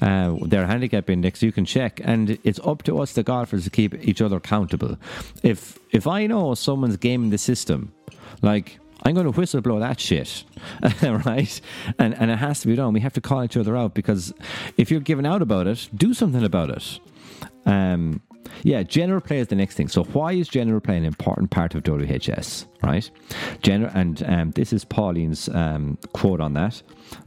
uh, 0.03 0.37
their 0.43 0.67
handicap 0.67 1.09
index, 1.09 1.43
you 1.43 1.53
can 1.53 1.65
check, 1.65 2.01
and 2.03 2.39
it's 2.43 2.59
up 2.65 2.83
to 2.85 2.99
us, 2.99 3.13
the 3.13 3.23
golfers, 3.23 3.65
to 3.65 3.71
keep 3.71 3.95
each 4.03 4.21
other 4.21 4.37
accountable. 4.37 4.99
If 5.43 5.79
if 5.93 6.07
I 6.07 6.27
know 6.27 6.55
someone's 6.55 6.97
gaming 6.97 7.31
the 7.31 7.39
system, 7.39 7.93
like 8.43 8.80
I'm 9.03 9.15
going 9.15 9.31
to 9.31 9.39
whistleblow 9.39 9.81
that 9.81 10.01
shit, 10.01 10.45
right? 11.27 11.61
And 11.99 12.15
and 12.15 12.31
it 12.31 12.37
has 12.37 12.61
to 12.61 12.67
be 12.67 12.77
done. 12.77 12.93
We 12.93 13.01
have 13.01 13.15
to 13.15 13.21
call 13.21 13.45
each 13.45 13.57
other 13.57 13.77
out 13.77 13.95
because 13.95 14.33
if 14.77 14.91
you're 14.91 15.01
giving 15.01 15.27
out 15.27 15.43
about 15.43 15.67
it, 15.67 15.89
do 15.95 16.15
something 16.15 16.45
about 16.45 16.71
it. 16.71 17.01
Um, 17.67 18.21
yeah, 18.63 18.83
general 18.83 19.21
play 19.21 19.39
is 19.39 19.49
the 19.49 19.55
next 19.55 19.77
thing. 19.77 19.89
So, 19.89 20.05
why 20.05 20.33
is 20.33 20.49
general 20.49 20.81
play 20.81 20.97
an 20.97 21.05
important 21.05 21.51
part 21.51 21.75
of 21.75 21.83
WHS, 21.83 22.67
right? 22.83 23.11
General, 23.63 23.91
and 23.95 24.23
um, 24.25 24.51
this 24.53 24.73
is 24.73 24.85
Pauline's 24.85 25.49
um, 25.49 25.99
quote 26.13 26.41
on 26.41 26.55
that. 26.55 26.83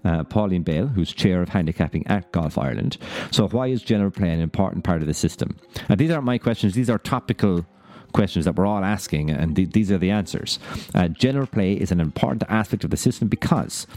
Uh, 0.05 0.23
Pauline 0.23 0.63
Bale, 0.63 0.87
who's 0.87 1.11
chair 1.11 1.41
of 1.41 1.49
handicapping 1.49 2.05
at 2.07 2.31
Golf 2.31 2.57
Ireland. 2.57 2.97
So, 3.31 3.47
why 3.47 3.67
is 3.67 3.81
general 3.81 4.11
play 4.11 4.29
an 4.29 4.39
important 4.39 4.83
part 4.83 5.01
of 5.01 5.07
the 5.07 5.13
system? 5.13 5.57
And 5.89 5.99
these 5.99 6.11
aren't 6.11 6.25
my 6.25 6.37
questions; 6.37 6.73
these 6.73 6.89
are 6.89 6.99
topical 6.99 7.65
questions 8.13 8.45
that 8.45 8.55
we're 8.55 8.65
all 8.65 8.83
asking, 8.83 9.29
and 9.29 9.55
th- 9.55 9.71
these 9.71 9.91
are 9.91 9.97
the 9.97 10.11
answers. 10.11 10.59
Uh, 10.95 11.07
general 11.07 11.47
play 11.47 11.73
is 11.73 11.91
an 11.91 11.99
important 11.99 12.43
aspect 12.49 12.83
of 12.83 12.89
the 12.89 12.97
system 12.97 13.27
because 13.27 13.87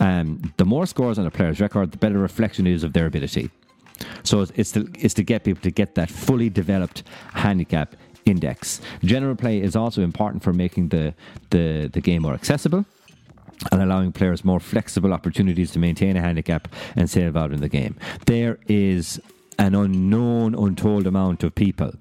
um, 0.00 0.52
the 0.56 0.64
more 0.64 0.86
scores 0.86 1.18
on 1.18 1.26
a 1.26 1.30
player's 1.30 1.60
record, 1.60 1.90
the 1.90 1.98
better 1.98 2.18
reflection 2.18 2.66
is 2.66 2.84
of 2.84 2.92
their 2.92 3.06
ability. 3.06 3.50
So 4.22 4.46
it's 4.54 4.72
to, 4.72 4.88
it's 4.98 5.14
to 5.14 5.22
get 5.22 5.44
people 5.44 5.62
to 5.62 5.70
get 5.70 5.94
that 5.94 6.10
fully 6.10 6.50
developed 6.50 7.02
handicap 7.34 7.96
index. 8.24 8.80
General 9.02 9.34
play 9.34 9.60
is 9.60 9.76
also 9.76 10.02
important 10.02 10.42
for 10.42 10.52
making 10.52 10.88
the, 10.88 11.14
the, 11.50 11.90
the 11.92 12.00
game 12.00 12.22
more 12.22 12.34
accessible 12.34 12.84
and 13.70 13.82
allowing 13.82 14.12
players 14.12 14.44
more 14.44 14.60
flexible 14.60 15.12
opportunities 15.12 15.70
to 15.72 15.78
maintain 15.78 16.16
a 16.16 16.20
handicap 16.20 16.68
and 16.96 17.08
sail 17.08 17.36
out 17.36 17.52
in 17.52 17.60
the 17.60 17.68
game. 17.68 17.96
There 18.26 18.58
is 18.66 19.20
an 19.58 19.74
unknown, 19.74 20.54
untold 20.54 21.06
amount 21.06 21.44
of 21.44 21.54
people 21.54 21.92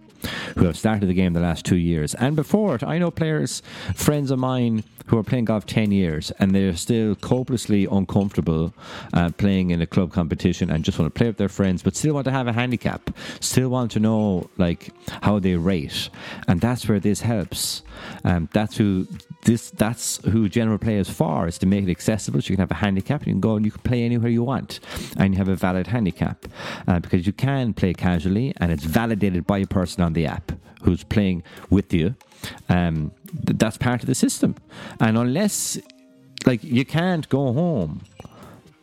who 0.58 0.66
have 0.66 0.78
started 0.78 1.08
the 1.08 1.14
game 1.14 1.34
the 1.34 1.40
last 1.40 1.66
two 1.66 1.78
years. 1.78 2.14
And 2.16 2.36
before 2.36 2.76
it, 2.76 2.84
I 2.84 2.98
know 2.98 3.12
players, 3.12 3.62
friends 3.96 4.32
of 4.32 4.40
mine, 4.40 4.84
who 5.08 5.18
are 5.18 5.24
playing 5.24 5.46
golf 5.46 5.66
10 5.66 5.92
years 5.92 6.32
and 6.40 6.56
they're 6.56 6.76
still 6.76 7.16
copiously 7.16 7.86
uncomfortable 7.92 8.74
uh, 9.14 9.30
playing 9.32 9.72
in 9.72 9.82
a 9.82 9.86
club 9.86 10.14
competition 10.14 10.72
and 10.72 10.86
just 10.86 10.98
want 10.98 11.14
to 11.14 11.18
play 11.18 11.28
with 11.28 11.38
their 11.38 11.50
friends, 11.50 11.84
but 11.84 11.96
still 11.96 12.14
want 12.14 12.26
to 12.26 12.32
have 12.32 12.48
a 12.48 12.54
handicap, 12.54 13.10
still 13.42 13.70
want 13.70 13.92
to 13.92 14.00
know 14.00 14.50
like 14.58 14.90
how 15.22 15.38
they 15.38 15.56
rate. 15.56 16.10
And 16.48 16.62
that's 16.62 16.88
where 16.88 17.00
this 17.00 17.22
helps. 17.22 17.84
Um, 18.24 18.49
that's 18.54 18.78
who 18.78 19.08
this 19.43 19.72
that's 19.72 20.24
who 20.26 20.47
general 20.49 20.78
play 20.78 20.97
is 20.97 21.10
for 21.10 21.47
is 21.47 21.58
to 21.60 21.66
make 21.66 21.84
it 21.88 21.91
accessible 21.91 22.41
so 22.41 22.49
you 22.49 22.56
can 22.56 22.62
have 22.62 22.72
a 22.72 22.76
handicap 22.76 23.26
you 23.26 23.34
can 23.34 23.41
go 23.41 23.56
and 23.56 23.66
you 23.66 23.72
can 23.72 23.82
play 23.82 24.04
anywhere 24.04 24.30
you 24.30 24.43
want. 24.43 24.80
And 25.18 25.34
you 25.34 25.38
have 25.38 25.47
a 25.47 25.56
valid 25.56 25.88
handicap 25.88 26.45
uh, 26.88 26.99
because 26.99 27.26
you 27.26 27.34
can 27.34 27.74
play 27.74 27.93
casually 27.93 28.54
and 28.58 28.72
it's 28.72 28.84
validated 28.84 29.47
by 29.47 29.60
a 29.60 29.68
person 29.68 30.04
on 30.04 30.14
the 30.14 30.26
app 30.26 30.52
who's 30.84 31.04
playing 31.04 31.43
with 31.70 31.93
you. 31.93 32.16
Um, 32.70 33.12
th- 33.45 33.58
that's 33.58 33.78
part 33.78 34.02
of 34.02 34.08
the 34.08 34.16
system. 34.16 34.56
And 34.99 35.18
unless 35.18 35.78
like 36.45 36.64
you 36.64 36.86
can't 36.86 37.28
go 37.30 37.54
home 37.54 38.02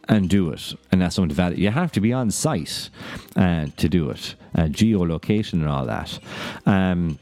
and 0.09 0.29
do 0.31 0.51
it 0.51 0.75
and 0.91 1.03
that's 1.03 1.17
something 1.17 1.35
valid 1.35 1.59
you 1.59 1.71
have 1.71 1.93
to 1.93 2.01
be 2.01 2.13
on 2.13 2.31
site 2.31 2.89
uh, 3.37 3.67
to 3.77 3.89
do 3.89 4.09
it 4.11 4.35
uh, 4.55 4.63
geolocation 4.63 5.55
and 5.55 5.69
all 5.69 5.87
that. 5.87 6.19
Um, 6.67 7.19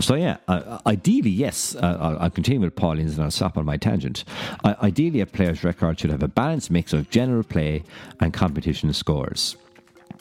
so 0.00 0.14
yeah, 0.14 0.38
uh, 0.48 0.78
ideally, 0.86 1.30
yes. 1.30 1.74
Uh, 1.74 2.16
I'll, 2.20 2.30
continue 2.30 2.60
with 2.60 2.76
Pauline's 2.76 3.14
and 3.14 3.24
I'll 3.24 3.30
stop 3.30 3.56
on 3.56 3.64
my 3.64 3.76
tangent. 3.76 4.24
Uh, 4.64 4.74
ideally, 4.82 5.20
a 5.20 5.26
player's 5.26 5.64
record 5.64 5.98
should 6.00 6.10
have 6.10 6.22
a 6.22 6.28
balanced 6.28 6.70
mix 6.70 6.92
of 6.92 7.10
general 7.10 7.42
play 7.42 7.82
and 8.20 8.32
competition 8.32 8.92
scores. 8.92 9.56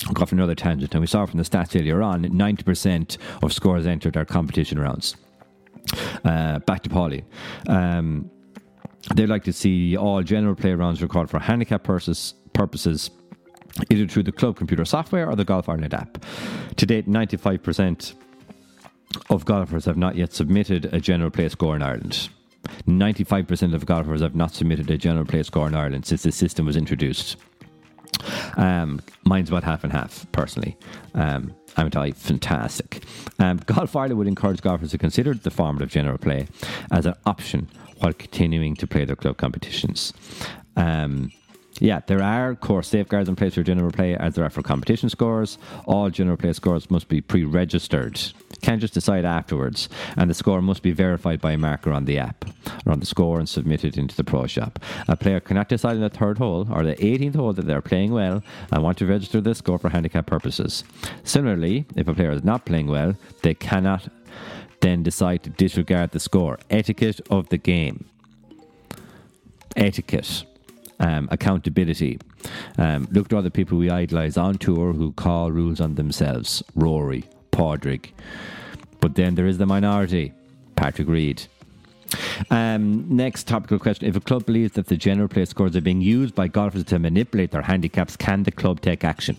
I'll 0.05 0.13
go 0.13 0.21
off 0.21 0.31
another 0.31 0.55
tangent, 0.55 0.93
and 0.93 1.01
we 1.01 1.07
saw 1.07 1.25
from 1.25 1.37
the 1.37 1.43
stats 1.43 1.79
earlier 1.79 2.03
on, 2.03 2.21
ninety 2.21 2.63
percent 2.63 3.17
of 3.41 3.51
scores 3.51 3.87
entered 3.87 4.15
are 4.15 4.25
competition 4.25 4.79
rounds. 4.79 5.15
Uh, 6.23 6.59
back 6.59 6.83
to 6.83 6.89
Pauline. 6.89 7.25
Um, 7.67 8.29
They'd 9.15 9.29
like 9.29 9.43
to 9.45 9.53
see 9.53 9.95
all 9.95 10.21
general 10.21 10.55
play 10.55 10.73
rounds 10.73 11.01
recorded 11.01 11.29
for 11.29 11.39
handicap 11.39 11.83
purposes, 11.83 12.33
purposes 12.53 13.09
either 13.89 14.07
through 14.07 14.23
the 14.23 14.31
club 14.31 14.57
computer 14.57 14.83
software 14.85 15.29
or 15.29 15.35
the 15.35 15.45
Golf 15.45 15.69
Ireland 15.69 15.93
app. 15.93 16.23
To 16.75 16.85
date, 16.85 17.07
95% 17.07 18.13
of 19.29 19.45
golfers 19.45 19.85
have 19.85 19.97
not 19.97 20.15
yet 20.15 20.33
submitted 20.33 20.85
a 20.93 20.99
general 20.99 21.31
play 21.31 21.49
score 21.49 21.75
in 21.75 21.81
Ireland. 21.81 22.29
95% 22.87 23.73
of 23.73 23.85
golfers 23.85 24.21
have 24.21 24.35
not 24.35 24.53
submitted 24.53 24.89
a 24.89 24.97
general 24.97 25.25
play 25.25 25.43
score 25.43 25.67
in 25.67 25.75
Ireland 25.75 26.05
since 26.05 26.23
the 26.23 26.31
system 26.31 26.65
was 26.65 26.75
introduced. 26.75 27.37
Um, 28.57 29.01
mine's 29.25 29.49
about 29.49 29.63
half 29.63 29.83
and 29.83 29.93
half, 29.93 30.25
personally. 30.31 30.77
Um, 31.13 31.55
I'm 31.77 31.89
you, 31.93 32.13
fantastic. 32.13 33.03
Um, 33.39 33.57
Golf 33.57 33.95
Ireland 33.95 34.17
would 34.17 34.27
encourage 34.27 34.61
golfers 34.61 34.91
to 34.91 34.97
consider 34.97 35.33
the 35.35 35.51
format 35.51 35.83
of 35.83 35.89
general 35.89 36.17
play 36.17 36.47
as 36.91 37.05
an 37.05 37.13
option 37.25 37.69
while 37.99 38.13
continuing 38.13 38.75
to 38.75 38.87
play 38.87 39.05
their 39.05 39.15
club 39.15 39.37
competitions. 39.37 40.13
Um, 40.75 41.31
yeah, 41.79 42.01
there 42.07 42.23
are 42.23 42.55
core 42.55 42.81
safeguards 42.81 43.29
in 43.29 43.35
place 43.35 43.53
for 43.53 43.63
general 43.63 43.91
play 43.91 44.15
as 44.15 44.33
there 44.33 44.43
are 44.43 44.49
for 44.49 44.63
competition 44.63 45.09
scores. 45.09 45.59
All 45.85 46.09
general 46.09 46.37
play 46.37 46.53
scores 46.53 46.89
must 46.89 47.07
be 47.07 47.21
pre 47.21 47.43
registered. 47.43 48.19
Can't 48.61 48.81
just 48.81 48.93
decide 48.93 49.25
afterwards. 49.25 49.89
And 50.15 50.29
the 50.29 50.33
score 50.33 50.61
must 50.61 50.81
be 50.81 50.91
verified 50.91 51.41
by 51.41 51.53
a 51.53 51.57
marker 51.57 51.91
on 51.91 52.05
the 52.05 52.17
app 52.17 52.45
or 52.85 52.91
on 52.91 52.99
the 52.99 53.05
score 53.05 53.39
and 53.39 53.47
submitted 53.47 53.97
into 53.97 54.15
the 54.15 54.23
pro 54.23 54.47
shop. 54.47 54.79
A 55.07 55.15
player 55.15 55.39
cannot 55.39 55.69
decide 55.69 55.95
in 55.95 56.01
the 56.01 56.09
third 56.09 56.37
hole 56.37 56.67
or 56.71 56.83
the 56.83 56.95
18th 56.95 57.35
hole 57.35 57.53
that 57.53 57.65
they're 57.65 57.81
playing 57.81 58.11
well 58.11 58.43
and 58.71 58.83
want 58.83 58.97
to 58.97 59.05
register 59.05 59.41
the 59.41 59.55
score 59.55 59.77
for 59.77 59.89
handicap 59.89 60.25
purposes. 60.25 60.83
Similarly, 61.23 61.85
if 61.95 62.07
a 62.07 62.13
player 62.13 62.31
is 62.31 62.43
not 62.43 62.65
playing 62.65 62.87
well, 62.87 63.15
they 63.43 63.53
cannot 63.53 64.09
then 64.81 65.03
decide 65.03 65.43
to 65.43 65.49
disregard 65.49 66.11
the 66.11 66.19
score. 66.19 66.59
Etiquette 66.69 67.21
of 67.29 67.49
the 67.49 67.57
game. 67.57 68.05
Etiquette 69.75 70.45
um, 70.99 71.27
accountability. 71.31 72.19
Um, 72.77 73.07
look 73.11 73.27
to 73.29 73.37
other 73.37 73.49
people 73.49 73.77
we 73.77 73.89
idolise 73.89 74.37
on 74.37 74.57
tour 74.57 74.93
who 74.93 75.11
call 75.13 75.51
rules 75.51 75.81
on 75.81 75.95
themselves. 75.95 76.63
Rory, 76.75 77.25
Padraig. 77.51 78.13
But 78.99 79.15
then 79.15 79.35
there 79.35 79.45
is 79.45 79.57
the 79.57 79.65
minority, 79.65 80.33
Patrick 80.75 81.07
Reed. 81.07 81.43
Um, 82.49 83.15
next 83.15 83.47
topical 83.47 83.79
question. 83.79 84.07
If 84.07 84.15
a 84.15 84.19
club 84.19 84.45
believes 84.45 84.73
that 84.73 84.87
the 84.87 84.97
general 84.97 85.27
play 85.27 85.45
scores 85.45 85.75
are 85.75 85.81
being 85.81 86.01
used 86.01 86.35
by 86.35 86.47
golfers 86.47 86.83
to 86.85 86.99
manipulate 86.99 87.51
their 87.51 87.63
handicaps, 87.63 88.15
can 88.15 88.43
the 88.43 88.51
club 88.51 88.81
take 88.81 89.03
action? 89.03 89.37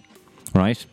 Right? 0.55 0.85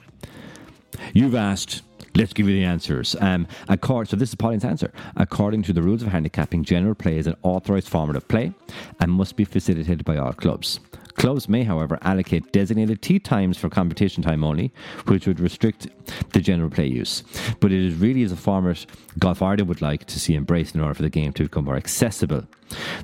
You've 1.13 1.35
asked 1.35 1.81
Let's 2.15 2.31
give 2.31 2.47
you 2.47 2.55
the 2.55 2.63
answers. 2.63 3.13
Um, 3.19 3.45
so 3.67 4.15
this 4.15 4.29
is 4.29 4.35
Pauline's 4.35 4.63
answer. 4.63 4.93
According 5.17 5.63
to 5.63 5.73
the 5.73 5.81
rules 5.81 6.01
of 6.01 6.07
handicapping, 6.07 6.63
general 6.63 6.95
play 6.95 7.17
is 7.17 7.27
an 7.27 7.35
authorised 7.43 7.89
format 7.89 8.15
of 8.15 8.25
play 8.29 8.53
and 9.01 9.11
must 9.11 9.35
be 9.35 9.43
facilitated 9.43 10.05
by 10.05 10.15
all 10.15 10.31
clubs. 10.31 10.79
Clubs 11.15 11.47
may, 11.47 11.63
however, 11.63 11.97
allocate 12.01 12.51
designated 12.51 13.01
tee 13.01 13.19
times 13.19 13.57
for 13.57 13.69
competition 13.69 14.21
time 14.21 14.43
only, 14.43 14.71
which 15.07 15.27
would 15.27 15.39
restrict 15.39 15.87
the 16.33 16.41
general 16.41 16.69
play 16.69 16.87
use. 16.87 17.23
But 17.59 17.71
it 17.71 17.85
is 17.85 17.95
really 17.95 18.21
is 18.21 18.31
a 18.31 18.37
format 18.37 18.85
Golf 19.17 19.41
Ireland 19.41 19.67
would 19.69 19.81
like 19.81 20.05
to 20.05 20.19
see 20.19 20.35
embraced 20.35 20.75
in 20.75 20.81
order 20.81 20.93
for 20.93 21.03
the 21.03 21.09
game 21.09 21.31
to 21.33 21.43
become 21.43 21.65
more 21.65 21.77
accessible. 21.77 22.45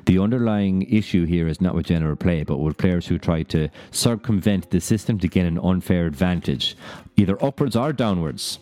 The 0.06 0.20
underlying 0.20 0.84
issue 0.84 1.26
here 1.26 1.48
is 1.48 1.62
not 1.62 1.76
with 1.76 1.86
general 1.86 2.16
play, 2.16 2.44
but 2.44 2.58
with 2.58 2.78
players 2.78 3.08
who 3.08 3.18
try 3.18 3.44
to 3.44 3.70
circumvent 3.92 4.72
the 4.72 4.82
system 4.82 5.18
to 5.20 5.28
gain 5.28 5.46
an 5.46 5.60
unfair 5.60 6.06
advantage, 6.06 6.76
either 7.16 7.42
upwards 7.44 7.76
or 7.76 7.94
downwards 7.94 8.60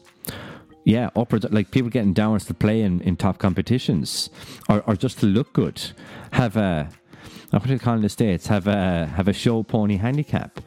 yeah, 0.85 1.09
upwards 1.15 1.45
like 1.51 1.71
people 1.71 1.89
getting 1.89 2.13
downwards 2.13 2.45
to 2.45 2.53
play 2.53 2.81
in, 2.81 3.01
in 3.01 3.15
top 3.15 3.37
competitions 3.37 4.29
or, 4.67 4.81
or 4.87 4.95
just 4.95 5.19
to 5.19 5.27
look 5.27 5.53
good. 5.53 5.79
Have 6.31 6.57
a 6.57 6.89
in 7.51 8.01
the 8.01 8.09
states? 8.09 8.47
Have 8.47 8.67
a 8.67 9.07
have 9.07 9.27
a 9.27 9.33
show 9.33 9.63
pony 9.63 9.97
handicap. 9.97 10.59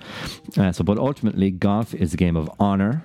Uh, 0.58 0.72
so, 0.72 0.84
but 0.84 0.98
ultimately, 0.98 1.50
golf 1.50 1.94
is 1.94 2.14
a 2.14 2.16
game 2.16 2.36
of 2.36 2.50
honor, 2.58 3.04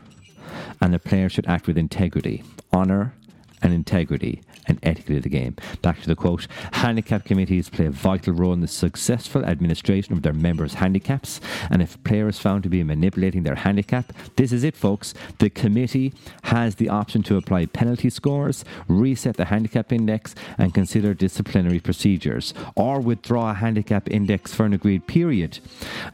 and 0.81 0.93
the 0.93 0.99
player 0.99 1.29
should 1.29 1.47
act 1.47 1.67
with 1.67 1.77
integrity, 1.77 2.43
honor, 2.73 3.13
and 3.61 3.73
integrity 3.73 4.41
and 4.67 4.79
etiquette 4.83 5.17
of 5.17 5.23
the 5.23 5.29
game. 5.29 5.55
Back 5.81 6.01
to 6.01 6.07
the 6.07 6.15
quote 6.15 6.47
Handicap 6.73 7.25
committees 7.25 7.69
play 7.69 7.85
a 7.85 7.91
vital 7.91 8.33
role 8.33 8.53
in 8.53 8.61
the 8.61 8.67
successful 8.67 9.45
administration 9.45 10.13
of 10.13 10.21
their 10.21 10.33
members' 10.33 10.75
handicaps, 10.75 11.39
and 11.69 11.81
if 11.81 11.95
a 11.95 11.99
player 11.99 12.27
is 12.27 12.39
found 12.39 12.63
to 12.63 12.69
be 12.69 12.83
manipulating 12.83 13.43
their 13.43 13.55
handicap, 13.55 14.13
this 14.35 14.51
is 14.51 14.63
it, 14.63 14.75
folks. 14.75 15.13
The 15.39 15.49
committee 15.49 16.13
has 16.43 16.75
the 16.75 16.89
option 16.89 17.23
to 17.23 17.37
apply 17.37 17.67
penalty 17.67 18.09
scores, 18.09 18.65
reset 18.87 19.37
the 19.37 19.45
handicap 19.45 19.91
index, 19.91 20.35
and 20.57 20.73
consider 20.73 21.13
disciplinary 21.13 21.79
procedures, 21.79 22.53
or 22.75 22.99
withdraw 22.99 23.51
a 23.51 23.55
handicap 23.55 24.09
index 24.09 24.53
for 24.53 24.65
an 24.65 24.73
agreed 24.73 25.07
period. 25.07 25.59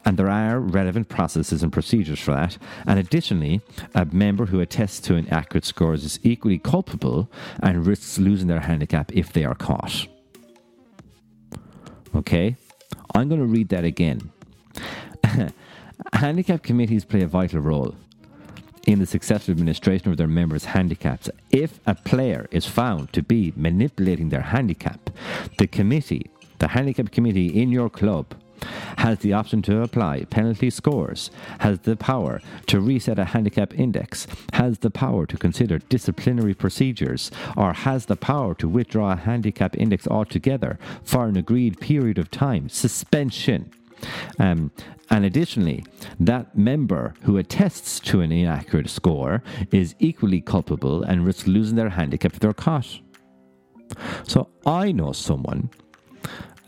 And 0.06 0.18
there 0.18 0.30
are 0.30 0.60
relevant 0.60 1.10
processes 1.10 1.64
and 1.64 1.72
procedures 1.72 2.20
for 2.20 2.32
that. 2.32 2.58
And 2.86 3.00
additionally, 3.00 3.62
a 3.96 4.06
member 4.06 4.48
who 4.48 4.60
attests 4.60 5.00
to 5.02 5.16
inaccurate 5.16 5.66
scores 5.66 6.04
is 6.04 6.20
equally 6.24 6.60
culpable 6.60 7.30
and 7.62 7.86
risks 7.86 8.18
losing 8.18 8.48
their 8.48 8.62
handicap 8.62 9.12
if 9.14 9.34
they 9.34 9.44
are 9.44 9.56
caught. 9.56 10.08
Okay? 12.16 12.56
I'm 13.16 13.30
going 13.30 13.42
to 13.42 13.48
read 13.48 13.70
that 13.70 13.84
again. 13.84 14.32
handicap 16.14 16.64
committees 16.64 17.06
play 17.06 17.22
a 17.22 17.28
vital 17.28 17.60
role 17.60 17.96
in 18.86 19.00
the 19.00 19.06
successful 19.06 19.52
administration 19.52 20.12
of 20.12 20.18
their 20.18 20.28
members' 20.28 20.66
handicaps. 20.66 21.30
If 21.52 21.80
a 21.86 21.96
player 21.96 22.48
is 22.52 22.66
found 22.66 23.14
to 23.14 23.22
be 23.22 23.54
manipulating 23.56 24.30
their 24.30 24.42
handicap, 24.42 25.10
the 25.58 25.68
committee, 25.68 26.30
the 26.60 26.70
handicap 26.70 27.12
committee 27.12 27.48
in 27.48 27.72
your 27.72 27.90
club, 27.90 28.36
has 28.98 29.20
the 29.20 29.34
option 29.34 29.62
to 29.64 29.82
apply 29.82 30.26
penalty 30.26 30.70
scores, 30.70 31.32
has 31.60 31.80
the 31.80 31.96
power 31.96 32.42
to 32.68 32.80
reset 32.80 33.20
a 33.20 33.26
handicap 33.26 33.78
index, 33.78 34.28
has 34.54 34.80
the 34.80 34.92
power 34.92 35.26
to 35.26 35.38
consider 35.38 35.80
disciplinary 35.80 36.54
procedures, 36.54 37.32
or 37.58 37.74
has 37.74 38.06
the 38.06 38.16
power 38.16 38.54
to 38.56 38.68
withdraw 38.68 39.12
a 39.12 39.16
handicap 39.18 39.76
index 39.78 40.08
altogether 40.08 40.78
for 41.04 41.26
an 41.28 41.38
agreed 41.38 41.80
period 41.80 42.18
of 42.18 42.32
time. 42.32 42.70
Suspension. 42.70 43.72
Um, 44.40 44.72
and 45.10 45.26
additionally, 45.26 45.86
that 46.20 46.58
member 46.58 47.14
who 47.24 47.38
attests 47.38 48.00
to 48.02 48.22
an 48.22 48.32
inaccurate 48.32 48.90
score 48.90 49.44
is 49.72 49.96
equally 50.00 50.42
culpable 50.42 51.04
and 51.04 51.26
risks 51.26 51.48
losing 51.48 51.76
their 51.76 51.90
handicap 51.90 52.34
if 52.34 52.40
they're 52.40 52.54
caught. 52.54 53.00
So 54.24 54.50
I 54.66 54.92
know 54.92 55.12
someone 55.12 55.70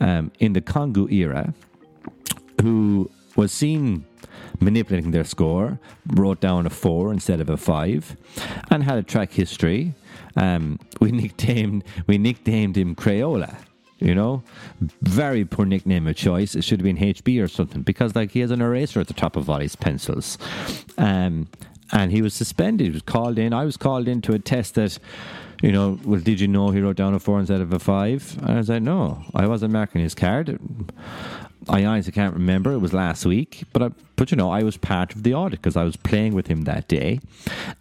um, 0.00 0.30
in 0.38 0.52
the 0.52 0.60
Congu 0.60 1.10
era 1.10 1.54
who 2.66 3.08
was 3.36 3.52
seen 3.52 4.04
manipulating 4.60 5.12
their 5.12 5.24
score, 5.24 5.78
wrote 6.06 6.40
down 6.40 6.66
a 6.66 6.70
four 6.70 7.12
instead 7.12 7.40
of 7.40 7.48
a 7.48 7.56
five, 7.56 8.16
and 8.70 8.82
had 8.82 8.98
a 8.98 9.02
track 9.02 9.32
history. 9.32 9.94
Um, 10.34 10.80
we 11.00 11.12
nicknamed 11.12 11.84
we 12.08 12.18
nicknamed 12.18 12.76
him 12.76 12.96
Crayola. 12.96 13.54
You 13.98 14.14
know, 14.14 14.42
very 15.00 15.46
poor 15.46 15.64
nickname 15.64 16.06
of 16.06 16.16
choice. 16.16 16.54
It 16.54 16.64
should 16.64 16.80
have 16.80 16.84
been 16.84 16.98
HB 16.98 17.42
or 17.42 17.48
something 17.48 17.80
because, 17.80 18.14
like, 18.14 18.32
he 18.32 18.40
has 18.40 18.50
an 18.50 18.60
eraser 18.60 19.00
at 19.00 19.06
the 19.06 19.14
top 19.14 19.36
of 19.36 19.48
all 19.48 19.60
his 19.60 19.74
pencils. 19.74 20.36
Um, 20.98 21.48
and 21.92 22.12
he 22.12 22.20
was 22.20 22.34
suspended. 22.34 22.88
He 22.88 22.92
was 22.92 23.00
called 23.00 23.38
in. 23.38 23.54
I 23.54 23.64
was 23.64 23.78
called 23.78 24.06
in 24.06 24.20
to 24.22 24.34
attest 24.34 24.74
that, 24.74 24.98
you 25.62 25.72
know, 25.72 25.98
well, 26.04 26.20
did 26.20 26.40
you 26.40 26.48
know 26.48 26.72
he 26.72 26.80
wrote 26.80 26.96
down 26.96 27.14
a 27.14 27.18
four 27.18 27.40
instead 27.40 27.62
of 27.62 27.72
a 27.72 27.78
five? 27.78 28.36
And 28.42 28.50
I 28.50 28.56
was 28.56 28.68
like, 28.68 28.82
no, 28.82 29.24
I 29.34 29.46
wasn't 29.46 29.72
marking 29.72 30.02
his 30.02 30.14
card. 30.14 30.58
I 31.68 31.84
honestly 31.84 32.12
can't 32.12 32.34
remember. 32.34 32.72
It 32.72 32.78
was 32.78 32.92
last 32.92 33.26
week, 33.26 33.64
but 33.72 33.82
I, 33.82 33.90
but 34.16 34.30
you 34.30 34.36
know, 34.36 34.50
I 34.50 34.62
was 34.62 34.76
part 34.76 35.14
of 35.14 35.22
the 35.22 35.34
audit 35.34 35.60
because 35.60 35.76
I 35.76 35.84
was 35.84 35.96
playing 35.96 36.34
with 36.34 36.46
him 36.46 36.62
that 36.62 36.88
day, 36.88 37.20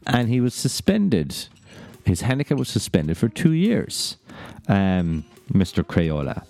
and 0.07 0.27
he 0.29 0.41
was 0.41 0.53
suspended. 0.53 1.47
His 2.05 2.21
handicap 2.21 2.57
was 2.57 2.69
suspended 2.69 3.17
for 3.17 3.29
two 3.29 3.53
years, 3.53 4.17
um, 4.67 5.25
Mr. 5.51 5.83
Crayola. 5.83 6.45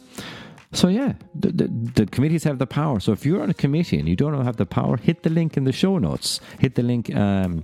So 0.75 0.89
yeah, 0.89 1.13
the, 1.33 1.51
the, 1.51 1.67
the, 1.67 2.05
committees 2.05 2.43
have 2.43 2.59
the 2.59 2.67
power. 2.67 2.99
So 2.99 3.13
if 3.13 3.25
you're 3.25 3.41
on 3.41 3.49
a 3.49 3.53
committee 3.53 3.97
and 3.97 4.09
you 4.09 4.15
don't 4.17 4.43
have 4.43 4.57
the 4.57 4.65
power, 4.65 4.97
hit 4.97 5.23
the 5.23 5.29
link 5.29 5.55
in 5.55 5.63
the 5.63 5.71
show 5.71 5.97
notes. 5.97 6.41
Hit 6.59 6.75
the 6.75 6.83
link. 6.83 7.15
Um, 7.15 7.63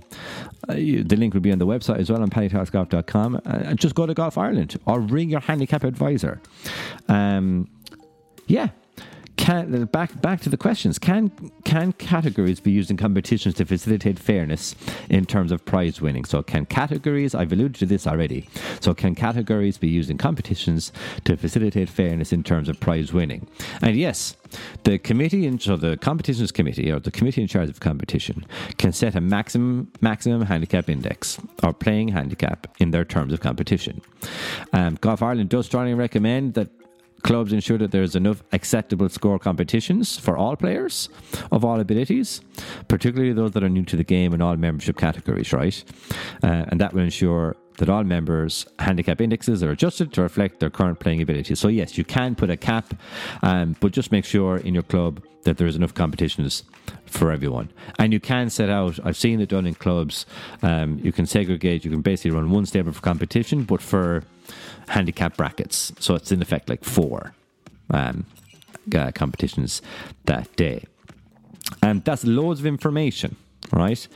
uh, 0.66 0.74
the 0.74 1.16
link 1.16 1.34
will 1.34 1.42
be 1.42 1.52
on 1.52 1.58
the 1.58 1.66
website 1.66 1.98
as 1.98 2.10
well 2.10 2.22
on 2.22 2.30
paddytalksgolf.com. 2.30 3.40
Uh, 3.44 3.74
just 3.74 3.94
go 3.94 4.06
to 4.06 4.14
Golf 4.14 4.38
Ireland 4.38 4.78
or 4.86 5.00
ring 5.00 5.28
your 5.28 5.40
handicap 5.40 5.84
advisor. 5.84 6.40
Um, 7.08 7.68
yeah, 8.46 8.68
can, 9.42 9.86
back 9.86 10.20
back 10.22 10.40
to 10.42 10.48
the 10.48 10.56
questions. 10.56 11.00
Can 11.00 11.32
can 11.64 11.92
categories 11.94 12.60
be 12.60 12.70
used 12.70 12.92
in 12.92 12.96
competitions 12.96 13.56
to 13.56 13.64
facilitate 13.64 14.16
fairness 14.16 14.76
in 15.10 15.26
terms 15.26 15.50
of 15.50 15.64
prize 15.64 16.00
winning? 16.00 16.24
So 16.24 16.44
can 16.44 16.64
categories? 16.64 17.34
I've 17.34 17.50
alluded 17.50 17.74
to 17.80 17.86
this 17.86 18.06
already. 18.06 18.48
So 18.78 18.94
can 18.94 19.16
categories 19.16 19.78
be 19.78 19.88
used 19.88 20.10
in 20.10 20.16
competitions 20.16 20.92
to 21.24 21.36
facilitate 21.36 21.88
fairness 21.88 22.32
in 22.32 22.44
terms 22.44 22.68
of 22.68 22.78
prize 22.78 23.12
winning? 23.12 23.48
And 23.80 23.96
yes, 23.96 24.36
the 24.84 24.98
committee, 24.98 25.44
in, 25.44 25.58
so 25.58 25.76
the 25.76 25.96
competitions 25.96 26.52
committee 26.52 26.92
or 26.92 27.00
the 27.00 27.10
committee 27.10 27.42
in 27.42 27.48
charge 27.48 27.68
of 27.68 27.80
competition 27.80 28.46
can 28.78 28.92
set 28.92 29.16
a 29.16 29.20
maximum 29.20 29.90
maximum 30.00 30.42
handicap 30.42 30.88
index 30.88 31.40
or 31.64 31.72
playing 31.72 32.08
handicap 32.08 32.68
in 32.78 32.92
their 32.92 33.04
terms 33.04 33.32
of 33.32 33.40
competition. 33.40 34.02
Um, 34.72 34.98
Golf 35.00 35.20
Ireland 35.20 35.48
does 35.48 35.66
strongly 35.66 35.94
recommend 35.94 36.54
that 36.54 36.68
Clubs 37.22 37.52
ensure 37.52 37.78
that 37.78 37.92
there's 37.92 38.16
enough 38.16 38.42
acceptable 38.52 39.08
score 39.08 39.38
competitions 39.38 40.18
for 40.18 40.36
all 40.36 40.56
players 40.56 41.08
of 41.50 41.64
all 41.64 41.78
abilities, 41.78 42.40
particularly 42.88 43.32
those 43.32 43.52
that 43.52 43.62
are 43.62 43.68
new 43.68 43.84
to 43.84 43.96
the 43.96 44.04
game 44.04 44.34
in 44.34 44.42
all 44.42 44.56
membership 44.56 44.96
categories, 44.96 45.52
right? 45.52 45.84
Uh, 46.42 46.64
and 46.68 46.80
that 46.80 46.92
will 46.92 47.02
ensure 47.02 47.56
that 47.78 47.88
all 47.88 48.04
members' 48.04 48.66
handicap 48.78 49.20
indexes 49.20 49.62
are 49.62 49.70
adjusted 49.70 50.12
to 50.12 50.22
reflect 50.22 50.60
their 50.60 50.70
current 50.70 51.00
playing 51.00 51.22
abilities. 51.22 51.58
So, 51.58 51.68
yes, 51.68 51.96
you 51.96 52.04
can 52.04 52.34
put 52.34 52.50
a 52.50 52.56
cap, 52.56 52.94
um, 53.42 53.76
but 53.80 53.92
just 53.92 54.12
make 54.12 54.24
sure 54.24 54.58
in 54.58 54.74
your 54.74 54.82
club 54.82 55.22
that 55.44 55.56
there's 55.56 55.76
enough 55.76 55.94
competitions 55.94 56.64
for 57.06 57.32
everyone. 57.32 57.70
And 57.98 58.12
you 58.12 58.20
can 58.20 58.50
set 58.50 58.68
out, 58.68 58.98
I've 59.04 59.16
seen 59.16 59.40
it 59.40 59.48
done 59.48 59.66
in 59.66 59.74
clubs, 59.74 60.26
um, 60.62 61.00
you 61.02 61.12
can 61.12 61.26
segregate, 61.26 61.84
you 61.84 61.90
can 61.90 62.02
basically 62.02 62.30
run 62.30 62.50
one 62.50 62.64
Stableford 62.64 63.02
competition, 63.02 63.64
but 63.64 63.80
for 63.80 64.22
handicap 64.88 65.36
brackets. 65.36 65.92
So 65.98 66.14
it's 66.14 66.32
in 66.32 66.42
effect 66.42 66.68
like 66.68 66.84
four 66.84 67.34
um, 67.90 68.26
uh, 68.94 69.12
competitions 69.12 69.82
that 70.26 70.54
day. 70.56 70.84
And 71.82 72.04
that's 72.04 72.24
loads 72.24 72.60
of 72.60 72.66
information, 72.66 73.36
right? 73.72 74.06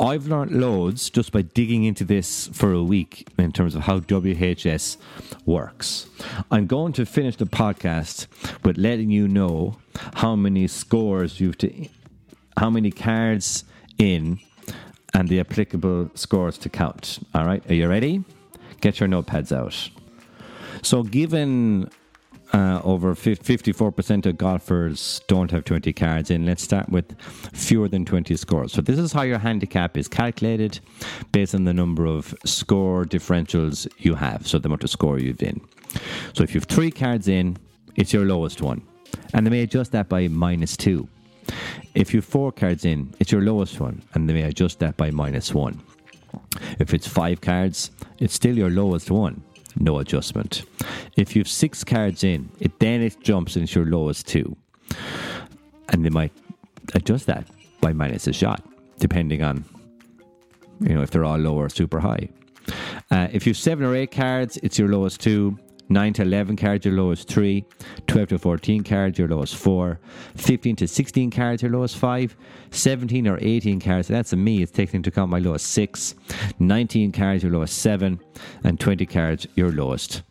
I've 0.00 0.26
learned 0.26 0.52
loads 0.52 1.10
just 1.10 1.32
by 1.32 1.42
digging 1.42 1.84
into 1.84 2.04
this 2.04 2.48
for 2.48 2.72
a 2.72 2.82
week 2.82 3.28
in 3.38 3.52
terms 3.52 3.74
of 3.74 3.82
how 3.82 4.00
WHS 4.00 4.96
works. 5.44 6.06
I'm 6.50 6.66
going 6.66 6.92
to 6.94 7.06
finish 7.06 7.36
the 7.36 7.46
podcast 7.46 8.26
with 8.64 8.78
letting 8.78 9.10
you 9.10 9.28
know 9.28 9.76
how 10.14 10.34
many 10.34 10.66
scores 10.66 11.40
you've 11.40 11.58
to, 11.58 11.88
how 12.56 12.70
many 12.70 12.90
cards 12.90 13.64
in, 13.98 14.40
and 15.12 15.28
the 15.28 15.38
applicable 15.38 16.10
scores 16.14 16.58
to 16.58 16.68
count. 16.68 17.20
All 17.34 17.44
right, 17.44 17.64
are 17.70 17.74
you 17.74 17.88
ready? 17.88 18.24
Get 18.80 19.00
your 19.00 19.08
notepads 19.08 19.52
out. 19.52 19.90
So, 20.82 21.02
given 21.02 21.88
uh, 22.52 22.80
over 22.84 23.14
54% 23.14 24.26
of 24.26 24.36
golfers 24.36 25.20
don't 25.28 25.50
have 25.50 25.64
20 25.64 25.92
cards 25.92 26.30
in, 26.30 26.46
let's 26.46 26.62
start 26.62 26.88
with 26.88 27.18
fewer 27.52 27.88
than 27.88 28.04
20 28.04 28.36
scores. 28.36 28.72
So, 28.72 28.82
this 28.82 28.98
is 28.98 29.12
how 29.12 29.22
your 29.22 29.38
handicap 29.38 29.96
is 29.96 30.08
calculated 30.08 30.80
based 31.32 31.54
on 31.54 31.64
the 31.64 31.72
number 31.72 32.06
of 32.06 32.34
score 32.44 33.04
differentials 33.04 33.88
you 33.98 34.14
have, 34.14 34.46
so 34.46 34.58
the 34.58 34.68
amount 34.68 34.84
of 34.84 34.90
score 34.90 35.18
you've 35.18 35.42
in. 35.42 35.60
So, 36.34 36.42
if 36.42 36.54
you 36.54 36.60
have 36.60 36.68
three 36.68 36.90
cards 36.90 37.28
in, 37.28 37.56
it's 37.96 38.12
your 38.12 38.24
lowest 38.24 38.60
one. 38.60 38.82
And 39.32 39.46
they 39.46 39.50
may 39.50 39.62
adjust 39.62 39.92
that 39.92 40.08
by 40.08 40.28
minus 40.28 40.76
two. 40.76 41.08
If 41.94 42.12
you 42.12 42.18
have 42.18 42.24
four 42.24 42.52
cards 42.52 42.84
in, 42.84 43.14
it's 43.20 43.30
your 43.30 43.42
lowest 43.42 43.80
one, 43.80 44.02
and 44.14 44.28
they 44.28 44.34
may 44.34 44.42
adjust 44.42 44.80
that 44.80 44.96
by 44.96 45.10
minus 45.10 45.54
one. 45.54 45.80
If 46.78 46.94
it's 46.94 47.06
five 47.06 47.40
cards, 47.40 47.90
it's 48.18 48.34
still 48.34 48.56
your 48.56 48.70
lowest 48.70 49.10
one 49.10 49.42
no 49.76 49.98
adjustment. 49.98 50.64
If 51.16 51.34
you 51.34 51.40
have 51.40 51.48
six 51.48 51.84
cards 51.84 52.24
in, 52.24 52.50
it 52.60 52.78
then 52.78 53.02
it 53.02 53.20
jumps 53.20 53.56
into 53.56 53.80
your 53.80 53.88
lowest 53.88 54.26
two, 54.26 54.56
and 55.88 56.04
they 56.04 56.10
might 56.10 56.32
adjust 56.94 57.26
that 57.26 57.46
by 57.80 57.92
minus 57.92 58.26
a 58.26 58.32
shot, 58.32 58.62
depending 58.98 59.42
on 59.42 59.64
you 60.80 60.94
know 60.94 61.02
if 61.02 61.10
they're 61.10 61.24
all 61.24 61.38
low 61.38 61.54
or 61.54 61.68
super 61.68 62.00
high. 62.00 62.28
Uh, 63.10 63.28
if 63.32 63.46
you 63.46 63.50
have 63.50 63.58
seven 63.58 63.84
or 63.84 63.94
eight 63.94 64.10
cards, 64.10 64.58
it's 64.62 64.78
your 64.78 64.88
lowest 64.88 65.20
two. 65.20 65.58
9 65.88 66.12
to 66.14 66.22
11 66.22 66.56
cards, 66.56 66.84
your 66.84 66.94
lowest 66.94 67.28
3. 67.28 67.64
12 68.06 68.28
to 68.28 68.38
14 68.38 68.84
cards, 68.84 69.18
your 69.18 69.28
lowest 69.28 69.56
4. 69.56 70.00
15 70.36 70.76
to 70.76 70.88
16 70.88 71.30
cards, 71.30 71.62
your 71.62 71.72
lowest 71.72 71.96
5. 71.96 72.36
17 72.70 73.28
or 73.28 73.38
18 73.40 73.80
cards, 73.80 74.08
that's 74.08 74.32
a 74.32 74.36
me, 74.36 74.62
it's 74.62 74.72
taking 74.72 74.98
into 74.98 75.10
account 75.10 75.30
my 75.30 75.38
lowest 75.38 75.66
6. 75.66 76.14
19 76.58 77.12
cards, 77.12 77.42
your 77.42 77.52
lowest 77.52 77.78
7. 77.78 78.20
And 78.64 78.80
20 78.80 79.06
cards, 79.06 79.46
your 79.54 79.72
lowest 79.72 80.22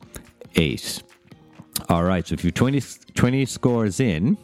8. 0.55 1.03
All 1.89 2.03
right, 2.03 2.27
so 2.27 2.33
if 2.33 2.43
you 2.43 2.51
20, 2.51 2.81
20 3.13 3.45
scores 3.45 3.99
in, 3.99 4.37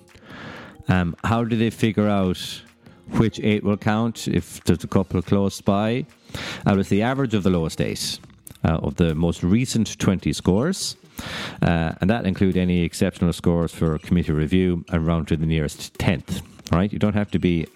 um, 0.87 1.15
how 1.23 1.43
do 1.43 1.55
they 1.55 1.69
figure 1.69 2.07
out 2.07 2.61
which 3.17 3.39
8 3.39 3.63
will 3.63 3.77
count 3.77 4.27
if 4.27 4.63
there's 4.63 4.83
a 4.83 4.87
couple 4.87 5.21
close 5.21 5.61
by? 5.61 6.05
Uh, 6.67 6.77
it's 6.77 6.89
the 6.89 7.01
average 7.01 7.33
of 7.33 7.43
the 7.43 7.49
lowest 7.49 7.81
8 7.81 8.19
uh, 8.23 8.28
of 8.63 8.95
the 8.95 9.15
most 9.15 9.43
recent 9.43 9.97
20 9.99 10.33
scores. 10.33 10.95
Uh, 11.61 11.93
and 12.01 12.09
that 12.09 12.25
include 12.25 12.55
any 12.57 12.81
exceptional 12.83 13.33
scores 13.33 13.73
for 13.73 13.97
committee 13.99 14.31
review 14.31 14.85
and 14.89 15.05
round 15.05 15.27
to 15.27 15.37
the 15.37 15.45
nearest 15.45 15.93
10th. 15.95 16.41
Right? 16.71 16.91
You 16.91 16.99
don't 16.99 17.15
have 17.15 17.31
to 17.31 17.39
be 17.39 17.67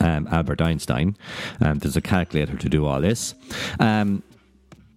um, 0.00 0.28
Albert 0.30 0.60
Einstein. 0.60 1.16
Um, 1.60 1.78
there's 1.78 1.96
a 1.96 2.00
calculator 2.00 2.56
to 2.56 2.68
do 2.68 2.86
all 2.86 3.00
this. 3.00 3.34
Um, 3.80 4.22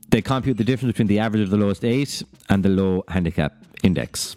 they 0.10 0.22
compute 0.22 0.58
the 0.58 0.64
difference 0.64 0.94
between 0.94 1.08
the 1.08 1.20
average 1.20 1.44
of 1.44 1.50
the 1.50 1.58
lowest 1.58 1.86
eight 1.86 2.24
and 2.50 2.64
the 2.64 2.70
low 2.70 3.04
handicap 3.08 3.54
index. 3.84 4.36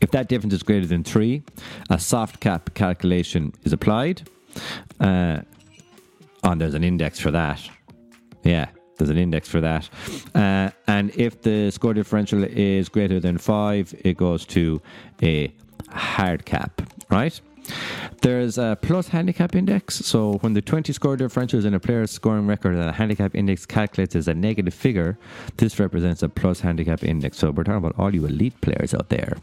If 0.00 0.10
that 0.12 0.28
difference 0.28 0.54
is 0.54 0.62
greater 0.62 0.86
than 0.86 1.04
three, 1.04 1.42
a 1.90 1.98
soft 1.98 2.40
cap 2.40 2.74
calculation 2.74 3.52
is 3.62 3.72
applied. 3.72 4.28
Uh, 4.98 5.40
and 6.42 6.60
there's 6.60 6.74
an 6.74 6.82
index 6.82 7.20
for 7.20 7.30
that. 7.30 7.60
Yeah, 8.42 8.68
there's 8.96 9.10
an 9.10 9.18
index 9.18 9.48
for 9.48 9.60
that. 9.60 9.88
Uh, 10.34 10.70
and 10.86 11.14
if 11.16 11.42
the 11.42 11.70
score 11.70 11.94
differential 11.94 12.44
is 12.44 12.88
greater 12.88 13.20
than 13.20 13.38
five, 13.38 13.94
it 14.04 14.16
goes 14.16 14.44
to 14.46 14.80
a 15.22 15.52
hard 15.90 16.44
cap, 16.44 16.82
right? 17.10 17.40
There's 18.22 18.58
a 18.58 18.78
plus 18.80 19.08
handicap 19.08 19.54
index. 19.54 19.96
So 19.96 20.34
when 20.34 20.52
the 20.54 20.62
20 20.62 20.92
score 20.92 21.16
differential 21.16 21.58
is 21.58 21.64
in 21.64 21.74
a 21.74 21.80
player's 21.80 22.10
scoring 22.10 22.46
record 22.46 22.74
and 22.74 22.82
a 22.82 22.92
handicap 22.92 23.34
index 23.34 23.66
calculates 23.66 24.14
as 24.16 24.28
a 24.28 24.34
negative 24.34 24.74
figure, 24.74 25.18
this 25.56 25.78
represents 25.78 26.22
a 26.22 26.28
plus 26.28 26.60
handicap 26.60 27.04
index. 27.04 27.38
So 27.38 27.50
we're 27.50 27.64
talking 27.64 27.78
about 27.78 27.98
all 27.98 28.14
you 28.14 28.24
elite 28.24 28.60
players 28.60 28.94
out 28.94 29.08
there. 29.08 29.36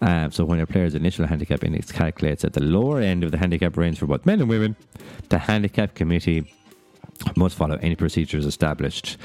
Um, 0.00 0.32
so 0.32 0.44
when 0.44 0.60
a 0.60 0.66
player's 0.66 0.94
initial 0.94 1.26
handicap 1.26 1.64
index 1.64 1.92
calculates 1.92 2.44
at 2.44 2.52
the 2.52 2.62
lower 2.62 3.00
end 3.00 3.24
of 3.24 3.30
the 3.30 3.38
handicap 3.38 3.76
range 3.76 3.98
for 3.98 4.06
both 4.06 4.26
men 4.26 4.40
and 4.40 4.48
women, 4.48 4.76
the 5.28 5.38
handicap 5.38 5.94
committee 5.94 6.52
must 7.36 7.56
follow 7.56 7.78
any 7.80 7.96
procedures 7.96 8.46
established 8.46 9.16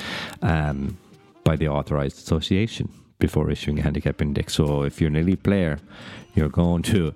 um, 0.42 0.98
by 1.44 1.56
the 1.56 1.68
authorized 1.68 2.18
association 2.18 2.90
before 3.20 3.52
issuing 3.52 3.80
a 3.80 3.82
handicap 3.82 4.22
index. 4.22 4.54
So 4.54 4.84
if 4.84 5.00
you're 5.00 5.10
an 5.10 5.16
elite 5.18 5.44
player, 5.44 5.80
you're 6.36 6.50
going 6.50 6.84
to 6.84 7.14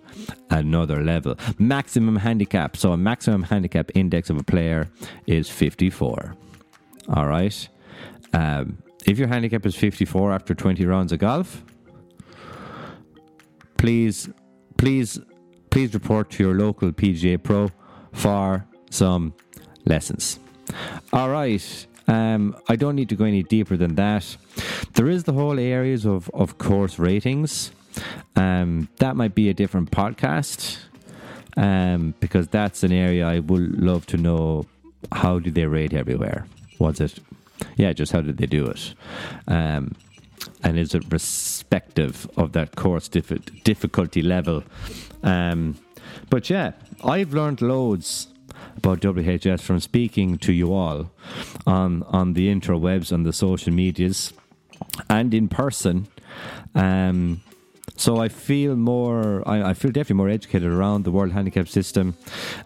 another 0.49 1.01
level. 1.01 1.35
Maximum 1.57 2.17
handicap. 2.17 2.75
So 2.77 2.91
a 2.91 2.97
maximum 2.97 3.43
handicap 3.43 3.91
index 3.95 4.29
of 4.29 4.37
a 4.37 4.43
player 4.43 4.89
is 5.27 5.49
54. 5.49 6.35
All 7.09 7.27
right. 7.27 7.69
Um, 8.33 8.79
if 9.05 9.17
your 9.17 9.27
handicap 9.27 9.65
is 9.65 9.75
54 9.75 10.31
after 10.31 10.53
20 10.53 10.85
rounds 10.85 11.11
of 11.11 11.19
golf, 11.19 11.63
please, 13.77 14.29
please, 14.77 15.19
please 15.69 15.93
report 15.93 16.29
to 16.31 16.43
your 16.43 16.55
local 16.55 16.91
PGA 16.91 17.41
Pro 17.41 17.69
for 18.11 18.65
some 18.89 19.33
lessons. 19.85 20.39
All 21.13 21.29
right. 21.29 21.85
Um, 22.07 22.57
I 22.67 22.75
don't 22.75 22.95
need 22.95 23.09
to 23.09 23.15
go 23.15 23.23
any 23.25 23.43
deeper 23.43 23.77
than 23.77 23.93
that. 23.95 24.35
There 24.93 25.07
is 25.07 25.25
the 25.25 25.33
whole 25.33 25.59
areas 25.59 26.07
of, 26.07 26.27
of 26.33 26.57
course 26.57 26.97
ratings. 26.97 27.71
Um, 28.35 28.89
that 28.97 29.15
might 29.15 29.35
be 29.35 29.47
a 29.47 29.53
different 29.53 29.91
podcast 29.91 30.79
um, 31.55 32.15
because 32.19 32.47
that's 32.47 32.81
an 32.83 32.91
area 32.91 33.27
I 33.27 33.39
would 33.39 33.79
love 33.79 34.07
to 34.07 34.17
know 34.17 34.65
how 35.11 35.37
do 35.37 35.51
they 35.51 35.67
rate 35.67 35.93
everywhere? 35.93 36.47
Was 36.79 36.99
it, 36.99 37.19
yeah, 37.77 37.93
just 37.93 38.11
how 38.11 38.21
did 38.21 38.37
they 38.37 38.47
do 38.47 38.65
it? 38.65 38.95
Um, 39.47 39.95
and 40.63 40.79
is 40.79 40.95
it 40.95 41.03
respective 41.11 42.27
of 42.37 42.53
that 42.53 42.75
course 42.75 43.07
difficulty 43.07 44.23
level? 44.23 44.63
Um, 45.21 45.77
but 46.31 46.49
yeah, 46.49 46.71
I've 47.03 47.35
learned 47.35 47.61
loads 47.61 48.32
about 48.83 48.99
WHS 48.99 49.61
from 49.61 49.79
speaking 49.79 50.37
to 50.39 50.51
you 50.51 50.73
all 50.73 51.09
on 51.65 52.03
on 52.03 52.33
the 52.33 52.53
interwebs, 52.53 53.13
on 53.13 53.23
the 53.23 53.31
social 53.31 53.71
medias, 53.71 54.33
and 55.09 55.33
in 55.33 55.47
person. 55.47 56.07
Um, 56.75 57.41
so 57.95 58.17
I 58.17 58.27
feel 58.27 58.75
more, 58.75 59.47
I, 59.47 59.69
I, 59.69 59.73
feel 59.75 59.91
definitely 59.91 60.15
more 60.15 60.29
educated 60.29 60.71
around 60.71 61.03
the 61.03 61.11
World 61.11 61.31
Handicap 61.31 61.67
System, 61.67 62.17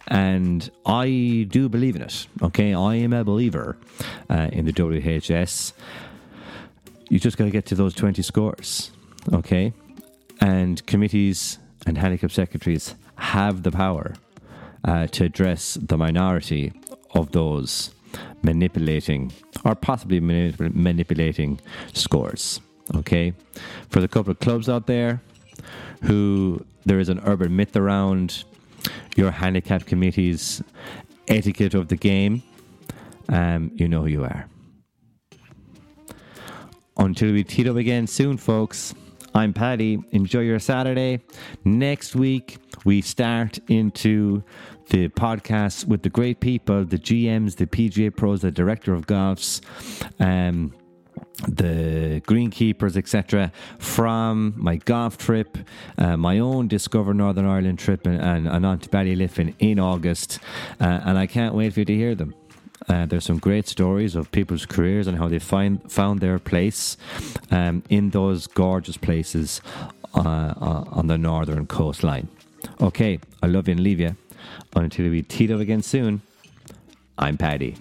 and 0.06 0.70
I 0.86 1.46
do 1.50 1.68
believe 1.68 1.96
in 1.96 2.02
it. 2.02 2.26
Okay, 2.42 2.72
I 2.72 2.94
am 2.94 3.12
a 3.12 3.24
believer 3.24 3.76
uh, 4.30 4.48
in 4.52 4.64
the 4.64 4.72
WHS. 4.72 5.74
You 7.10 7.20
just 7.20 7.36
got 7.36 7.44
to 7.44 7.50
get 7.50 7.66
to 7.66 7.74
those 7.74 7.94
20 7.94 8.22
scores. 8.22 8.90
Okay, 9.32 9.74
and 10.40 10.84
committees 10.86 11.58
and 11.86 11.98
handicap 11.98 12.32
secretaries 12.32 12.94
have 13.16 13.62
the 13.62 13.70
power 13.70 14.14
uh, 14.84 15.06
to 15.08 15.24
address 15.24 15.74
the 15.74 15.96
minority 15.96 16.72
of 17.14 17.32
those 17.32 17.90
manipulating 18.42 19.32
or 19.64 19.74
possibly 19.74 20.20
manip- 20.20 20.74
manipulating 20.74 21.60
scores. 21.92 22.60
Okay, 22.94 23.34
for 23.90 24.00
the 24.00 24.08
couple 24.08 24.30
of 24.30 24.38
clubs 24.38 24.68
out 24.68 24.86
there 24.86 25.20
who 26.02 26.64
there 26.86 26.98
is 26.98 27.08
an 27.08 27.20
urban 27.24 27.54
myth 27.54 27.76
around 27.76 28.44
your 29.16 29.30
handicap 29.30 29.84
committee's 29.84 30.62
etiquette 31.26 31.74
of 31.74 31.88
the 31.88 31.96
game, 31.96 32.42
um, 33.28 33.70
you 33.74 33.88
know 33.88 34.02
who 34.02 34.06
you 34.06 34.24
are. 34.24 34.48
Until 36.96 37.32
we 37.32 37.44
tee 37.44 37.68
up 37.68 37.76
again 37.76 38.06
soon, 38.06 38.38
folks, 38.38 38.94
I'm 39.34 39.52
Paddy. 39.52 39.98
Enjoy 40.12 40.40
your 40.40 40.58
Saturday. 40.58 41.20
Next 41.64 42.14
week, 42.14 42.58
we 42.84 43.02
start 43.02 43.58
into 43.68 44.42
the 44.88 45.08
podcast 45.08 45.86
with 45.86 46.02
the 46.02 46.08
great 46.08 46.40
people, 46.40 46.84
the 46.84 46.98
GMs, 46.98 47.56
the 47.56 47.66
PGA 47.66 48.14
pros, 48.14 48.40
the 48.40 48.50
director 48.50 48.94
of 48.94 49.06
golfs. 49.06 49.60
Um, 50.18 50.74
the 51.46 52.20
greenkeepers, 52.26 52.96
etc., 52.96 53.52
from 53.78 54.54
my 54.56 54.76
golf 54.76 55.18
trip, 55.18 55.56
uh, 55.96 56.16
my 56.16 56.40
own 56.40 56.66
Discover 56.66 57.14
Northern 57.14 57.46
Ireland 57.46 57.78
trip, 57.78 58.06
and, 58.06 58.20
and, 58.20 58.48
and 58.48 58.66
on 58.66 58.80
to 58.80 58.88
Ballyliffin 58.88 59.54
in 59.60 59.78
August. 59.78 60.40
Uh, 60.80 61.00
and 61.04 61.16
I 61.16 61.26
can't 61.26 61.54
wait 61.54 61.74
for 61.74 61.80
you 61.80 61.86
to 61.86 61.94
hear 61.94 62.14
them. 62.16 62.34
Uh, 62.88 63.06
there's 63.06 63.24
some 63.24 63.38
great 63.38 63.66
stories 63.66 64.14
of 64.14 64.30
people's 64.30 64.66
careers 64.66 65.06
and 65.06 65.18
how 65.18 65.28
they 65.28 65.38
find 65.38 65.90
found 65.90 66.20
their 66.20 66.38
place 66.38 66.96
um, 67.50 67.82
in 67.88 68.10
those 68.10 68.46
gorgeous 68.46 68.96
places 68.96 69.60
uh, 70.14 70.20
uh 70.20 70.84
on 70.90 71.06
the 71.06 71.18
northern 71.18 71.66
coastline. 71.66 72.28
Okay, 72.80 73.18
I 73.42 73.46
love 73.46 73.68
you 73.68 73.72
and 73.72 73.80
leave 73.80 74.00
you. 74.00 74.16
Until 74.74 75.10
we 75.10 75.22
teed 75.22 75.50
up 75.50 75.60
again 75.60 75.82
soon, 75.82 76.22
I'm 77.18 77.36
Paddy. 77.36 77.76